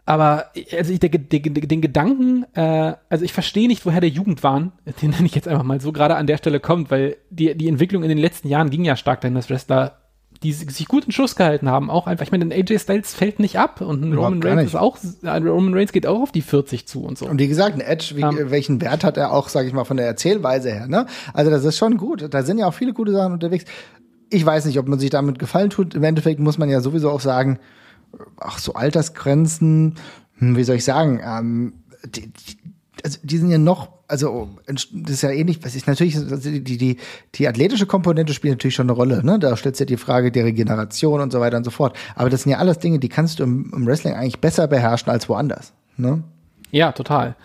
Aber 0.08 0.52
also 0.72 0.92
ich, 0.92 1.00
der, 1.00 1.10
der, 1.10 1.40
den 1.40 1.80
Gedanken, 1.80 2.46
äh, 2.54 2.94
also 3.10 3.24
ich 3.24 3.32
verstehe 3.32 3.66
nicht, 3.66 3.84
woher 3.84 4.00
der 4.00 4.08
Jugendwahn, 4.08 4.70
den 5.02 5.10
nenne 5.10 5.26
ich 5.26 5.34
jetzt 5.34 5.48
einfach 5.48 5.64
mal 5.64 5.80
so, 5.80 5.90
gerade 5.90 6.14
an 6.14 6.28
der 6.28 6.38
Stelle 6.38 6.60
kommt, 6.60 6.92
weil 6.92 7.16
die, 7.30 7.56
die 7.56 7.66
Entwicklung 7.66 8.04
in 8.04 8.08
den 8.08 8.18
letzten 8.18 8.46
Jahren 8.46 8.70
ging 8.70 8.84
ja 8.84 8.94
stark 8.94 9.20
dahin, 9.20 9.34
dass 9.34 9.50
Wrestler, 9.50 9.98
die 10.46 10.52
sich 10.52 10.86
gut 10.86 11.06
in 11.06 11.12
Schuss 11.12 11.34
gehalten 11.34 11.68
haben, 11.68 11.90
auch 11.90 12.06
einfach, 12.06 12.24
ich 12.24 12.30
meine, 12.30 12.44
ein 12.44 12.52
AJ 12.52 12.78
Styles 12.78 13.14
fällt 13.14 13.40
nicht 13.40 13.58
ab 13.58 13.80
und 13.80 14.02
ein 14.02 14.12
Roman 14.12 14.42
Reigns 14.42 14.70
ist 14.70 14.76
auch, 14.76 14.98
Roman 15.24 15.74
Reigns 15.74 15.92
geht 15.92 16.06
auch 16.06 16.22
auf 16.22 16.30
die 16.30 16.42
40 16.42 16.86
zu 16.86 17.02
und 17.02 17.18
so. 17.18 17.26
Und 17.26 17.40
wie 17.40 17.48
gesagt, 17.48 17.74
ein 17.74 17.80
Edge, 17.80 18.12
wie, 18.14 18.22
um, 18.22 18.38
ähm. 18.38 18.50
welchen 18.50 18.80
Wert 18.80 19.02
hat 19.02 19.16
er 19.16 19.32
auch, 19.32 19.48
sage 19.48 19.66
ich 19.66 19.74
mal, 19.74 19.84
von 19.84 19.96
der 19.96 20.06
Erzählweise 20.06 20.70
her, 20.70 20.86
ne? 20.86 21.06
Also 21.32 21.50
das 21.50 21.64
ist 21.64 21.76
schon 21.76 21.96
gut. 21.96 22.26
Da 22.30 22.42
sind 22.42 22.58
ja 22.58 22.66
auch 22.66 22.74
viele 22.74 22.92
gute 22.92 23.12
Sachen 23.12 23.32
unterwegs. 23.32 23.64
Ich 24.30 24.46
weiß 24.46 24.66
nicht, 24.66 24.78
ob 24.78 24.86
man 24.88 24.98
sich 24.98 25.10
damit 25.10 25.38
gefallen 25.38 25.70
tut. 25.70 25.94
Im 25.94 26.04
Endeffekt 26.04 26.40
muss 26.40 26.58
man 26.58 26.68
ja 26.68 26.80
sowieso 26.80 27.10
auch 27.10 27.20
sagen, 27.20 27.58
ach 28.38 28.58
so 28.58 28.74
Altersgrenzen, 28.74 29.96
hm, 30.38 30.56
wie 30.56 30.64
soll 30.64 30.76
ich 30.76 30.84
sagen, 30.84 31.20
ähm, 31.24 31.74
die, 32.04 32.32
die, 32.32 32.56
also 33.04 33.18
die 33.22 33.38
sind 33.38 33.50
ja 33.50 33.58
noch, 33.58 33.95
also 34.08 34.48
das 34.64 34.84
ist 34.92 35.22
ja 35.22 35.30
ähnlich, 35.30 35.64
was 35.64 35.74
ist 35.74 35.86
natürlich, 35.86 36.16
die, 36.64 36.78
die, 36.78 36.96
die 37.34 37.48
athletische 37.48 37.86
Komponente 37.86 38.32
spielt 38.32 38.52
natürlich 38.52 38.74
schon 38.74 38.86
eine 38.86 38.92
Rolle, 38.92 39.24
ne? 39.24 39.38
Da 39.38 39.56
stellt 39.56 39.76
sich 39.76 39.84
ja 39.84 39.86
die 39.86 39.96
Frage 39.96 40.30
der 40.30 40.44
Regeneration 40.44 41.20
und 41.20 41.32
so 41.32 41.40
weiter 41.40 41.56
und 41.56 41.64
so 41.64 41.70
fort. 41.70 41.96
Aber 42.14 42.30
das 42.30 42.42
sind 42.42 42.52
ja 42.52 42.58
alles 42.58 42.78
Dinge, 42.78 42.98
die 42.98 43.08
kannst 43.08 43.38
du 43.38 43.44
im, 43.44 43.72
im 43.74 43.86
Wrestling 43.86 44.14
eigentlich 44.14 44.40
besser 44.40 44.68
beherrschen 44.68 45.10
als 45.10 45.28
woanders. 45.28 45.72
Ne? 45.96 46.22
Ja, 46.70 46.92
total. 46.92 47.36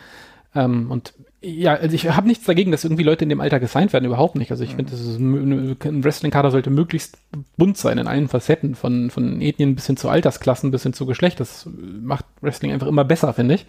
Ähm, 0.53 0.91
und 0.91 1.13
ja, 1.43 1.73
also 1.73 1.95
ich 1.95 2.07
habe 2.07 2.27
nichts 2.27 2.45
dagegen, 2.45 2.71
dass 2.71 2.83
irgendwie 2.83 3.01
Leute 3.01 3.25
in 3.25 3.29
dem 3.29 3.41
Alter 3.41 3.59
gesigned 3.59 3.93
werden, 3.93 4.05
überhaupt 4.05 4.35
nicht. 4.35 4.51
Also 4.51 4.63
ich 4.63 4.75
finde, 4.75 4.93
ein 4.93 6.03
Wrestling-Kader 6.03 6.51
sollte 6.51 6.69
möglichst 6.69 7.17
bunt 7.57 7.77
sein 7.77 7.97
in 7.97 8.05
allen 8.05 8.27
Facetten, 8.27 8.75
von, 8.75 9.09
von 9.09 9.41
Ethnien 9.41 9.73
bis 9.73 9.87
hin 9.87 9.97
zu 9.97 10.07
Altersklassen, 10.07 10.69
bis 10.69 10.83
hin 10.83 10.93
zu 10.93 11.07
Geschlecht. 11.07 11.39
Das 11.39 11.67
macht 11.99 12.25
Wrestling 12.41 12.71
einfach 12.71 12.85
immer 12.85 13.03
besser, 13.03 13.33
finde 13.33 13.55
ich. 13.55 13.65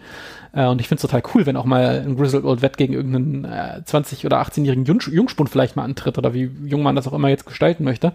Äh, 0.53 0.67
und 0.67 0.81
ich 0.81 0.87
finde 0.87 0.97
es 0.97 1.01
total 1.01 1.23
cool, 1.33 1.47
wenn 1.47 1.57
auch 1.57 1.65
mal 1.65 2.03
ein 2.05 2.15
Grizzled 2.15 2.43
Old 2.43 2.61
Vet 2.61 2.77
gegen 2.77 2.93
irgendeinen 2.93 3.45
äh, 3.45 3.81
20- 3.83 4.23
oder 4.27 4.39
18-jährigen 4.39 4.85
Jung 4.85 4.99
Jungspund 4.99 5.49
vielleicht 5.49 5.75
mal 5.75 5.83
antritt 5.83 6.19
oder 6.19 6.35
wie 6.35 6.51
jung 6.65 6.83
man 6.83 6.95
das 6.95 7.07
auch 7.07 7.13
immer 7.13 7.29
jetzt 7.29 7.47
gestalten 7.47 7.83
möchte. 7.83 8.13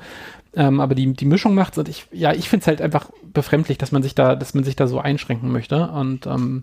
Ähm, 0.54 0.80
aber 0.80 0.94
die, 0.94 1.14
die 1.14 1.26
Mischung 1.26 1.54
macht's 1.54 1.78
und 1.78 1.88
ich, 1.88 2.06
ja, 2.12 2.32
ich 2.32 2.48
finde 2.48 2.62
es 2.62 2.68
halt 2.68 2.80
einfach 2.80 3.11
befremdlich, 3.32 3.76
dass 3.76 3.90
man 3.90 4.04
sich 4.04 4.14
da, 4.14 4.36
dass 4.36 4.54
man 4.54 4.62
sich 4.62 4.76
da 4.76 4.86
so 4.86 5.00
einschränken 5.00 5.50
möchte. 5.50 5.88
Und 5.88 6.28
ähm, 6.28 6.62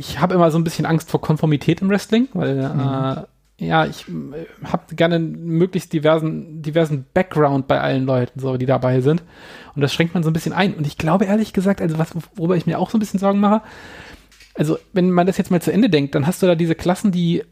ich 0.00 0.18
habe 0.18 0.34
immer 0.34 0.50
so 0.50 0.58
ein 0.58 0.64
bisschen 0.64 0.86
Angst 0.86 1.10
vor 1.10 1.20
Konformität 1.20 1.82
im 1.82 1.90
Wrestling, 1.90 2.28
weil 2.32 2.54
mhm. 2.54 2.80
äh, 2.80 3.66
ja, 3.66 3.84
ich 3.84 4.08
äh, 4.08 4.46
habe 4.64 4.94
gerne 4.94 5.18
möglichst 5.18 5.92
diversen, 5.92 6.62
diversen 6.62 7.04
Background 7.12 7.68
bei 7.68 7.80
allen 7.80 8.06
Leuten, 8.06 8.40
so 8.40 8.56
die 8.56 8.64
dabei 8.66 9.02
sind. 9.02 9.22
Und 9.74 9.82
das 9.82 9.92
schränkt 9.92 10.14
man 10.14 10.22
so 10.22 10.30
ein 10.30 10.32
bisschen 10.32 10.54
ein. 10.54 10.74
Und 10.74 10.86
ich 10.86 10.96
glaube 10.96 11.26
ehrlich 11.26 11.52
gesagt, 11.52 11.82
also 11.82 11.98
was, 11.98 12.12
worüber 12.34 12.56
ich 12.56 12.66
mir 12.66 12.78
auch 12.78 12.88
so 12.88 12.96
ein 12.96 13.00
bisschen 13.00 13.20
Sorgen 13.20 13.40
mache, 13.40 13.60
also 14.54 14.78
wenn 14.94 15.10
man 15.10 15.26
das 15.26 15.36
jetzt 15.36 15.50
mal 15.50 15.60
zu 15.60 15.72
Ende 15.72 15.90
denkt, 15.90 16.14
dann 16.14 16.26
hast 16.26 16.42
du 16.42 16.46
da 16.46 16.54
diese 16.54 16.74
Klassen, 16.74 17.12
die 17.12 17.44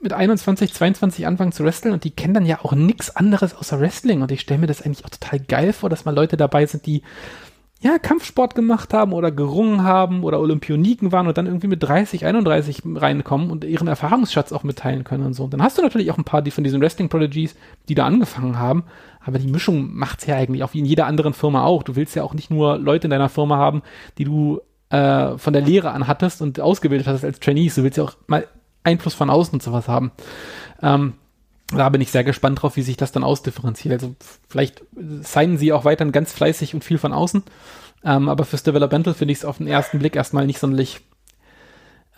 mit 0.00 0.12
21, 0.12 0.74
22 0.74 1.26
anfangen 1.26 1.52
zu 1.52 1.64
wresteln 1.64 1.94
und 1.94 2.04
die 2.04 2.10
kennen 2.10 2.34
dann 2.34 2.44
ja 2.44 2.60
auch 2.62 2.74
nichts 2.74 3.16
anderes 3.16 3.56
außer 3.56 3.80
Wrestling. 3.80 4.20
Und 4.20 4.30
ich 4.30 4.42
stelle 4.42 4.60
mir 4.60 4.66
das 4.66 4.82
eigentlich 4.82 5.06
auch 5.06 5.10
total 5.10 5.40
geil 5.40 5.72
vor, 5.72 5.88
dass 5.88 6.04
mal 6.04 6.14
Leute 6.14 6.36
dabei 6.36 6.66
sind, 6.66 6.84
die 6.84 7.02
ja, 7.84 7.98
Kampfsport 7.98 8.54
gemacht 8.54 8.94
haben 8.94 9.12
oder 9.12 9.30
gerungen 9.30 9.82
haben 9.82 10.24
oder 10.24 10.40
Olympioniken 10.40 11.12
waren 11.12 11.26
und 11.26 11.36
dann 11.36 11.44
irgendwie 11.44 11.66
mit 11.66 11.82
30, 11.82 12.24
31 12.24 12.82
reinkommen 12.96 13.50
und 13.50 13.62
ihren 13.62 13.88
Erfahrungsschatz 13.88 14.52
auch 14.52 14.62
mitteilen 14.62 15.04
können 15.04 15.26
und 15.26 15.34
so. 15.34 15.44
Und 15.44 15.52
dann 15.52 15.62
hast 15.62 15.76
du 15.76 15.82
natürlich 15.82 16.10
auch 16.10 16.16
ein 16.16 16.24
paar 16.24 16.40
die 16.40 16.50
von 16.50 16.64
diesen 16.64 16.80
Wrestling 16.80 17.10
Prodigies, 17.10 17.54
die 17.90 17.94
da 17.94 18.06
angefangen 18.06 18.58
haben, 18.58 18.84
aber 19.20 19.38
die 19.38 19.48
Mischung 19.48 19.94
macht's 19.94 20.24
ja 20.24 20.36
eigentlich 20.36 20.64
auch 20.64 20.72
wie 20.72 20.78
in 20.78 20.86
jeder 20.86 21.04
anderen 21.04 21.34
Firma 21.34 21.64
auch. 21.64 21.82
Du 21.82 21.94
willst 21.94 22.16
ja 22.16 22.22
auch 22.22 22.32
nicht 22.32 22.50
nur 22.50 22.78
Leute 22.78 23.06
in 23.06 23.10
deiner 23.10 23.28
Firma 23.28 23.58
haben, 23.58 23.82
die 24.16 24.24
du 24.24 24.62
äh, 24.88 25.36
von 25.36 25.52
der 25.52 25.60
Lehre 25.60 25.90
an 25.90 26.06
hattest 26.06 26.40
und 26.40 26.60
ausgebildet 26.60 27.06
hattest 27.06 27.26
als 27.26 27.38
Trainees. 27.38 27.74
Du 27.74 27.82
willst 27.82 27.98
ja 27.98 28.04
auch 28.04 28.16
mal 28.28 28.46
Einfluss 28.82 29.12
von 29.12 29.28
außen 29.28 29.52
und 29.52 29.62
sowas 29.62 29.88
haben. 29.88 30.10
Ähm, 30.82 31.12
da 31.68 31.88
bin 31.88 32.00
ich 32.00 32.10
sehr 32.10 32.24
gespannt 32.24 32.62
drauf, 32.62 32.76
wie 32.76 32.82
sich 32.82 32.96
das 32.96 33.12
dann 33.12 33.24
ausdifferenziert. 33.24 33.94
Also 33.94 34.14
vielleicht 34.48 34.82
seien 35.22 35.58
sie 35.58 35.72
auch 35.72 35.84
weiterhin 35.84 36.12
ganz 36.12 36.32
fleißig 36.32 36.74
und 36.74 36.84
viel 36.84 36.98
von 36.98 37.12
außen. 37.12 37.42
Ähm, 38.04 38.28
aber 38.28 38.44
fürs 38.44 38.62
Developmental 38.62 39.14
finde 39.14 39.32
ich 39.32 39.38
es 39.38 39.44
auf 39.44 39.58
den 39.58 39.66
ersten 39.66 39.98
Blick 39.98 40.14
erstmal 40.14 40.46
nicht 40.46 40.58
sonderlich 40.58 41.00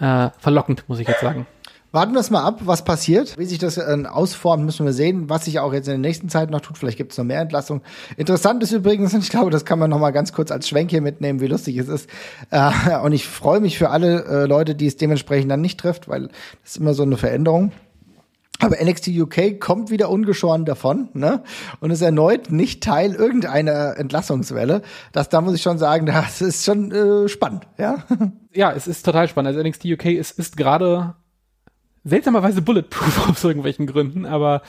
äh, 0.00 0.30
verlockend, 0.38 0.84
muss 0.88 0.98
ich 0.98 1.08
jetzt 1.08 1.20
sagen. 1.20 1.46
Warten 1.92 2.12
wir 2.12 2.20
es 2.20 2.30
mal 2.30 2.42
ab, 2.42 2.60
was 2.64 2.84
passiert. 2.84 3.38
Wie 3.38 3.46
sich 3.46 3.58
das 3.58 3.78
äh, 3.78 4.04
ausformt, 4.06 4.64
müssen 4.64 4.84
wir 4.84 4.92
sehen. 4.92 5.30
Was 5.30 5.44
sich 5.44 5.60
auch 5.60 5.72
jetzt 5.72 5.86
in 5.86 5.92
der 5.92 5.98
nächsten 5.98 6.28
Zeit 6.28 6.50
noch 6.50 6.60
tut. 6.60 6.76
Vielleicht 6.76 6.98
gibt 6.98 7.12
es 7.12 7.18
noch 7.18 7.24
mehr 7.24 7.40
Entlassungen. 7.40 7.82
Interessant 8.16 8.62
ist 8.62 8.72
übrigens, 8.72 9.14
und 9.14 9.20
ich 9.22 9.30
glaube, 9.30 9.50
das 9.50 9.64
kann 9.64 9.78
man 9.78 9.88
noch 9.88 10.00
mal 10.00 10.10
ganz 10.10 10.32
kurz 10.32 10.50
als 10.50 10.68
Schwenk 10.68 10.90
hier 10.90 11.00
mitnehmen, 11.00 11.40
wie 11.40 11.46
lustig 11.46 11.78
es 11.78 11.88
ist. 11.88 12.10
Äh, 12.50 12.98
und 12.98 13.12
ich 13.12 13.26
freue 13.26 13.60
mich 13.60 13.78
für 13.78 13.90
alle 13.90 14.24
äh, 14.24 14.46
Leute, 14.46 14.74
die 14.74 14.86
es 14.86 14.96
dementsprechend 14.96 15.50
dann 15.50 15.60
nicht 15.60 15.78
trifft, 15.80 16.08
weil 16.08 16.28
das 16.62 16.72
ist 16.72 16.76
immer 16.78 16.92
so 16.92 17.04
eine 17.04 17.16
Veränderung. 17.16 17.72
Aber 18.58 18.76
NXT 18.82 19.08
UK 19.08 19.60
kommt 19.60 19.90
wieder 19.90 20.08
ungeschoren 20.08 20.64
davon, 20.64 21.08
ne? 21.12 21.42
Und 21.80 21.90
ist 21.90 22.00
erneut 22.00 22.50
nicht 22.50 22.82
Teil 22.82 23.14
irgendeiner 23.14 23.96
Entlassungswelle. 23.98 24.82
Das, 25.12 25.28
da 25.28 25.40
muss 25.40 25.54
ich 25.54 25.62
schon 25.62 25.78
sagen, 25.78 26.06
das 26.06 26.40
ist 26.40 26.64
schon 26.64 26.90
äh, 26.92 27.28
spannend, 27.28 27.66
ja? 27.78 28.04
Ja, 28.52 28.72
es 28.72 28.86
ist 28.86 29.04
total 29.04 29.28
spannend. 29.28 29.54
Also 29.54 29.68
NXT 29.68 29.84
UK 29.84 30.06
ist, 30.06 30.38
ist 30.38 30.56
gerade 30.56 31.14
seltsamerweise 32.06 32.62
bulletproof 32.62 33.28
aus 33.30 33.44
irgendwelchen 33.44 33.86
Gründen. 33.86 34.24
Aber 34.24 34.62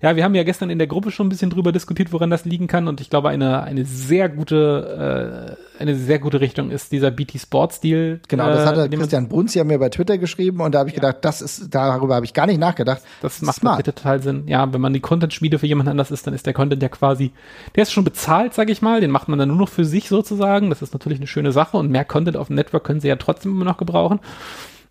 ja, 0.00 0.16
wir 0.16 0.24
haben 0.24 0.34
ja 0.34 0.44
gestern 0.44 0.70
in 0.70 0.78
der 0.78 0.86
Gruppe 0.86 1.10
schon 1.10 1.26
ein 1.26 1.28
bisschen 1.28 1.50
drüber 1.50 1.72
diskutiert, 1.72 2.12
woran 2.12 2.30
das 2.30 2.44
liegen 2.44 2.68
kann. 2.68 2.88
Und 2.88 3.00
ich 3.00 3.10
glaube, 3.10 3.28
eine, 3.28 3.62
eine 3.62 3.84
sehr 3.84 4.28
gute, 4.28 5.56
äh, 5.78 5.82
eine 5.82 5.96
sehr 5.96 6.20
gute 6.20 6.40
Richtung 6.40 6.70
ist 6.70 6.92
dieser 6.92 7.10
BT 7.10 7.40
Sports 7.40 7.80
Deal. 7.80 8.20
Genau, 8.28 8.46
das 8.46 8.64
hat 8.64 8.78
äh, 8.78 8.96
Christian 8.96 9.28
Bruns 9.28 9.54
ja 9.54 9.64
mir 9.64 9.78
bei 9.78 9.88
Twitter 9.88 10.18
geschrieben 10.18 10.60
und 10.60 10.72
da 10.72 10.78
habe 10.80 10.88
ich 10.88 10.94
ja. 10.94 11.00
gedacht, 11.00 11.18
das 11.22 11.42
ist, 11.42 11.74
darüber 11.74 12.14
habe 12.14 12.24
ich 12.24 12.32
gar 12.32 12.46
nicht 12.46 12.58
nachgedacht. 12.58 13.02
Das, 13.20 13.34
das 13.34 13.42
macht 13.42 13.56
smart. 13.56 13.84
total 13.84 14.22
Sinn. 14.22 14.44
Ja, 14.46 14.72
wenn 14.72 14.80
man 14.80 14.92
die 14.92 15.00
Content-Schmiede 15.00 15.58
für 15.58 15.66
jemand 15.66 15.88
anders 15.88 16.12
ist, 16.12 16.26
dann 16.26 16.34
ist 16.34 16.46
der 16.46 16.54
Content 16.54 16.82
ja 16.82 16.88
quasi, 16.88 17.32
der 17.74 17.82
ist 17.82 17.92
schon 17.92 18.04
bezahlt, 18.04 18.54
sage 18.54 18.70
ich 18.70 18.82
mal, 18.82 19.00
den 19.00 19.10
macht 19.10 19.28
man 19.28 19.38
dann 19.38 19.48
nur 19.48 19.58
noch 19.58 19.68
für 19.68 19.84
sich 19.84 20.08
sozusagen. 20.08 20.70
Das 20.70 20.80
ist 20.80 20.92
natürlich 20.92 21.18
eine 21.18 21.26
schöne 21.26 21.50
Sache 21.50 21.76
und 21.76 21.90
mehr 21.90 22.04
Content 22.04 22.36
auf 22.36 22.46
dem 22.46 22.56
Network 22.56 22.84
können 22.84 23.00
sie 23.00 23.08
ja 23.08 23.16
trotzdem 23.16 23.52
immer 23.52 23.64
noch 23.64 23.78
gebrauchen. 23.78 24.20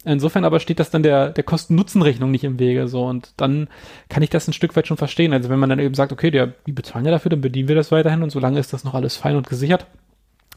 Insofern 0.06 0.44
aber 0.44 0.60
steht 0.60 0.80
das 0.80 0.90
dann 0.90 1.04
der, 1.04 1.30
der 1.30 1.44
Kosten-Nutzen-Rechnung 1.44 2.30
nicht 2.30 2.44
im 2.44 2.60
Wege, 2.60 2.88
so. 2.88 3.06
Und 3.06 3.34
dann 3.38 3.70
kann 4.10 4.24
ich 4.24 4.30
das 4.30 4.48
ein 4.48 4.54
Stück 4.54 4.76
weit 4.76 4.88
schon 4.88 4.98
verstehen. 4.98 5.34
Also 5.34 5.50
wenn 5.50 5.60
man 5.60 5.70
dann 5.70 5.80
eben 5.80 5.94
sagt, 5.94 6.12
okay, 6.12 6.30
der, 6.30 6.54
die 6.68 6.74
bezahlen 6.74 7.06
ja 7.06 7.12
dafür, 7.12 7.30
dann 7.30 7.42
bedienen 7.42 7.70
wir 7.70 7.76
das 7.76 7.92
weiterhin 7.92 8.24
und 8.24 8.30
solange 8.30 8.60
ist 8.60 8.74
das 8.74 8.84
noch 8.84 8.94
alles 8.94 9.16
fein 9.16 9.38
und 9.38 9.48
gesichert, 9.48 9.88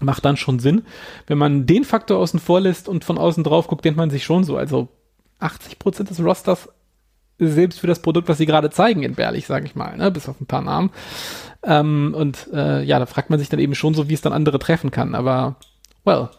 macht 0.01 0.25
dann 0.25 0.37
schon 0.37 0.59
Sinn. 0.59 0.83
Wenn 1.27 1.39
man 1.39 1.67
den 1.67 1.85
Faktor 1.85 2.19
außen 2.19 2.41
vor 2.41 2.61
lässt 2.61 2.89
und 2.89 3.05
von 3.05 3.19
außen 3.19 3.45
drauf 3.45 3.69
guckt, 3.69 3.85
denkt 3.85 3.97
man 3.97 4.11
sich 4.11 4.25
schon 4.25 4.43
so, 4.45 4.57
also 4.57 4.89
80 5.39 5.79
Prozent 5.79 6.11
des 6.11 6.21
Rosters 6.21 6.69
selbst 7.39 7.81
für 7.81 7.87
das 7.87 8.01
Produkt, 8.01 8.29
was 8.29 8.39
sie 8.39 8.47
gerade 8.47 8.71
zeigen, 8.71 9.03
entbehrlich, 9.03 9.47
sage 9.47 9.67
ich 9.67 9.75
mal, 9.75 9.97
ne? 9.97 10.11
bis 10.11 10.29
auf 10.29 10.41
ein 10.41 10.47
paar 10.47 10.63
Namen. 10.63 10.91
Ähm, 11.63 12.15
und 12.17 12.49
äh, 12.53 12.83
ja, 12.83 12.99
da 12.99 13.07
fragt 13.07 13.31
man 13.31 13.39
sich 13.39 13.49
dann 13.49 13.61
eben 13.61 13.75
schon 13.75 13.95
so, 13.95 14.09
wie 14.09 14.15
es 14.15 14.23
dann 14.23 14.33
andere 14.33 14.59
treffen 14.59 14.91
kann. 14.91 15.15
Aber, 15.15 15.57
well, 16.05 16.31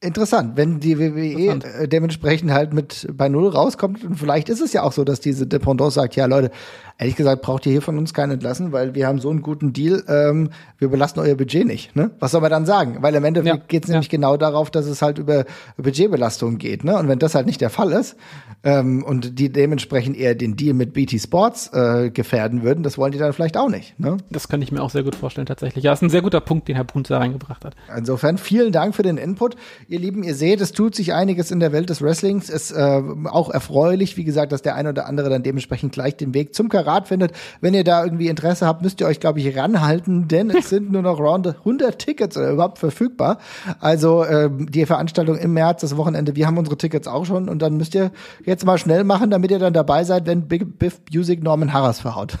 Interessant, 0.00 0.56
wenn 0.56 0.78
die 0.78 0.98
WWE 0.98 1.58
äh, 1.64 1.88
dementsprechend 1.88 2.50
halt 2.50 2.74
mit 2.74 3.06
bei 3.12 3.30
Null 3.30 3.48
rauskommt 3.48 4.04
und 4.04 4.16
vielleicht 4.16 4.50
ist 4.50 4.60
es 4.60 4.74
ja 4.74 4.82
auch 4.82 4.92
so, 4.92 5.04
dass 5.04 5.20
diese 5.20 5.46
Dependance 5.46 5.94
sagt, 5.94 6.16
ja 6.16 6.26
Leute, 6.26 6.50
ehrlich 6.98 7.16
gesagt 7.16 7.42
braucht 7.42 7.66
ihr 7.66 7.72
hier 7.72 7.82
von 7.82 7.98
uns 7.98 8.14
keinen 8.14 8.32
entlassen, 8.32 8.72
weil 8.72 8.94
wir 8.94 9.06
haben 9.06 9.18
so 9.18 9.30
einen 9.30 9.42
guten 9.42 9.72
Deal, 9.72 10.02
ähm, 10.08 10.50
wir 10.78 10.88
belasten 10.88 11.20
euer 11.20 11.34
Budget 11.34 11.66
nicht. 11.66 11.94
Ne? 11.94 12.10
Was 12.18 12.32
soll 12.32 12.40
man 12.40 12.50
dann 12.50 12.66
sagen? 12.66 12.98
Weil 13.00 13.14
im 13.14 13.24
Endeffekt 13.24 13.56
ja, 13.56 13.62
geht 13.68 13.84
es 13.84 13.90
nämlich 13.90 14.06
ja. 14.06 14.16
genau 14.16 14.36
darauf, 14.36 14.70
dass 14.70 14.86
es 14.86 15.02
halt 15.02 15.18
über 15.18 15.44
Budgetbelastung 15.76 16.58
geht. 16.58 16.84
Ne? 16.84 16.96
Und 16.96 17.08
wenn 17.08 17.18
das 17.18 17.34
halt 17.34 17.46
nicht 17.46 17.60
der 17.60 17.70
Fall 17.70 17.92
ist 17.92 18.16
ähm, 18.64 19.02
und 19.02 19.38
die 19.38 19.50
dementsprechend 19.50 20.16
eher 20.16 20.34
den 20.34 20.56
Deal 20.56 20.74
mit 20.74 20.94
BT 20.94 21.20
Sports 21.20 21.70
äh, 21.72 22.10
gefährden 22.10 22.62
würden, 22.62 22.82
das 22.82 22.96
wollen 22.98 23.12
die 23.12 23.18
dann 23.18 23.32
vielleicht 23.32 23.56
auch 23.56 23.68
nicht. 23.68 23.98
Ne? 23.98 24.16
Das 24.30 24.48
kann 24.48 24.62
ich 24.62 24.72
mir 24.72 24.82
auch 24.82 24.90
sehr 24.90 25.02
gut 25.02 25.14
vorstellen 25.14 25.46
tatsächlich. 25.46 25.84
Ja, 25.84 25.92
ist 25.92 26.02
ein 26.02 26.10
sehr 26.10 26.22
guter 26.22 26.40
Punkt, 26.40 26.68
den 26.68 26.76
Herr 26.76 26.84
Punz 26.84 27.08
da 27.08 27.18
reingebracht 27.18 27.64
hat. 27.64 27.74
Insofern 27.96 28.38
vielen 28.38 28.72
Dank 28.72 28.94
für 28.94 29.02
den 29.02 29.18
Input. 29.18 29.56
Ihr 29.88 29.98
Lieben, 29.98 30.22
ihr 30.22 30.34
seht, 30.34 30.60
es 30.60 30.72
tut 30.72 30.94
sich 30.94 31.12
einiges 31.12 31.50
in 31.50 31.60
der 31.60 31.72
Welt 31.72 31.90
des 31.90 32.00
Wrestlings. 32.00 32.48
Es 32.48 32.70
ist 32.70 32.76
äh, 32.76 33.02
auch 33.26 33.50
erfreulich, 33.50 34.16
wie 34.16 34.24
gesagt, 34.24 34.52
dass 34.52 34.62
der 34.62 34.74
eine 34.74 34.90
oder 34.90 35.06
andere 35.06 35.28
dann 35.28 35.42
dementsprechend 35.42 35.92
gleich 35.92 36.16
den 36.16 36.34
Weg 36.34 36.54
zum 36.54 36.68
Karat 36.86 37.08
findet. 37.08 37.32
Wenn 37.60 37.74
ihr 37.74 37.84
da 37.84 38.04
irgendwie 38.04 38.28
Interesse 38.28 38.66
habt, 38.66 38.82
müsst 38.82 39.00
ihr 39.00 39.06
euch, 39.06 39.20
glaube 39.20 39.40
ich, 39.40 39.56
ranhalten, 39.56 40.28
denn 40.28 40.50
es 40.50 40.68
sind 40.70 40.92
nur 40.92 41.02
noch 41.02 41.18
round 41.18 41.46
100 41.46 41.98
Tickets 41.98 42.36
äh, 42.36 42.52
überhaupt 42.52 42.78
verfügbar. 42.78 43.38
Also 43.80 44.22
äh, 44.22 44.48
die 44.52 44.86
Veranstaltung 44.86 45.36
im 45.36 45.52
März, 45.52 45.80
das 45.80 45.96
Wochenende, 45.96 46.36
wir 46.36 46.46
haben 46.46 46.58
unsere 46.58 46.76
Tickets 46.76 47.08
auch 47.08 47.26
schon 47.26 47.48
und 47.48 47.60
dann 47.60 47.76
müsst 47.76 47.94
ihr 47.94 48.10
jetzt 48.44 48.64
mal 48.64 48.78
schnell 48.78 49.04
machen, 49.04 49.30
damit 49.30 49.50
ihr 49.50 49.58
dann 49.58 49.72
dabei 49.72 50.04
seid, 50.04 50.26
wenn 50.26 50.46
Big 50.48 50.78
Biff 50.78 51.00
Music 51.12 51.42
Norman 51.42 51.72
Harras 51.72 52.00
verhaut. 52.00 52.38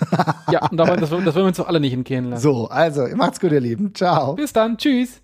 ja, 0.50 0.68
und 0.70 0.76
dabei, 0.76 0.96
das, 0.96 1.10
das 1.10 1.12
wollen 1.12 1.34
wir 1.34 1.44
uns 1.44 1.56
doch 1.56 1.68
alle 1.68 1.80
nicht 1.80 1.92
entgehen 1.92 2.30
lassen. 2.30 2.42
So, 2.42 2.68
also, 2.68 3.06
macht's 3.14 3.40
gut, 3.40 3.52
ihr 3.52 3.60
Lieben. 3.60 3.94
Ciao. 3.94 4.34
Bis 4.34 4.52
dann. 4.52 4.76
Tschüss. 4.76 5.20